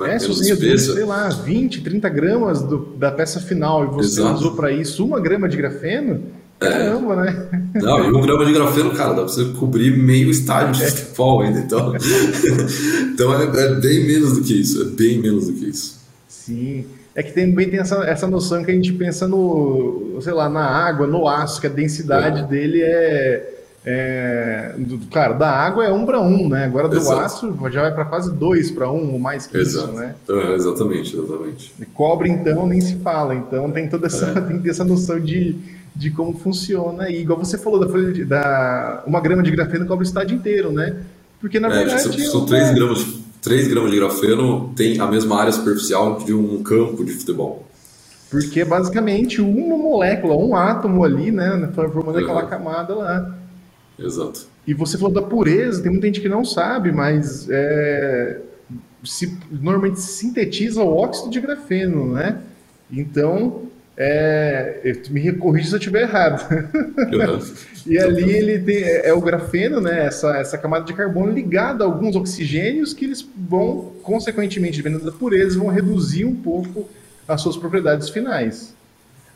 é, 0.00 0.18
menos 0.18 0.40
espessa. 0.40 0.94
sei 0.94 1.04
lá, 1.04 1.28
20, 1.28 1.82
30 1.82 2.08
gramas 2.08 2.62
do, 2.62 2.78
da 2.96 3.10
peça 3.10 3.40
final 3.40 3.84
e 3.84 3.86
você 3.88 4.20
Exato. 4.20 4.34
usou 4.34 4.52
para 4.54 4.70
isso 4.72 5.04
uma 5.04 5.20
grama 5.20 5.48
de 5.48 5.56
grafeno, 5.56 6.22
é. 6.60 6.68
caramba, 6.68 7.14
é. 7.14 7.16
né? 7.16 7.68
Não, 7.74 8.04
e 8.04 8.12
um 8.12 8.20
grama 8.20 8.44
de 8.44 8.52
grafeno, 8.52 8.90
cara, 8.92 9.10
dá 9.10 9.22
para 9.22 9.28
você 9.28 9.44
cobrir 9.58 9.96
meio 9.96 10.30
estádio 10.30 10.74
de 10.74 10.84
é. 10.84 10.90
futebol 10.90 11.40
ainda. 11.40 11.58
Então, 11.58 11.92
então 13.12 13.34
é, 13.34 13.44
é, 13.44 13.74
bem 13.76 14.06
menos 14.06 14.34
do 14.34 14.42
que 14.42 14.60
isso, 14.60 14.82
é 14.82 14.84
bem 14.84 15.20
menos 15.20 15.48
do 15.48 15.52
que 15.52 15.66
isso. 15.66 15.98
Sim. 16.28 16.86
É 17.14 17.22
que 17.22 17.32
também 17.32 17.70
tem 17.70 17.78
essa, 17.78 18.04
essa 18.04 18.26
noção 18.26 18.64
que 18.64 18.70
a 18.70 18.74
gente 18.74 18.92
pensa 18.92 19.28
no, 19.28 20.18
sei 20.20 20.32
lá, 20.32 20.48
na 20.48 20.64
água, 20.64 21.06
no 21.06 21.28
aço, 21.28 21.60
que 21.60 21.66
a 21.68 21.70
densidade 21.70 22.40
é. 22.40 22.42
dele 22.42 22.82
é, 22.82 23.54
é, 23.86 24.74
Cara, 25.12 25.34
da 25.34 25.50
água 25.50 25.84
é 25.84 25.92
um 25.92 26.06
para 26.06 26.20
um, 26.20 26.48
né? 26.48 26.64
Agora 26.64 26.88
do 26.88 26.96
Exato. 26.96 27.20
aço 27.20 27.56
já 27.70 27.82
vai 27.82 27.94
para 27.94 28.06
quase 28.06 28.32
dois 28.32 28.70
para 28.70 28.90
um, 28.90 29.12
ou 29.12 29.18
mais 29.18 29.46
que 29.46 29.58
Exato. 29.58 29.90
isso, 29.90 29.96
né? 29.96 30.14
É, 30.28 30.54
exatamente, 30.54 31.16
exatamente. 31.16 31.74
E 31.78 31.84
cobre, 31.84 32.30
então, 32.30 32.66
nem 32.66 32.80
se 32.80 32.96
fala. 32.96 33.34
Então 33.34 33.70
tem 33.70 33.88
toda 33.88 34.06
essa, 34.06 34.26
é. 34.30 34.40
tem 34.58 34.70
essa 34.70 34.84
noção 34.84 35.20
de, 35.20 35.54
de 35.94 36.10
como 36.10 36.32
funciona. 36.32 37.10
E 37.10 37.20
igual 37.20 37.38
você 37.38 37.58
falou 37.58 37.78
da 37.78 37.86
folha 37.86 38.10
de, 38.10 38.24
da 38.24 39.04
uma 39.06 39.20
grama 39.20 39.42
de 39.42 39.50
grafeno 39.50 39.86
cobre 39.86 40.04
o 40.04 40.08
estádio 40.08 40.34
inteiro, 40.34 40.72
né? 40.72 40.96
Porque 41.38 41.60
na 41.60 41.68
é, 41.68 41.84
verdade. 41.84 42.26
São, 42.26 42.46
3 42.46 42.74
gramas 42.74 43.23
3 43.44 43.68
gramas 43.68 43.90
de 43.90 43.98
grafeno 43.98 44.72
tem 44.74 44.98
a 44.98 45.06
mesma 45.06 45.38
área 45.38 45.52
superficial 45.52 46.18
de 46.24 46.32
um 46.32 46.62
campo 46.62 47.04
de 47.04 47.12
futebol. 47.12 47.66
Porque 48.30 48.64
basicamente 48.64 49.42
uma 49.42 49.76
molécula, 49.76 50.34
um 50.34 50.56
átomo 50.56 51.04
ali, 51.04 51.30
né, 51.30 51.70
formando 51.74 52.16
uhum. 52.16 52.24
aquela 52.24 52.46
camada 52.46 52.94
lá. 52.94 53.36
Exato. 53.98 54.46
E 54.66 54.72
você 54.72 54.96
falou 54.96 55.12
da 55.12 55.20
pureza, 55.20 55.82
tem 55.82 55.92
muita 55.92 56.06
gente 56.06 56.22
que 56.22 56.28
não 56.28 56.42
sabe, 56.42 56.90
mas 56.90 57.46
é, 57.50 58.40
se, 59.04 59.38
normalmente 59.50 60.00
se 60.00 60.14
sintetiza 60.14 60.82
o 60.82 60.96
óxido 60.96 61.30
de 61.30 61.38
grafeno, 61.38 62.12
né? 62.12 62.40
Então, 62.90 63.64
é, 63.96 64.92
me 65.10 65.32
corrija 65.34 65.68
se 65.68 65.74
eu 65.74 65.78
estiver 65.78 66.02
errado. 66.02 66.44
e 67.86 67.98
ali 67.98 68.30
ele 68.30 68.58
tem 68.58 68.82
é, 68.82 69.08
é, 69.08 69.12
o 69.12 69.20
grafeno, 69.20 69.80
né? 69.80 70.06
Essa, 70.06 70.36
essa 70.36 70.58
camada 70.58 70.84
de 70.84 70.92
carbono 70.92 71.32
ligada 71.32 71.84
a 71.84 71.86
alguns 71.86 72.16
oxigênios 72.16 72.92
que 72.92 73.04
eles 73.04 73.26
vão, 73.48 73.92
consequentemente, 74.02 74.78
dependendo 74.78 75.04
da 75.04 75.12
pureza, 75.12 75.58
vão 75.58 75.68
reduzir 75.68 76.24
um 76.24 76.34
pouco 76.34 76.88
as 77.26 77.40
suas 77.40 77.56
propriedades 77.56 78.08
finais. 78.08 78.74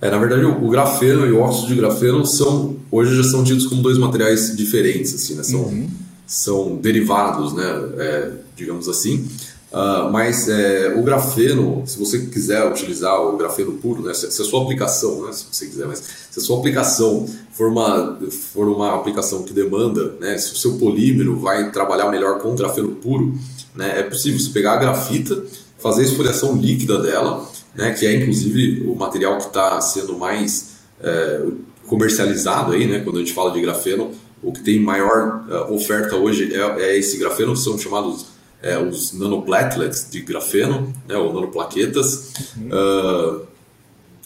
É, 0.01 0.11
na 0.11 0.19
verdade, 0.19 0.45
o, 0.45 0.69
grafeno 0.69 1.27
e 1.27 1.33
o 1.33 1.41
óxido 1.41 1.69
de 1.69 1.75
grafeno 1.77 2.25
são 2.25 2.77
hoje 2.91 3.17
já 3.17 3.25
são 3.25 3.43
tidos 3.43 3.67
como 3.67 3.83
dois 3.83 3.99
materiais 3.99 4.57
diferentes, 4.57 5.15
assim, 5.15 5.35
né? 5.35 5.43
São, 5.43 5.61
uhum. 5.63 5.89
são 6.27 6.77
derivados, 6.77 7.53
né? 7.53 7.65
É, 7.99 8.31
digamos 8.57 8.89
assim. 8.89 9.29
Uh, 9.71 10.11
mas 10.11 10.49
é, 10.49 10.95
o 10.97 11.03
grafeno, 11.03 11.83
se 11.87 11.99
você 11.99 12.21
quiser 12.21 12.67
utilizar 12.67 13.21
o 13.21 13.37
grafeno 13.37 13.73
puro, 13.73 14.03
né, 14.03 14.15
se, 14.15 14.31
se, 14.31 14.41
a 14.41 14.45
sua 14.45 14.63
aplicação, 14.63 15.27
né, 15.27 15.33
se 15.33 15.45
você 15.53 15.67
quiser, 15.67 15.87
mas 15.87 16.03
se 16.31 16.39
a 16.39 16.43
sua 16.43 16.59
aplicação 16.59 17.29
for 17.53 17.69
uma, 17.69 18.19
for 18.31 18.67
uma 18.67 18.95
aplicação 18.95 19.43
que 19.43 19.53
demanda, 19.53 20.15
né, 20.21 20.39
se 20.39 20.55
o 20.55 20.57
seu 20.57 20.79
polímero 20.79 21.39
vai 21.39 21.71
trabalhar 21.71 22.11
melhor 22.11 22.39
com 22.39 22.55
grafeno 22.55 22.93
puro, 22.93 23.35
né, 23.75 24.01
é 24.01 24.03
possível 24.05 24.41
você 24.41 24.49
pegar 24.51 24.73
a 24.73 24.77
grafita, 24.79 25.45
fazer 25.79 26.01
a 26.01 26.05
esfoliação 26.05 26.57
líquida 26.57 27.03
dela, 27.03 27.47
né, 27.75 27.93
que 27.93 28.07
é 28.07 28.15
inclusive 28.15 28.89
o 28.89 28.95
material 28.95 29.37
que 29.37 29.49
está 29.49 29.79
sendo 29.83 30.17
mais 30.17 30.79
é, 31.03 31.43
comercializado 31.87 32.73
aí, 32.73 32.87
né, 32.87 33.01
quando 33.01 33.17
a 33.17 33.21
gente 33.21 33.35
fala 33.35 33.51
de 33.51 33.61
grafeno, 33.61 34.13
o 34.43 34.53
que 34.53 34.61
tem 34.63 34.81
maior 34.81 35.45
uh, 35.49 35.75
oferta 35.75 36.17
hoje 36.17 36.55
é, 36.55 36.83
é, 36.83 36.99
esse 36.99 37.17
grafeno, 37.17 37.53
que 37.55 37.59
são 37.59 37.77
chamados 37.79 38.27
é, 38.63 38.79
os 38.79 39.13
nanoplatelets 39.13 40.09
de 40.11 40.21
grafeno, 40.21 40.93
né, 41.07 41.17
ou 41.17 41.33
nanoplaquetas, 41.33 42.33
uhum. 42.57 42.69
uh, 42.69 43.47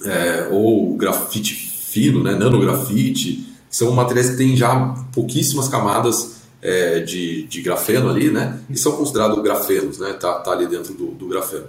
é, 0.04 0.48
ou 0.50 0.96
grafite 0.96 1.54
fino, 1.54 2.22
né, 2.22 2.34
nanografite, 2.34 3.46
são 3.70 3.92
materiais 3.92 4.30
que 4.30 4.36
têm 4.36 4.56
já 4.56 4.94
pouquíssimas 5.12 5.68
camadas 5.68 6.42
é, 6.62 7.00
de, 7.00 7.42
de, 7.44 7.60
grafeno 7.60 8.08
ali, 8.08 8.30
né, 8.30 8.60
e 8.70 8.76
são 8.76 8.92
considerados 8.92 9.42
grafenos, 9.42 9.98
né, 9.98 10.12
tá, 10.14 10.34
tá 10.34 10.52
ali 10.52 10.66
dentro 10.66 10.94
do, 10.94 11.08
do 11.08 11.26
grafeno. 11.28 11.66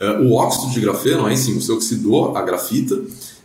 Uh, 0.00 0.24
o 0.24 0.34
óxido 0.34 0.72
de 0.72 0.80
grafeno, 0.80 1.26
aí 1.26 1.36
sim, 1.36 1.58
você 1.58 1.72
oxidou 1.72 2.36
a 2.36 2.42
grafita 2.42 3.00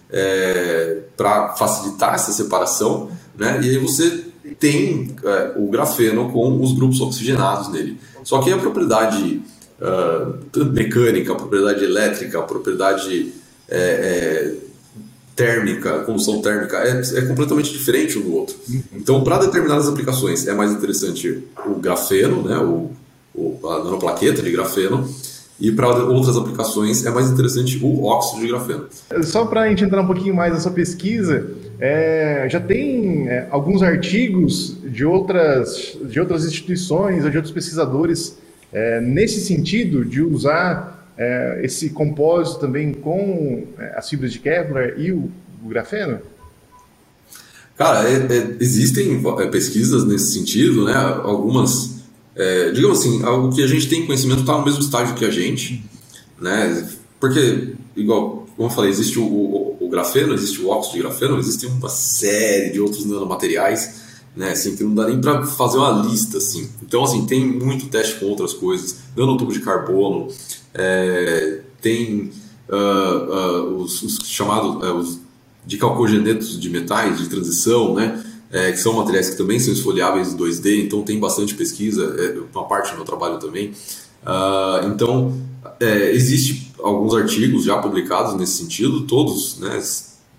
é, 0.10 1.04
para 1.16 1.56
facilitar 1.56 2.16
essa 2.16 2.32
separação, 2.32 3.10
né, 3.38 3.62
e 3.64 3.70
aí 3.70 3.78
você 3.78 4.26
tem 4.60 5.16
é, 5.24 5.54
o 5.58 5.68
grafeno 5.70 6.32
com 6.32 6.62
os 6.62 6.74
grupos 6.74 7.00
oxigenados 7.02 7.70
nele. 7.70 7.98
Só 8.28 8.42
que 8.42 8.52
a 8.52 8.58
propriedade 8.58 9.42
uh, 9.80 10.66
mecânica, 10.74 11.32
a 11.32 11.36
propriedade 11.36 11.86
elétrica, 11.86 12.40
a 12.40 12.42
propriedade 12.42 13.34
é, 13.70 13.80
é, 13.80 14.56
térmica, 15.34 16.00
condução 16.00 16.42
térmica, 16.42 16.76
é, 16.80 17.00
é, 17.20 17.22
completamente 17.22 17.72
diferente 17.72 18.20
um 18.20 18.24
do 18.24 18.36
outro. 18.36 18.58
Então, 18.94 19.24
para 19.24 19.38
determinadas 19.38 19.88
aplicações, 19.88 20.46
é 20.46 20.54
mais 20.54 20.74
interessante 20.74 21.42
o 21.66 21.76
grafeno, 21.76 22.44
né, 22.44 22.58
o, 22.58 22.92
o 23.34 23.66
a 23.66 23.82
nanoplaqueta 23.86 24.42
de 24.42 24.52
grafeno, 24.52 25.10
e 25.58 25.72
para 25.72 25.88
outras 25.88 26.36
aplicações 26.36 27.06
é 27.06 27.10
mais 27.10 27.32
interessante 27.32 27.80
o 27.82 28.04
óxido 28.04 28.42
de 28.42 28.50
grafeno. 28.50 28.88
Só 29.24 29.46
para 29.46 29.62
a 29.62 29.70
gente 29.70 29.86
entrar 29.86 30.02
um 30.02 30.06
pouquinho 30.06 30.36
mais 30.36 30.52
nessa 30.52 30.70
pesquisa, 30.70 31.50
é, 31.80 32.48
já 32.50 32.60
tem 32.60 33.30
é, 33.30 33.48
alguns 33.50 33.84
artigos 33.84 34.78
de 34.84 35.06
outras, 35.06 35.98
de 36.10 36.20
outras 36.20 36.46
instituições 36.46 37.24
ou 37.24 37.30
de 37.30 37.38
outros 37.38 37.54
pesquisadores 37.54 38.38
é, 38.74 39.00
nesse 39.00 39.42
sentido 39.42 40.04
de 40.04 40.22
usar 40.22 41.12
é, 41.18 41.62
esse 41.64 41.90
compósito 41.90 42.60
também 42.60 42.94
com 42.94 43.66
é, 43.78 43.94
as 43.96 44.10
fibras 44.10 44.32
de 44.32 44.40
Kevlar 44.40 44.94
e 44.98 45.12
o, 45.12 45.32
o 45.64 45.70
grafeno? 45.70 46.20
Cara, 47.78 48.10
é, 48.10 48.56
existem 48.60 49.22
pesquisas 49.52 50.04
nesse 50.06 50.34
sentido, 50.34 50.86
né? 50.86 50.94
Algumas 50.96 51.98
digamos 52.72 53.00
assim, 53.00 53.24
algo 53.24 53.52
que 53.52 53.64
a 53.64 53.68
gente 53.68 53.90
tem 53.90 54.06
conhecimento 54.06 54.42
está 54.42 54.56
no 54.56 54.64
mesmo 54.64 54.80
estágio 54.80 55.16
que 55.16 55.26
a 55.26 55.32
gente, 55.32 55.84
né? 56.40 56.88
Porque, 57.20 57.74
igual, 57.96 58.48
como 58.56 58.70
eu 58.70 58.72
falei, 58.72 58.92
existe 58.92 59.18
o, 59.18 59.24
o, 59.24 59.67
o 59.88 59.90
grafeno, 59.90 60.34
existe 60.34 60.62
o 60.62 60.70
óxido 60.70 60.98
de 60.98 61.02
grafeno, 61.04 61.38
existe 61.40 61.66
uma 61.66 61.90
série 61.90 62.72
de 62.72 62.80
outros 62.80 63.06
nanomateriais, 63.06 64.02
né? 64.36 64.52
Assim, 64.52 64.76
que 64.76 64.84
não 64.84 64.94
dá 64.94 65.08
nem 65.08 65.20
para 65.20 65.46
fazer 65.46 65.78
uma 65.78 66.06
lista, 66.08 66.38
assim. 66.38 66.70
Então, 66.82 67.04
assim, 67.04 67.26
tem 67.26 67.46
muito 67.46 67.88
teste 67.88 68.20
com 68.20 68.28
outras 68.28 68.54
coisas, 68.54 68.98
nanotubo 69.16 69.52
de 69.52 69.62
carbono, 69.62 70.28
é, 70.74 71.62
tem 71.82 72.32
uh, 72.70 72.76
uh, 72.76 73.82
os, 73.82 74.02
os, 74.04 74.20
chamados 74.26 74.76
uh, 74.84 74.96
os 74.96 75.20
de 75.66 76.70
metais 76.70 77.18
de 77.20 77.28
transição, 77.28 77.96
né? 77.96 78.24
é, 78.52 78.72
que 78.72 78.78
são 78.78 78.94
materiais 78.94 79.30
que 79.30 79.36
também 79.36 79.60
são 79.60 79.74
esfoliáveis 79.74 80.34
em 80.34 80.38
2D, 80.38 80.86
então 80.86 81.04
tem 81.04 81.20
bastante 81.20 81.54
pesquisa, 81.56 82.16
é 82.18 82.38
uma 82.58 82.68
parte 82.68 82.92
do 82.92 82.98
meu 82.98 83.06
trabalho 83.06 83.38
também. 83.40 83.74
Uh, 84.24 84.88
então, 84.94 85.34
é, 85.80 86.12
existe 86.12 86.72
alguns 86.82 87.14
artigos 87.14 87.64
já 87.64 87.78
publicados 87.78 88.36
nesse 88.36 88.58
sentido, 88.58 89.02
todos, 89.02 89.60
né, 89.60 89.82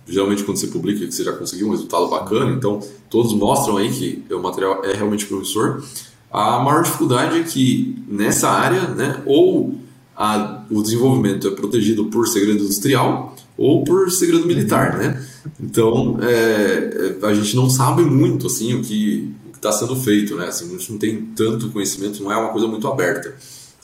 geralmente 0.06 0.44
quando 0.44 0.56
você 0.56 0.68
publica 0.68 1.06
que 1.06 1.12
você 1.12 1.24
já 1.24 1.32
conseguiu 1.32 1.68
um 1.68 1.70
resultado 1.70 2.08
bacana, 2.08 2.52
então 2.52 2.80
todos 3.10 3.32
mostram 3.34 3.76
aí 3.76 3.90
que 3.90 4.24
o 4.32 4.40
material 4.40 4.84
é 4.84 4.94
realmente 4.94 5.26
promissor. 5.26 5.82
A 6.30 6.58
maior 6.58 6.82
dificuldade 6.82 7.38
é 7.38 7.42
que 7.42 7.96
nessa 8.08 8.50
área, 8.50 8.88
né, 8.88 9.22
ou 9.26 9.74
a, 10.16 10.64
o 10.70 10.82
desenvolvimento 10.82 11.48
é 11.48 11.50
protegido 11.52 12.06
por 12.06 12.26
segredo 12.26 12.64
industrial 12.64 13.36
ou 13.56 13.84
por 13.84 14.10
segredo 14.10 14.46
militar, 14.46 14.96
né? 14.96 15.24
Então, 15.60 16.18
é, 16.20 17.16
é 17.22 17.26
a 17.26 17.34
gente 17.34 17.54
não 17.56 17.68
sabe 17.70 18.02
muito 18.02 18.46
assim 18.46 18.74
o 18.74 18.82
que 18.82 19.32
está 19.54 19.72
sendo 19.72 19.96
feito, 19.96 20.36
né? 20.36 20.46
Assim, 20.46 20.66
a 20.66 20.78
gente 20.78 20.92
não 20.92 20.98
tem 20.98 21.22
tanto 21.36 21.70
conhecimento, 21.70 22.22
não 22.22 22.32
é 22.32 22.36
uma 22.36 22.50
coisa 22.50 22.66
muito 22.66 22.86
aberta, 22.86 23.34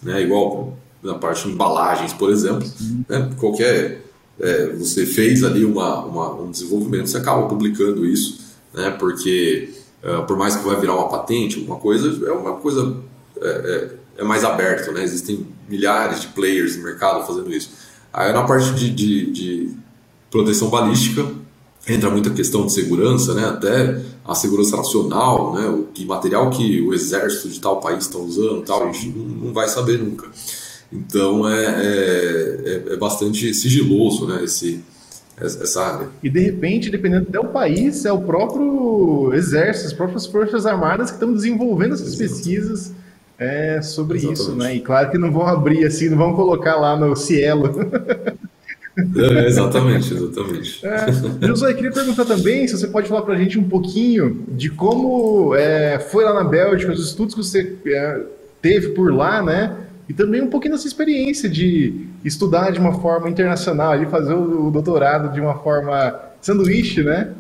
né? 0.03 0.23
Igual 0.23 0.77
na 1.05 1.15
parte 1.15 1.47
de 1.47 1.53
embalagens, 1.53 2.13
por 2.13 2.31
exemplo, 2.31 2.67
né? 3.09 3.31
qualquer 3.39 4.03
é, 4.41 4.67
você 4.71 5.07
fez 5.07 5.45
ali 5.45 5.65
uma, 5.65 6.05
uma, 6.05 6.35
um 6.35 6.51
desenvolvimento, 6.51 7.09
você 7.09 7.19
acaba 7.19 7.47
publicando 7.47 8.05
isso, 8.05 8.41
né? 8.73 8.91
Porque 8.91 9.73
uh, 10.03 10.27
por 10.27 10.37
mais 10.37 10.57
que 10.57 10.65
vai 10.65 10.81
virar 10.81 10.97
uma 10.97 11.09
patente, 11.09 11.61
alguma 11.61 11.79
coisa, 11.79 12.27
é 12.27 12.33
uma 12.33 12.55
coisa 12.55 12.97
é, 13.41 13.49
é 13.49 14.05
é 14.17 14.25
mais 14.25 14.45
aberto, 14.45 14.93
né? 14.93 15.03
Existem 15.03 15.47
milhares 15.69 16.21
de 16.21 16.29
players 16.29 16.77
no 16.77 16.85
mercado 16.85 17.27
fazendo 17.27 17.53
isso. 17.53 17.71
Aí 18.13 18.33
na 18.33 18.45
parte 18.45 18.73
de, 18.75 18.91
de, 18.91 19.31
de 19.33 19.71
proteção 20.31 20.69
balística 20.69 21.27
entra 21.87 22.09
muita 22.11 22.31
questão 22.31 22.67
de 22.67 22.73
segurança, 22.73 23.35
né? 23.35 23.45
Até 23.45 24.01
a 24.25 24.35
segurança 24.35 24.77
nacional, 24.77 25.55
né? 25.55 25.67
O 25.69 25.85
que 25.93 26.05
material 26.05 26.51
que 26.51 26.81
o 26.83 26.95
exército 26.95 27.49
de 27.49 27.61
tal 27.61 27.81
país 27.81 28.05
está 28.05 28.19
usando, 28.19 28.63
tal, 28.63 28.85
a 28.85 28.93
gente 28.93 29.09
não, 29.09 29.25
não 29.25 29.53
vai 29.53 29.69
saber 29.69 29.99
nunca. 29.99 30.29
Então 30.95 31.49
é, 31.49 31.65
é, 31.65 32.85
é, 32.91 32.93
é 32.93 32.97
bastante 32.97 33.53
sigiloso, 33.53 34.27
né? 34.27 34.45
Esse, 34.45 34.81
essa 35.41 35.83
área. 35.83 36.09
E 36.23 36.31
de 36.31 36.41
repente, 36.41 36.91
dependendo 36.91 37.31
do 37.31 37.45
país, 37.47 38.05
é 38.05 38.13
o 38.13 38.21
próprio 38.21 39.33
exército, 39.35 39.89
as 39.89 39.93
próprias 39.93 40.27
forças 40.27 40.65
armadas 40.65 41.11
que 41.11 41.17
estão 41.17 41.33
desenvolvendo 41.33 41.95
essas 41.95 42.15
Exato. 42.15 42.31
pesquisas 42.31 42.93
é 43.39 43.83
sobre 43.83 44.19
Exatamente. 44.19 44.41
isso, 44.41 44.55
né? 44.55 44.77
E 44.77 44.81
claro 44.81 45.11
que 45.11 45.19
não 45.19 45.33
vão 45.33 45.47
abrir 45.47 45.85
assim, 45.85 46.09
não 46.09 46.19
vão 46.19 46.35
colocar 46.35 46.77
lá 46.77 46.97
no 46.97 47.17
Cielo. 47.17 47.91
É, 48.97 49.47
exatamente, 49.49 50.15
exatamente. 50.15 50.81
É, 50.87 51.47
José, 51.49 51.75
queria 51.75 51.91
perguntar 51.91 52.25
também 52.25 52.69
se 52.69 52.79
você 52.79 52.87
pode 52.87 53.09
falar 53.09 53.23
para 53.23 53.35
a 53.35 53.37
gente 53.37 53.59
um 53.59 53.69
pouquinho 53.69 54.45
de 54.49 54.71
como 54.71 55.53
é, 55.57 55.99
foi 55.99 56.23
lá 56.25 56.33
na 56.33 56.45
Bélgica, 56.45 56.93
os 56.93 57.05
estudos 57.05 57.35
que 57.35 57.43
você 57.43 57.77
é, 57.87 58.21
teve 58.63 58.91
por 58.91 59.13
lá, 59.13 59.43
né? 59.43 59.77
E 60.09 60.13
também 60.13 60.43
um 60.43 60.51
pouquinho 60.51 60.75
da 60.75 60.79
sua 60.79 60.89
experiência 60.89 61.49
de 61.49 62.07
estudar 62.25 62.71
de 62.71 62.79
uma 62.79 63.01
forma 63.01 63.29
internacional, 63.29 63.99
de 63.99 64.07
fazer 64.07 64.35
o, 64.35 64.71
doutorado 64.71 65.33
de 65.33 65.41
uma 65.41 65.55
forma 65.55 66.21
sanduíche, 66.43 67.03
né? 67.03 67.33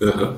Uhum. 0.00 0.36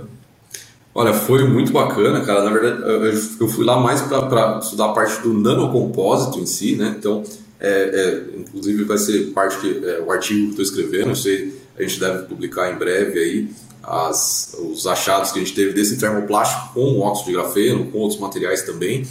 Olha, 0.94 1.12
foi 1.12 1.46
muito 1.46 1.72
bacana, 1.72 2.24
cara. 2.24 2.44
Na 2.44 2.50
verdade, 2.50 3.36
eu 3.38 3.48
fui 3.48 3.64
lá 3.64 3.78
mais 3.78 4.00
para 4.02 4.58
estudar 4.58 4.86
a 4.86 4.92
parte 4.92 5.22
do 5.22 5.34
nanocompósito 5.34 6.38
em 6.40 6.46
si, 6.46 6.76
né? 6.76 6.94
Então, 6.98 7.22
é, 7.60 7.68
é, 7.70 8.38
inclusive 8.40 8.84
vai 8.84 8.98
ser 8.98 9.32
parte 9.32 9.58
que 9.58 9.86
é, 9.86 10.00
o 10.00 10.10
artigo 10.10 10.54
que 10.54 10.62
estou 10.62 10.64
escrevendo. 10.64 11.14
Sei, 11.14 11.60
a 11.78 11.82
gente 11.82 12.00
deve 12.00 12.24
publicar 12.24 12.72
em 12.72 12.76
breve 12.76 13.18
aí 13.18 13.48
as, 13.82 14.56
os 14.58 14.86
achados 14.86 15.32
que 15.32 15.38
a 15.38 15.42
gente 15.42 15.54
teve 15.54 15.72
desse 15.72 15.98
termoplástico 15.98 16.74
com 16.74 17.00
óxido 17.00 17.30
de 17.30 17.36
grafeno, 17.36 17.86
com 17.86 17.98
outros 17.98 18.20
materiais 18.20 18.62
também, 18.62 19.06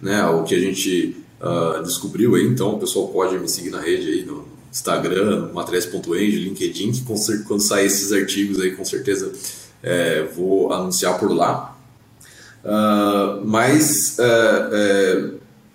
né? 0.00 0.26
O 0.26 0.42
que 0.42 0.54
a 0.54 0.58
gente 0.58 1.16
uh, 1.40 1.82
descobriu 1.82 2.34
aí. 2.34 2.46
Então, 2.46 2.74
o 2.74 2.78
pessoal 2.78 3.08
pode 3.08 3.38
me 3.38 3.48
seguir 3.48 3.70
na 3.70 3.80
rede 3.80 4.08
aí 4.08 4.24
no 4.24 4.44
Instagram, 4.70 5.50
materiais.eng, 5.52 6.30
LinkedIn, 6.30 6.92
que 6.92 7.02
quando 7.46 7.60
sair 7.60 7.86
esses 7.86 8.12
artigos 8.12 8.60
aí, 8.60 8.72
com 8.72 8.84
certeza 8.84 9.32
é, 9.82 10.24
vou 10.34 10.72
anunciar 10.72 11.18
por 11.18 11.30
lá. 11.30 11.76
Uh, 12.64 13.46
mas, 13.46 14.18
é, 14.18 14.68
é, 14.72 15.30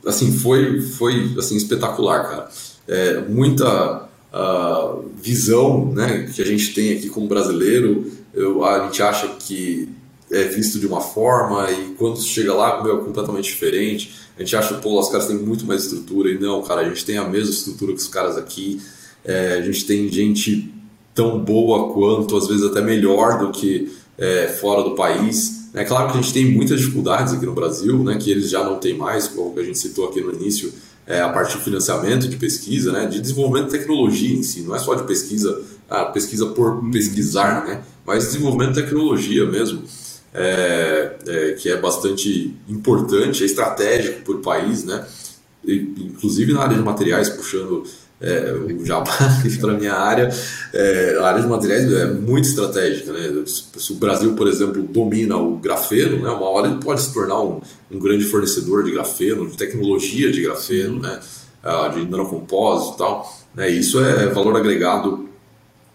assim, 0.06 0.38
foi, 0.38 0.82
foi 0.82 1.34
assim, 1.38 1.56
espetacular, 1.56 2.24
cara. 2.24 2.50
É, 2.88 3.22
muita 3.22 4.10
uh, 4.34 5.10
visão 5.16 5.94
né, 5.94 6.30
que 6.34 6.42
a 6.42 6.46
gente 6.46 6.74
tem 6.74 6.98
aqui 6.98 7.10
como 7.10 7.28
brasileiro, 7.28 8.12
eu, 8.34 8.66
a 8.66 8.86
gente 8.86 9.02
acha 9.02 9.28
que 9.40 9.88
é 10.32 10.44
visto 10.46 10.80
de 10.80 10.88
uma 10.88 11.02
forma 11.02 11.70
e 11.72 11.94
quando 11.98 12.22
chega 12.22 12.54
lá, 12.54 12.82
meu, 12.82 13.02
é 13.02 13.04
completamente 13.04 13.46
diferente. 13.46 14.14
A 14.38 14.40
gente 14.40 14.56
acha, 14.56 14.76
pô, 14.76 15.00
os 15.00 15.10
caras 15.10 15.28
têm 15.28 15.36
muito 15.36 15.66
mais 15.66 15.84
estrutura 15.84 16.30
e 16.30 16.40
não, 16.40 16.62
cara, 16.62 16.82
a 16.82 16.90
gente 16.90 17.04
tem 17.06 17.18
a 17.18 17.28
mesma 17.28 17.52
estrutura 17.52 17.94
que 17.94 18.00
os 18.00 18.08
caras 18.08 18.38
aqui. 18.38 18.82
É, 19.24 19.54
a 19.54 19.62
gente 19.62 19.86
tem 19.86 20.10
gente 20.10 20.74
tão 21.14 21.40
boa 21.40 21.94
quanto, 21.94 22.36
às 22.36 22.48
vezes 22.48 22.64
até 22.64 22.82
melhor 22.82 23.40
do 23.40 23.52
que 23.52 23.92
é, 24.18 24.48
fora 24.48 24.84
do 24.84 24.96
país. 24.96 25.70
É 25.74 25.84
claro 25.84 26.12
que 26.12 26.18
a 26.18 26.22
gente 26.22 26.34
tem 26.34 26.52
muitas 26.52 26.80
dificuldades 26.80 27.34
aqui 27.34 27.46
no 27.46 27.54
Brasil, 27.54 28.04
né, 28.04 28.18
que 28.18 28.30
eles 28.30 28.50
já 28.50 28.64
não 28.64 28.78
têm 28.78 28.98
mais, 28.98 29.28
como 29.28 29.58
a 29.58 29.64
gente 29.64 29.80
citou 29.80 30.10
aqui 30.10 30.22
no 30.22 30.34
início, 30.34 30.72
é, 31.08 31.22
a 31.22 31.30
parte 31.30 31.58
de 31.58 31.64
financiamento, 31.64 32.28
de 32.28 32.36
pesquisa, 32.38 32.92
né, 32.92 33.06
de 33.06 33.22
desenvolvimento 33.22 33.72
de 33.72 33.78
tecnologia 33.78 34.36
em 34.36 34.44
si, 34.44 34.62
não 34.62 34.76
é 34.76 34.80
só 34.80 34.96
de 34.96 35.04
pesquisa, 35.04 35.62
ah, 35.90 36.06
pesquisa 36.06 36.48
por 36.48 36.84
pesquisar, 36.92 37.66
né, 37.66 37.84
mas 38.06 38.26
desenvolvimento 38.26 38.74
de 38.74 38.82
tecnologia 38.82 39.46
mesmo, 39.46 39.84
é, 40.34 41.16
é, 41.28 41.52
que 41.54 41.70
é 41.70 41.78
bastante 41.78 42.56
importante, 42.68 43.44
é 43.44 43.46
estratégico 43.46 44.22
para 44.22 44.36
o 44.36 44.40
país, 44.40 44.84
né, 44.84 45.06
e, 45.64 45.74
inclusive 46.00 46.54
na 46.54 46.62
área 46.62 46.78
de 46.78 46.84
materiais, 46.84 47.30
puxando 47.30 47.84
é, 48.22 48.54
o 48.54 48.86
jabá 48.86 49.18
para 49.60 49.74
minha 49.74 49.94
área, 49.94 50.30
é, 50.74 51.18
a 51.20 51.26
área 51.26 51.42
de 51.42 51.48
materiais 51.48 51.92
é 51.92 52.06
muito 52.06 52.48
estratégica. 52.48 53.12
Né? 53.12 53.44
Se 53.46 53.92
o 53.92 53.96
Brasil, 53.96 54.34
por 54.36 54.48
exemplo, 54.48 54.82
domina 54.84 55.36
o 55.38 55.58
grafeno, 55.58 56.22
né, 56.22 56.30
uma 56.30 56.48
hora 56.48 56.68
ele 56.68 56.80
pode 56.80 57.02
se 57.02 57.12
tornar 57.12 57.42
um, 57.42 57.60
um 57.90 58.00
grande 58.00 58.24
fornecedor 58.26 58.84
de 58.84 58.92
grafeno, 58.92 59.50
de 59.50 59.58
tecnologia 59.58 60.32
de 60.32 60.42
grafeno, 60.42 61.00
né, 61.00 61.20
ah, 61.64 61.88
de 61.88 62.06
nanocompósito 62.06 62.94
e 62.94 62.98
tal. 62.98 63.42
Né, 63.56 63.70
isso 63.70 64.00
é 64.00 64.28
valor 64.28 64.56
agregado 64.56 65.28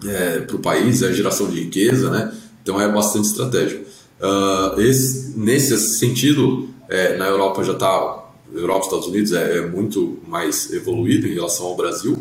é, 0.04 0.40
para 0.40 0.56
o 0.56 0.58
país, 0.58 1.02
é 1.02 1.12
geração 1.12 1.48
de 1.48 1.60
riqueza, 1.60 2.10
né? 2.10 2.32
então 2.62 2.80
é 2.80 2.88
bastante 2.88 3.28
estratégico. 3.28 3.86
Uh, 4.20 4.80
esse, 4.80 5.38
nesse 5.38 5.76
sentido, 5.98 6.68
é, 6.88 7.16
na 7.16 7.26
Europa 7.26 7.62
já 7.62 7.72
está 7.72 8.24
Europa 8.54 8.84
e 8.84 8.86
Estados 8.86 9.06
Unidos 9.06 9.32
é, 9.32 9.58
é, 9.58 9.66
muito 9.66 10.18
mais 10.26 10.72
evoluído 10.72 11.26
em 11.26 11.34
relação 11.34 11.66
ao 11.66 11.76
Brasil, 11.76 12.16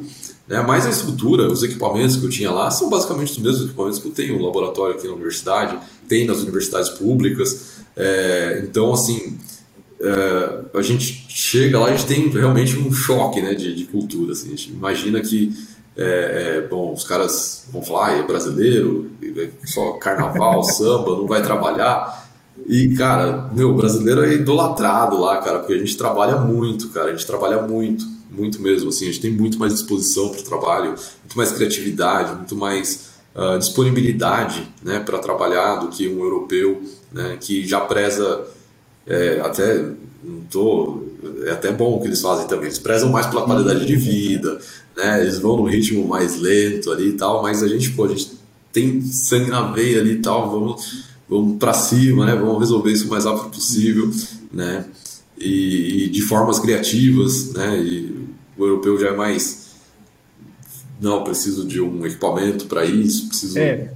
né? 0.48 0.62
mas 0.62 0.86
a 0.86 0.90
estrutura, 0.90 1.48
os 1.48 1.64
equipamentos 1.64 2.18
que 2.18 2.26
eu 2.26 2.30
tinha 2.30 2.52
lá 2.52 2.70
são 2.72 2.90
basicamente 2.90 3.32
os 3.32 3.38
mesmos 3.38 3.66
equipamentos 3.66 4.00
que 4.00 4.08
eu 4.08 4.12
tenho 4.12 4.38
no 4.38 4.46
laboratório 4.46 4.96
aqui 4.96 5.08
na 5.08 5.14
universidade, 5.14 5.78
tem 6.08 6.26
nas 6.26 6.42
universidades 6.42 6.90
públicas. 6.90 7.76
É, 7.96 8.62
então, 8.64 8.94
assim, 8.94 9.38
é, 10.00 10.78
a 10.78 10.82
gente 10.82 11.26
chega 11.30 11.80
lá, 11.80 11.88
a 11.88 11.96
gente 11.96 12.06
tem 12.06 12.30
realmente 12.30 12.78
um 12.78 12.92
choque 12.92 13.42
né, 13.42 13.54
de, 13.54 13.74
de 13.74 13.86
cultura. 13.86 14.34
Assim, 14.34 14.48
a 14.48 14.52
gente 14.52 14.70
imagina 14.72 15.22
que 15.22 15.54
é, 15.98 16.58
é, 16.58 16.68
bom, 16.68 16.94
os 16.94 17.06
caras 17.06 17.66
vão 17.72 17.82
falar, 17.82 18.08
ah, 18.08 18.18
é 18.18 18.24
brasileiro, 18.24 19.10
é 19.24 19.50
só 19.66 19.94
carnaval, 19.94 20.62
samba, 20.66 21.12
não 21.12 21.26
vai 21.26 21.42
trabalhar. 21.42 22.26
E, 22.68 22.96
cara, 22.96 23.50
meu, 23.54 23.72
o 23.72 23.76
brasileiro 23.76 24.24
é 24.24 24.34
idolatrado 24.34 25.20
lá, 25.20 25.38
cara, 25.38 25.60
porque 25.60 25.74
a 25.74 25.78
gente 25.78 25.98
trabalha 25.98 26.38
muito, 26.38 26.90
cara, 26.90 27.10
a 27.10 27.12
gente 27.12 27.26
trabalha 27.26 27.62
muito, 27.62 28.06
muito 28.32 28.62
mesmo, 28.62 28.90
assim, 28.90 29.06
a 29.06 29.12
gente 29.12 29.22
tem 29.22 29.32
muito 29.32 29.58
mais 29.58 29.74
disposição 29.74 30.30
para 30.30 30.40
o 30.40 30.44
trabalho, 30.44 30.90
muito 30.90 31.36
mais 31.36 31.52
criatividade, 31.52 32.34
muito 32.36 32.56
mais 32.56 33.12
uh, 33.36 33.60
disponibilidade, 33.60 34.68
né, 34.84 35.00
para 35.00 35.20
trabalhar 35.20 35.76
do 35.78 35.90
que 35.90 36.08
um 36.08 36.20
europeu, 36.20 36.82
né, 37.12 37.38
que 37.40 37.68
já 37.68 37.82
preza, 37.82 38.46
é, 39.06 39.42
até, 39.44 39.86
não 40.24 40.42
tô, 40.50 41.04
é 41.46 41.52
até 41.52 41.72
bom 41.72 41.96
o 41.96 42.02
que 42.02 42.08
eles 42.08 42.22
fazem 42.22 42.48
também, 42.48 42.66
eles 42.66 42.80
prezam 42.80 43.10
mais 43.10 43.28
pela 43.28 43.44
qualidade 43.44 43.86
de 43.86 43.96
vida, 43.96 44.60
né, 44.96 45.22
eles 45.22 45.40
vão 45.40 45.58
no 45.58 45.66
ritmo 45.66 46.08
mais 46.08 46.40
lento 46.40 46.92
ali 46.92 47.10
e 47.10 47.14
tal, 47.14 47.42
mas 47.42 47.62
a 47.62 47.68
gente, 47.68 47.92
pô, 47.92 48.06
a 48.06 48.10
gente 48.10 48.32
tem 48.72 49.02
sangue 49.02 49.50
na 49.50 49.72
veia 49.72 50.00
ali 50.00 50.14
e 50.14 50.22
tal, 50.22 50.50
vamos 50.50 51.06
vamos 51.28 51.58
para 51.58 51.74
cima, 51.74 52.26
né? 52.26 52.36
Vamos 52.36 52.60
resolver 52.60 52.92
isso 52.92 53.08
o 53.08 53.10
mais 53.10 53.26
rápido 53.26 53.50
possível, 53.50 54.12
né? 54.52 54.86
E, 55.38 56.06
e, 56.06 56.10
de 56.10 56.22
formas 56.22 56.60
criativas, 56.60 57.52
né? 57.54 57.82
E 57.82 58.28
o 58.58 58.66
europeu 58.66 59.00
já 59.00 59.10
é 59.10 59.16
mais 59.16 59.66
não 61.02 61.24
preciso 61.24 61.66
de 61.68 61.82
um 61.82 62.06
equipamento 62.06 62.66
para 62.68 62.86
isso, 62.86 63.28
preciso 63.28 63.60
é. 63.60 63.92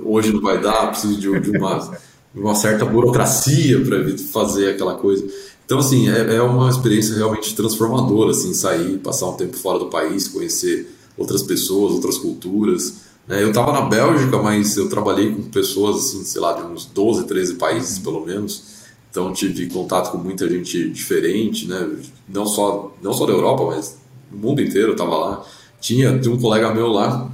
hoje 0.00 0.32
não 0.32 0.40
vai 0.40 0.60
dar, 0.60 0.88
preciso 0.88 1.18
de, 1.18 1.40
de 1.40 1.56
uma 1.56 1.98
uma 2.34 2.54
certa 2.54 2.84
burocracia 2.84 3.80
para 3.80 4.16
fazer 4.32 4.70
aquela 4.70 4.94
coisa. 4.94 5.26
Então, 5.70 5.78
assim, 5.78 6.08
é, 6.08 6.34
é, 6.34 6.42
uma 6.42 6.68
experiência 6.68 7.14
realmente 7.14 7.54
transformadora, 7.54 8.32
assim, 8.32 8.52
sair, 8.52 8.98
passar 8.98 9.28
um 9.28 9.34
tempo 9.34 9.56
fora 9.56 9.78
do 9.78 9.86
país, 9.86 10.26
conhecer 10.26 10.92
outras 11.16 11.44
pessoas, 11.44 11.92
outras 11.92 12.18
culturas, 12.18 13.02
é, 13.28 13.40
eu 13.40 13.50
estava 13.50 13.72
na 13.72 13.82
Bélgica, 13.82 14.36
mas 14.38 14.76
eu 14.76 14.88
trabalhei 14.88 15.32
com 15.32 15.42
pessoas, 15.42 15.98
assim, 15.98 16.24
sei 16.24 16.40
lá, 16.40 16.54
de 16.54 16.64
uns 16.64 16.86
12, 16.86 17.24
13 17.24 17.54
países 17.54 18.00
pelo 18.00 18.26
menos. 18.26 18.64
Então 19.12 19.32
tive 19.32 19.68
contato 19.68 20.10
com 20.10 20.18
muita 20.18 20.48
gente 20.48 20.90
diferente, 20.90 21.68
né? 21.68 21.88
Não 22.28 22.46
só, 22.46 22.92
não 23.00 23.12
só 23.12 23.24
da 23.24 23.32
Europa, 23.32 23.66
mas 23.66 23.96
do 24.28 24.38
mundo 24.38 24.60
inteiro 24.60 24.88
eu 24.88 24.92
estava 24.94 25.16
lá. 25.16 25.46
Tinha, 25.80 26.18
tinha 26.18 26.34
um 26.34 26.40
colega 26.40 26.74
meu 26.74 26.88
lá 26.88 27.30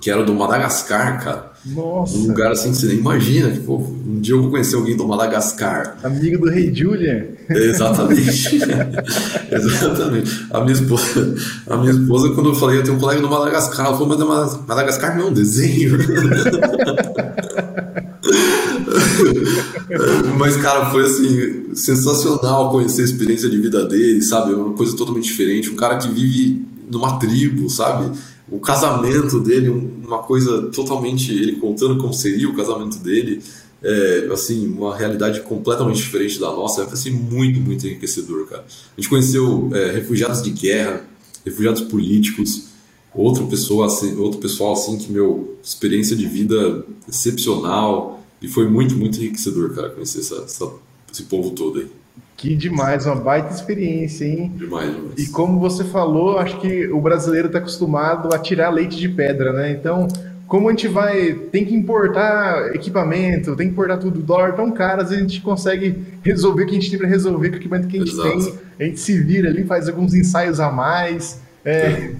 que 0.00 0.10
era 0.10 0.24
do 0.24 0.34
Madagascar, 0.34 1.22
cara. 1.22 1.52
Nossa. 1.66 2.16
Um 2.16 2.28
lugar 2.28 2.52
assim 2.52 2.70
que 2.70 2.78
você 2.78 2.86
nem 2.86 2.98
imagina. 2.98 3.50
Tipo, 3.50 3.76
um 3.76 4.20
dia 4.20 4.34
eu 4.34 4.42
vou 4.42 4.50
conhecer 4.50 4.76
alguém 4.76 4.96
do 4.96 5.06
Madagascar. 5.06 5.96
Amigo 6.02 6.44
do 6.44 6.50
rei 6.50 6.74
Julian. 6.74 7.24
Exatamente. 7.50 8.56
Exatamente. 9.50 10.46
A 10.50 10.60
minha, 10.60 10.72
esposa, 10.72 11.34
a 11.66 11.76
minha 11.76 11.92
esposa, 11.92 12.30
quando 12.30 12.50
eu 12.50 12.54
falei, 12.54 12.78
eu 12.78 12.84
tenho 12.84 12.96
um 12.96 13.00
colega 13.00 13.20
do 13.20 13.28
Madagascar, 13.28 13.86
ela 13.86 13.96
falou, 13.96 14.16
mas 14.26 14.66
Madagascar 14.66 15.16
não 15.16 15.26
é 15.26 15.30
um 15.30 15.32
desenho. 15.32 15.98
Mas, 20.38 20.56
cara, 20.56 20.90
foi 20.90 21.04
assim, 21.04 21.74
sensacional 21.74 22.70
conhecer 22.70 23.02
a 23.02 23.04
experiência 23.04 23.48
de 23.48 23.58
vida 23.58 23.84
dele, 23.86 24.22
sabe? 24.22 24.54
Uma 24.54 24.74
coisa 24.74 24.96
totalmente 24.96 25.24
diferente. 25.24 25.70
Um 25.70 25.76
cara 25.76 25.96
que 25.96 26.08
vive 26.08 26.64
numa 26.90 27.18
tribo, 27.18 27.68
sabe? 27.68 28.10
O 28.50 28.58
casamento 28.58 29.40
dele, 29.40 29.68
uma 29.68 30.18
coisa 30.22 30.62
totalmente. 30.68 31.32
Ele 31.32 31.56
contando 31.56 32.00
como 32.00 32.12
seria 32.12 32.48
o 32.48 32.54
casamento 32.54 32.98
dele, 32.98 33.42
é, 33.82 34.28
assim, 34.32 34.66
uma 34.68 34.96
realidade 34.96 35.40
completamente 35.42 35.98
diferente 35.98 36.40
da 36.40 36.48
nossa. 36.48 36.82
É 36.82 36.84
assim, 36.84 37.10
muito, 37.10 37.60
muito 37.60 37.86
enriquecedor, 37.86 38.46
cara. 38.46 38.64
A 38.64 39.00
gente 39.00 39.08
conheceu 39.08 39.70
é, 39.72 39.92
refugiados 39.92 40.42
de 40.42 40.50
guerra, 40.50 41.04
refugiados 41.44 41.82
políticos, 41.82 42.68
outra 43.14 43.44
pessoa, 43.44 43.86
assim, 43.86 44.16
outro 44.16 44.40
pessoal 44.40 44.72
assim 44.72 44.96
que, 44.96 45.12
meu, 45.12 45.56
experiência 45.62 46.16
de 46.16 46.26
vida 46.26 46.84
excepcional. 47.08 48.22
E 48.40 48.48
foi 48.48 48.68
muito, 48.68 48.96
muito 48.96 49.18
enriquecedor, 49.18 49.74
cara, 49.74 49.90
conhecer 49.90 50.20
essa, 50.20 50.36
essa, 50.36 50.70
esse 51.12 51.24
povo 51.24 51.50
todo 51.50 51.80
aí. 51.80 51.97
Que 52.38 52.54
demais, 52.54 53.04
uma 53.04 53.16
baita 53.16 53.52
experiência, 53.52 54.24
hein? 54.24 54.52
Demais, 54.54 54.94
demais. 54.94 55.18
E 55.18 55.28
como 55.32 55.58
você 55.58 55.82
falou, 55.82 56.38
acho 56.38 56.60
que 56.60 56.86
o 56.86 57.00
brasileiro 57.00 57.48
está 57.48 57.58
acostumado 57.58 58.32
a 58.32 58.38
tirar 58.38 58.70
leite 58.70 58.96
de 58.96 59.08
pedra, 59.08 59.52
né? 59.52 59.72
Então, 59.72 60.06
como 60.46 60.68
a 60.68 60.70
gente 60.70 60.86
vai, 60.86 61.32
tem 61.50 61.64
que 61.64 61.74
importar 61.74 62.72
equipamento, 62.76 63.56
tem 63.56 63.66
que 63.66 63.72
importar 63.72 63.96
tudo, 63.96 64.20
o 64.20 64.22
dólar 64.22 64.52
tão 64.52 64.70
caro, 64.70 65.02
às 65.02 65.10
vezes 65.10 65.24
a 65.24 65.28
gente 65.28 65.40
consegue 65.40 66.00
resolver 66.22 66.62
o 66.62 66.66
que 66.66 66.76
a 66.76 66.80
gente 66.80 66.90
tem 66.90 66.98
para 67.00 67.08
resolver 67.08 67.48
com 67.48 67.56
o 67.56 67.58
equipamento 67.58 67.88
que 67.88 67.96
a 67.96 68.00
gente 68.04 68.12
Exato. 68.12 68.30
tem, 68.30 68.54
a 68.78 68.84
gente 68.84 69.00
se 69.00 69.20
vira 69.20 69.48
ali, 69.48 69.64
faz 69.64 69.88
alguns 69.88 70.14
ensaios 70.14 70.60
a 70.60 70.70
mais, 70.70 71.40
é, 71.64 72.12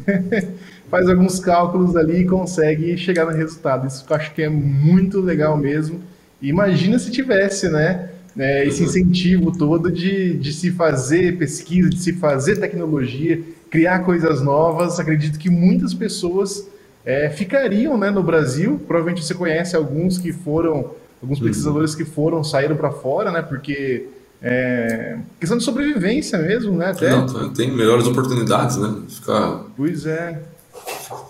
faz 0.91 1.09
alguns 1.09 1.39
cálculos 1.39 1.95
ali 1.95 2.23
e 2.23 2.27
consegue 2.27 2.99
chegar 2.99 3.25
no 3.25 3.31
resultado. 3.31 3.87
Isso 3.87 4.05
eu 4.11 4.17
acho 4.17 4.35
que 4.35 4.43
é 4.43 4.49
muito 4.49 5.21
legal 5.21 5.57
mesmo. 5.57 6.01
Imagina 6.43 6.99
se 6.99 7.13
tivesse, 7.13 7.69
né? 7.69 8.18
Né, 8.39 8.65
esse 8.65 8.85
incentivo 8.85 9.51
todo 9.51 9.91
de, 9.91 10.35
de 10.35 10.53
se 10.53 10.71
fazer 10.71 11.37
pesquisa, 11.37 11.91
de 11.91 11.99
se 11.99 12.13
fazer 12.13 12.61
tecnologia, 12.61 13.43
criar 13.69 13.99
coisas 14.05 14.41
novas. 14.41 15.01
Acredito 15.01 15.41
que 15.41 15.51
muitas 15.51 15.93
pessoas 15.93 16.65
é, 17.05 17.29
ficariam 17.31 17.99
né, 17.99 18.11
no 18.11 18.23
Brasil. 18.23 18.81
Provavelmente 18.87 19.25
você 19.25 19.35
conhece 19.35 19.75
alguns 19.75 20.19
que 20.19 20.33
foram, 20.33 20.93
alguns 21.21 21.41
pesquisadores 21.41 21.97
que 21.97 22.05
foram, 22.05 22.45
saíram 22.45 22.77
para 22.77 22.93
fora, 22.93 23.33
né? 23.33 23.43
Porque 23.43 24.07
é, 24.41 25.19
questão 25.41 25.59
de 25.59 25.65
sobrevivência 25.65 26.39
mesmo, 26.39 26.77
né? 26.77 26.91
Até. 26.91 27.11
Não, 27.11 27.53
tem 27.53 27.75
melhores 27.75 28.07
oportunidades, 28.07 28.77
né? 28.77 29.03
Ficar... 29.09 29.65
Pois 29.77 30.07
é. 30.07 30.41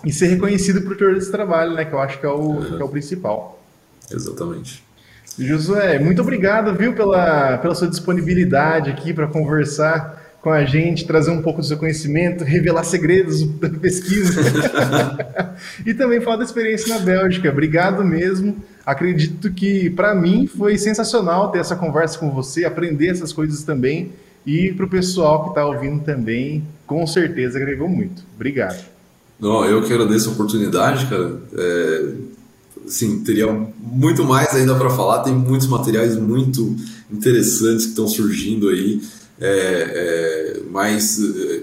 E 0.05 0.13
ser 0.13 0.27
reconhecido 0.27 0.83
por 0.83 0.95
ter 0.95 1.17
esse 1.17 1.31
trabalho, 1.31 1.73
né? 1.73 1.87
Que 1.87 1.95
eu 1.95 2.01
acho 2.01 2.21
que 2.21 2.27
é 2.27 2.31
o, 2.31 2.63
é. 2.63 2.77
Que 2.77 2.83
é 2.83 2.85
o 2.85 2.89
principal. 2.91 3.59
Exatamente. 4.11 4.87
Josué, 5.39 5.99
muito 5.99 6.21
obrigado, 6.21 6.75
viu, 6.75 6.93
pela, 6.95 7.59
pela 7.59 7.75
sua 7.75 7.89
disponibilidade 7.89 8.91
aqui 8.91 9.13
para 9.13 9.27
conversar 9.27 10.19
com 10.41 10.51
a 10.51 10.65
gente, 10.65 11.07
trazer 11.07 11.31
um 11.31 11.43
pouco 11.43 11.61
do 11.61 11.67
seu 11.67 11.77
conhecimento, 11.77 12.45
revelar 12.45 12.85
segredos 12.85 13.43
da 13.43 13.69
pesquisa 13.69 14.41
e 15.85 15.93
também 15.95 16.21
falar 16.21 16.37
da 16.37 16.45
experiência 16.45 16.95
na 16.97 17.05
Bélgica. 17.05 17.51
Obrigado 17.51 18.05
mesmo. 18.05 18.57
Acredito 18.87 19.53
que 19.53 19.91
para 19.91 20.15
mim 20.15 20.47
foi 20.47 20.79
sensacional 20.79 21.51
ter 21.51 21.59
essa 21.59 21.77
conversa 21.77 22.19
com 22.19 22.31
você, 22.31 22.65
aprender 22.65 23.09
essas 23.09 23.33
coisas 23.33 23.63
também 23.63 24.13
e 24.47 24.73
para 24.73 24.87
o 24.87 24.89
pessoal 24.89 25.45
que 25.45 25.49
está 25.51 25.67
ouvindo 25.67 26.03
também, 26.05 26.65
com 26.87 27.07
certeza 27.07 27.59
agregou 27.59 27.89
muito. 27.89 28.23
Obrigado. 28.35 28.83
Não, 29.39 29.65
eu 29.65 29.83
que 29.83 29.93
agradeço 29.93 30.31
a 30.31 30.33
oportunidade, 30.33 31.07
cara. 31.07 31.37
É 31.57 32.38
sim, 32.89 33.21
teria 33.21 33.47
muito 33.79 34.25
mais 34.25 34.55
ainda 34.55 34.75
para 34.75 34.91
falar. 34.91 35.23
Tem 35.23 35.35
muitos 35.35 35.67
materiais 35.67 36.17
muito 36.17 36.77
interessantes 37.11 37.85
que 37.85 37.91
estão 37.91 38.09
surgindo 38.09 38.69
aí, 38.69 39.01
é, 39.41 39.49
é, 39.49 40.61
mas 40.71 41.19
é, 41.21 41.63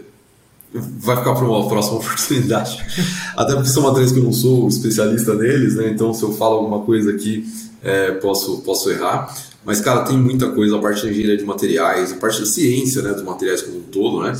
vai 0.74 1.18
ficar 1.18 1.34
para 1.34 1.46
uma 1.46 1.68
próxima 1.68 1.98
oportunidade. 2.00 2.84
Até 3.36 3.54
porque 3.54 3.70
são 3.70 3.84
materiais 3.84 4.12
que 4.12 4.20
eu 4.20 4.24
não 4.24 4.34
sou 4.34 4.68
especialista 4.68 5.34
neles, 5.36 5.76
né? 5.76 5.90
Então, 5.90 6.14
se 6.14 6.24
eu 6.24 6.32
falo 6.34 6.56
alguma 6.56 6.82
coisa 6.82 7.12
aqui, 7.12 7.46
é, 7.84 8.12
posso, 8.12 8.60
posso 8.60 8.90
errar. 8.90 9.34
Mas, 9.66 9.82
cara, 9.82 10.04
tem 10.04 10.16
muita 10.16 10.52
coisa, 10.52 10.76
a 10.76 10.80
parte 10.80 11.04
da 11.04 11.10
engenharia 11.10 11.38
de 11.38 11.44
materiais, 11.44 12.14
a 12.14 12.18
parte 12.18 12.40
da 12.40 12.46
ciência, 12.46 13.02
né, 13.02 13.14
dos 13.14 13.24
materiais 13.24 13.64
como 13.64 13.80
um 13.80 13.82
todo, 13.82 14.22
né? 14.22 14.34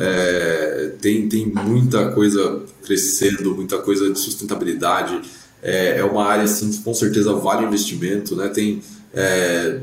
É, 0.00 0.92
tem, 1.00 1.28
tem 1.28 1.46
muita 1.46 2.10
coisa 2.10 2.62
crescendo, 2.84 3.54
muita 3.54 3.78
coisa 3.78 4.10
de 4.10 4.18
sustentabilidade, 4.18 5.20
é, 5.62 5.98
é 5.98 6.04
uma 6.04 6.24
área 6.24 6.44
assim, 6.44 6.70
que 6.70 6.78
com 6.78 6.92
certeza 6.92 7.32
vale 7.34 7.64
investimento, 7.64 8.34
né? 8.34 8.48
Tem, 8.48 8.82
é, 9.14 9.80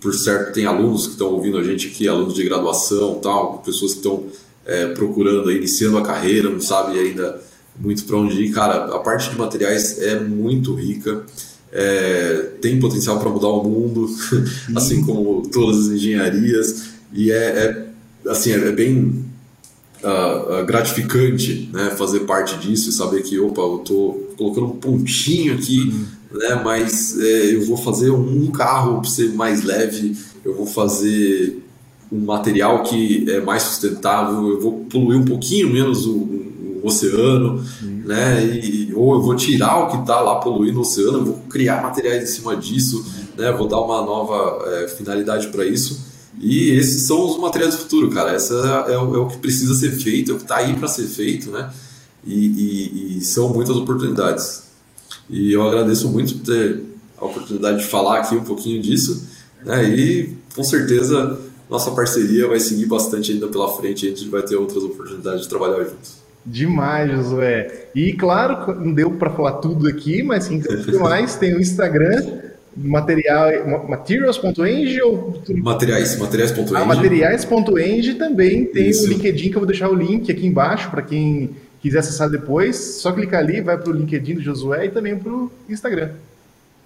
por 0.00 0.12
certo, 0.12 0.52
tem 0.52 0.66
alunos 0.66 1.06
que 1.06 1.12
estão 1.12 1.28
ouvindo 1.28 1.56
a 1.58 1.62
gente 1.62 1.86
aqui, 1.86 2.08
alunos 2.08 2.34
de 2.34 2.42
graduação, 2.42 3.20
tal, 3.22 3.58
pessoas 3.58 3.92
que 3.92 3.98
estão 3.98 4.24
é, 4.66 4.86
procurando, 4.88 5.50
iniciando 5.50 5.96
a 5.96 6.02
carreira, 6.02 6.50
não 6.50 6.60
sabe 6.60 6.98
ainda 6.98 7.40
muito 7.78 8.04
para 8.04 8.16
onde 8.16 8.42
ir, 8.42 8.50
cara, 8.50 8.94
a 8.94 8.98
parte 8.98 9.30
de 9.30 9.38
materiais 9.38 10.00
é 10.00 10.18
muito 10.18 10.74
rica. 10.74 11.24
É, 11.74 12.50
tem 12.60 12.78
potencial 12.78 13.18
para 13.18 13.30
mudar 13.30 13.48
o 13.48 13.64
mundo, 13.64 14.06
assim 14.76 15.02
como 15.02 15.48
todas 15.48 15.86
as 15.86 15.92
engenharias, 15.92 16.90
e 17.14 17.30
é, 17.32 17.36
é 17.36 18.30
assim, 18.30 18.52
é, 18.52 18.70
bem 18.72 19.24
uh, 20.02 20.64
gratificante 20.66 21.70
né, 21.72 21.94
fazer 21.96 22.20
parte 22.20 22.58
disso 22.58 22.90
e 22.90 22.92
saber 22.92 23.22
que, 23.22 23.38
opa, 23.38 23.62
eu 23.62 23.76
estou 23.78 24.21
colocando 24.36 24.66
um 24.66 24.76
pontinho 24.76 25.54
aqui, 25.54 25.80
uhum. 25.80 26.38
né, 26.38 26.60
mas 26.64 27.18
é, 27.18 27.54
eu 27.54 27.66
vou 27.66 27.76
fazer 27.76 28.10
um 28.10 28.50
carro 28.50 29.00
para 29.00 29.10
ser 29.10 29.32
mais 29.34 29.62
leve, 29.62 30.16
eu 30.44 30.54
vou 30.54 30.66
fazer 30.66 31.62
um 32.10 32.24
material 32.24 32.82
que 32.82 33.30
é 33.30 33.40
mais 33.40 33.62
sustentável, 33.62 34.48
eu 34.48 34.60
vou 34.60 34.84
poluir 34.90 35.18
um 35.18 35.24
pouquinho 35.24 35.70
menos 35.70 36.06
o, 36.06 36.12
o 36.12 36.80
oceano, 36.84 37.64
uhum. 37.82 38.02
né, 38.04 38.44
e, 38.44 38.92
ou 38.94 39.14
eu 39.14 39.22
vou 39.22 39.34
tirar 39.36 39.84
o 39.84 39.90
que 39.90 39.98
está 39.98 40.20
lá 40.20 40.36
poluindo 40.36 40.78
o 40.78 40.82
oceano, 40.82 41.18
eu 41.18 41.24
vou 41.24 41.38
criar 41.48 41.82
materiais 41.82 42.22
em 42.22 42.32
cima 42.34 42.56
disso, 42.56 43.04
né, 43.36 43.50
vou 43.52 43.66
dar 43.66 43.80
uma 43.80 44.04
nova 44.04 44.62
é, 44.68 44.88
finalidade 44.88 45.48
para 45.48 45.64
isso. 45.64 46.12
E 46.40 46.70
esses 46.70 47.06
são 47.06 47.24
os 47.24 47.38
materiais 47.38 47.74
do 47.74 47.82
futuro, 47.82 48.10
cara. 48.10 48.32
Essa 48.32 48.86
é, 48.88 48.94
é, 48.94 48.98
o, 48.98 49.14
é 49.14 49.18
o 49.18 49.26
que 49.28 49.38
precisa 49.38 49.74
ser 49.74 49.92
feito, 49.92 50.32
é 50.32 50.34
o 50.34 50.38
que 50.38 50.42
está 50.42 50.56
aí 50.56 50.74
para 50.74 50.88
ser 50.88 51.06
feito, 51.06 51.50
né? 51.50 51.70
E, 52.24 52.34
e, 52.34 53.18
e, 53.18 53.20
são 53.22 53.48
muitas 53.48 53.76
oportunidades. 53.76 54.70
E 55.28 55.52
eu 55.52 55.66
agradeço 55.66 56.08
muito 56.08 56.34
por 56.36 56.44
ter 56.44 56.82
a 57.18 57.24
oportunidade 57.24 57.78
de 57.78 57.84
falar 57.86 58.20
aqui 58.20 58.34
um 58.34 58.44
pouquinho 58.44 58.80
disso, 58.80 59.28
né? 59.64 59.84
E 59.88 60.36
com 60.54 60.62
certeza 60.62 61.38
nossa 61.68 61.90
parceria 61.92 62.46
vai 62.46 62.60
seguir 62.60 62.86
bastante 62.86 63.32
ainda 63.32 63.48
pela 63.48 63.68
frente, 63.76 64.06
a 64.06 64.10
gente 64.10 64.28
vai 64.28 64.42
ter 64.42 64.56
outras 64.56 64.84
oportunidades 64.84 65.42
de 65.42 65.48
trabalhar 65.48 65.82
juntos. 65.84 66.22
Demais, 66.44 67.10
Josué. 67.10 67.86
E 67.94 68.12
claro, 68.12 68.74
não 68.78 68.92
deu 68.92 69.12
para 69.12 69.30
falar 69.30 69.52
tudo 69.52 69.88
aqui, 69.88 70.22
mas 70.22 70.48
quem 70.48 70.60
quiser 70.60 70.98
mais, 70.98 71.36
tem 71.36 71.54
o 71.54 71.60
Instagram 71.60 72.42
material, 72.76 73.48
ou 73.68 73.88
materiais, 75.56 76.18
materiais.eng. 76.18 76.74
Ah, 76.74 76.84
materiais.eng 76.84 78.14
também 78.14 78.64
tem 78.64 78.88
Isso. 78.88 79.04
o 79.04 79.08
LinkedIn 79.08 79.50
que 79.50 79.56
eu 79.56 79.60
vou 79.60 79.66
deixar 79.66 79.88
o 79.88 79.94
link 79.94 80.30
aqui 80.30 80.46
embaixo 80.46 80.90
para 80.90 81.02
quem 81.02 81.50
quiser 81.82 81.98
acessar 81.98 82.30
depois, 82.30 82.76
só 82.76 83.10
clicar 83.12 83.40
ali, 83.40 83.60
vai 83.60 83.76
para 83.76 83.90
o 83.90 83.92
LinkedIn 83.92 84.36
do 84.36 84.40
Josué 84.40 84.86
e 84.86 84.90
também 84.90 85.18
para 85.18 85.32
o 85.32 85.50
Instagram. 85.68 86.10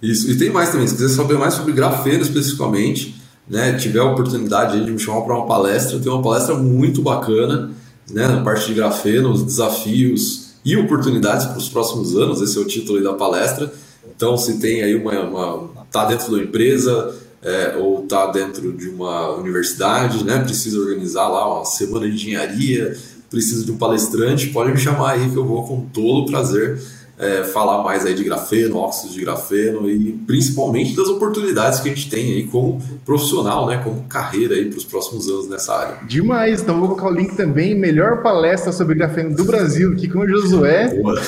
Isso, 0.01 0.29
e 0.29 0.37
tem 0.37 0.49
mais 0.49 0.69
também, 0.69 0.87
se 0.87 0.95
quiser 0.95 1.09
saber 1.09 1.37
mais 1.37 1.53
sobre 1.53 1.71
grafeno 1.71 2.21
especificamente, 2.21 3.15
né, 3.47 3.73
tiver 3.77 3.99
a 3.99 4.05
oportunidade 4.05 4.83
de 4.83 4.91
me 4.91 4.99
chamar 4.99 5.21
para 5.21 5.35
uma 5.35 5.47
palestra, 5.47 5.99
tem 5.99 6.11
uma 6.11 6.21
palestra 6.21 6.55
muito 6.55 7.01
bacana, 7.01 7.71
né, 8.09 8.27
na 8.27 8.41
parte 8.41 8.67
de 8.67 8.73
grafeno, 8.73 9.31
os 9.31 9.43
desafios 9.43 10.55
e 10.65 10.75
oportunidades 10.75 11.45
para 11.45 11.57
os 11.57 11.69
próximos 11.69 12.15
anos, 12.15 12.41
esse 12.41 12.57
é 12.57 12.61
o 12.61 12.65
título 12.65 13.01
da 13.01 13.13
palestra. 13.13 13.71
Então, 14.15 14.35
se 14.37 14.59
tem 14.59 14.83
aí 14.83 14.95
uma, 14.95 15.19
uma 15.21 15.85
tá 15.91 16.05
dentro 16.05 16.35
da 16.35 16.43
empresa 16.43 17.15
é, 17.41 17.77
ou 17.77 18.01
tá 18.03 18.27
dentro 18.31 18.73
de 18.73 18.89
uma 18.89 19.35
universidade, 19.35 20.23
né, 20.23 20.39
precisa 20.39 20.79
organizar 20.79 21.27
lá 21.27 21.55
uma 21.55 21.65
semana 21.65 22.07
de 22.07 22.15
engenharia, 22.15 22.97
precisa 23.29 23.65
de 23.65 23.71
um 23.71 23.77
palestrante, 23.77 24.47
pode 24.47 24.71
me 24.71 24.77
chamar 24.77 25.13
aí 25.13 25.29
que 25.29 25.35
eu 25.35 25.45
vou 25.45 25.63
com 25.67 25.81
todo 25.81 26.29
prazer 26.29 26.79
é, 27.19 27.43
falar 27.45 27.83
mais 27.83 28.05
aí 28.05 28.13
de 28.13 28.23
grafeno, 28.23 28.77
óxidos 28.77 29.15
de 29.15 29.21
grafeno 29.21 29.89
e 29.89 30.13
principalmente 30.27 30.95
das 30.95 31.07
oportunidades 31.07 31.79
que 31.79 31.89
a 31.89 31.93
gente 31.93 32.09
tem 32.09 32.33
aí 32.33 32.43
como 32.43 32.79
profissional, 33.03 33.65
né, 33.65 33.81
como 33.83 34.03
carreira 34.03 34.53
aí 34.53 34.65
para 34.65 34.77
os 34.77 34.85
próximos 34.85 35.27
anos 35.27 35.49
nessa 35.49 35.73
área. 35.73 35.97
Demais, 36.07 36.61
então 36.61 36.79
vou 36.79 36.89
colocar 36.89 37.07
o 37.07 37.11
link 37.11 37.35
também, 37.35 37.73
melhor 37.73 38.21
palestra 38.21 38.71
sobre 38.71 38.93
grafeno 38.93 39.35
do 39.35 39.43
Brasil 39.45 39.93
aqui 39.93 40.07
com 40.07 40.19
o 40.19 40.27
Josué 40.27 40.93
Boa. 41.01 41.19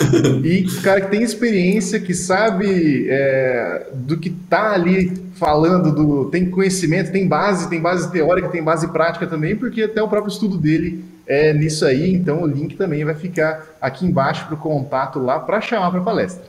e 0.44 0.64
cara 0.84 1.02
que 1.02 1.10
tem 1.10 1.24
experiência, 1.24 2.00
que 2.00 2.14
sabe 2.14 3.08
é, 3.10 3.88
do 3.94 4.18
que 4.18 4.30
tá 4.30 4.74
ali 4.74 5.12
falando, 5.34 5.96
do, 5.96 6.26
tem 6.26 6.52
conhecimento, 6.52 7.12
tem 7.12 7.28
base, 7.28 7.68
tem 7.68 7.82
base 7.82 8.12
teórica, 8.12 8.50
tem 8.50 8.62
base 8.62 8.88
prática 8.90 9.26
também, 9.26 9.56
porque 9.56 9.84
até 9.84 10.04
o 10.04 10.08
próprio 10.08 10.32
estudo 10.32 10.58
dele 10.58 11.04
é, 11.30 11.54
nisso 11.54 11.86
aí, 11.86 12.12
então 12.12 12.42
o 12.42 12.48
link 12.48 12.76
também 12.76 13.06
vai 13.06 13.14
ficar 13.14 13.78
aqui 13.80 14.04
embaixo 14.04 14.48
para 14.48 14.56
o 14.56 14.58
contato 14.58 15.20
lá 15.20 15.40
para 15.40 15.62
chamar 15.62 15.92
para 15.92 16.00
a 16.00 16.04
palestra. 16.04 16.44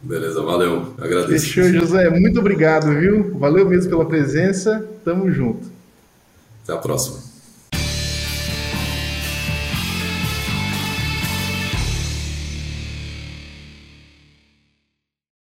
Beleza, 0.00 0.40
valeu, 0.42 0.94
agradeço. 0.96 1.46
Fechou, 1.46 1.64
José, 1.64 2.08
muito 2.08 2.38
obrigado, 2.38 2.94
viu? 2.94 3.36
Valeu 3.36 3.68
mesmo 3.68 3.90
pela 3.90 4.06
presença, 4.06 4.86
tamo 5.04 5.28
junto. 5.32 5.66
Até 6.62 6.72
a 6.72 6.76
próxima. 6.76 7.25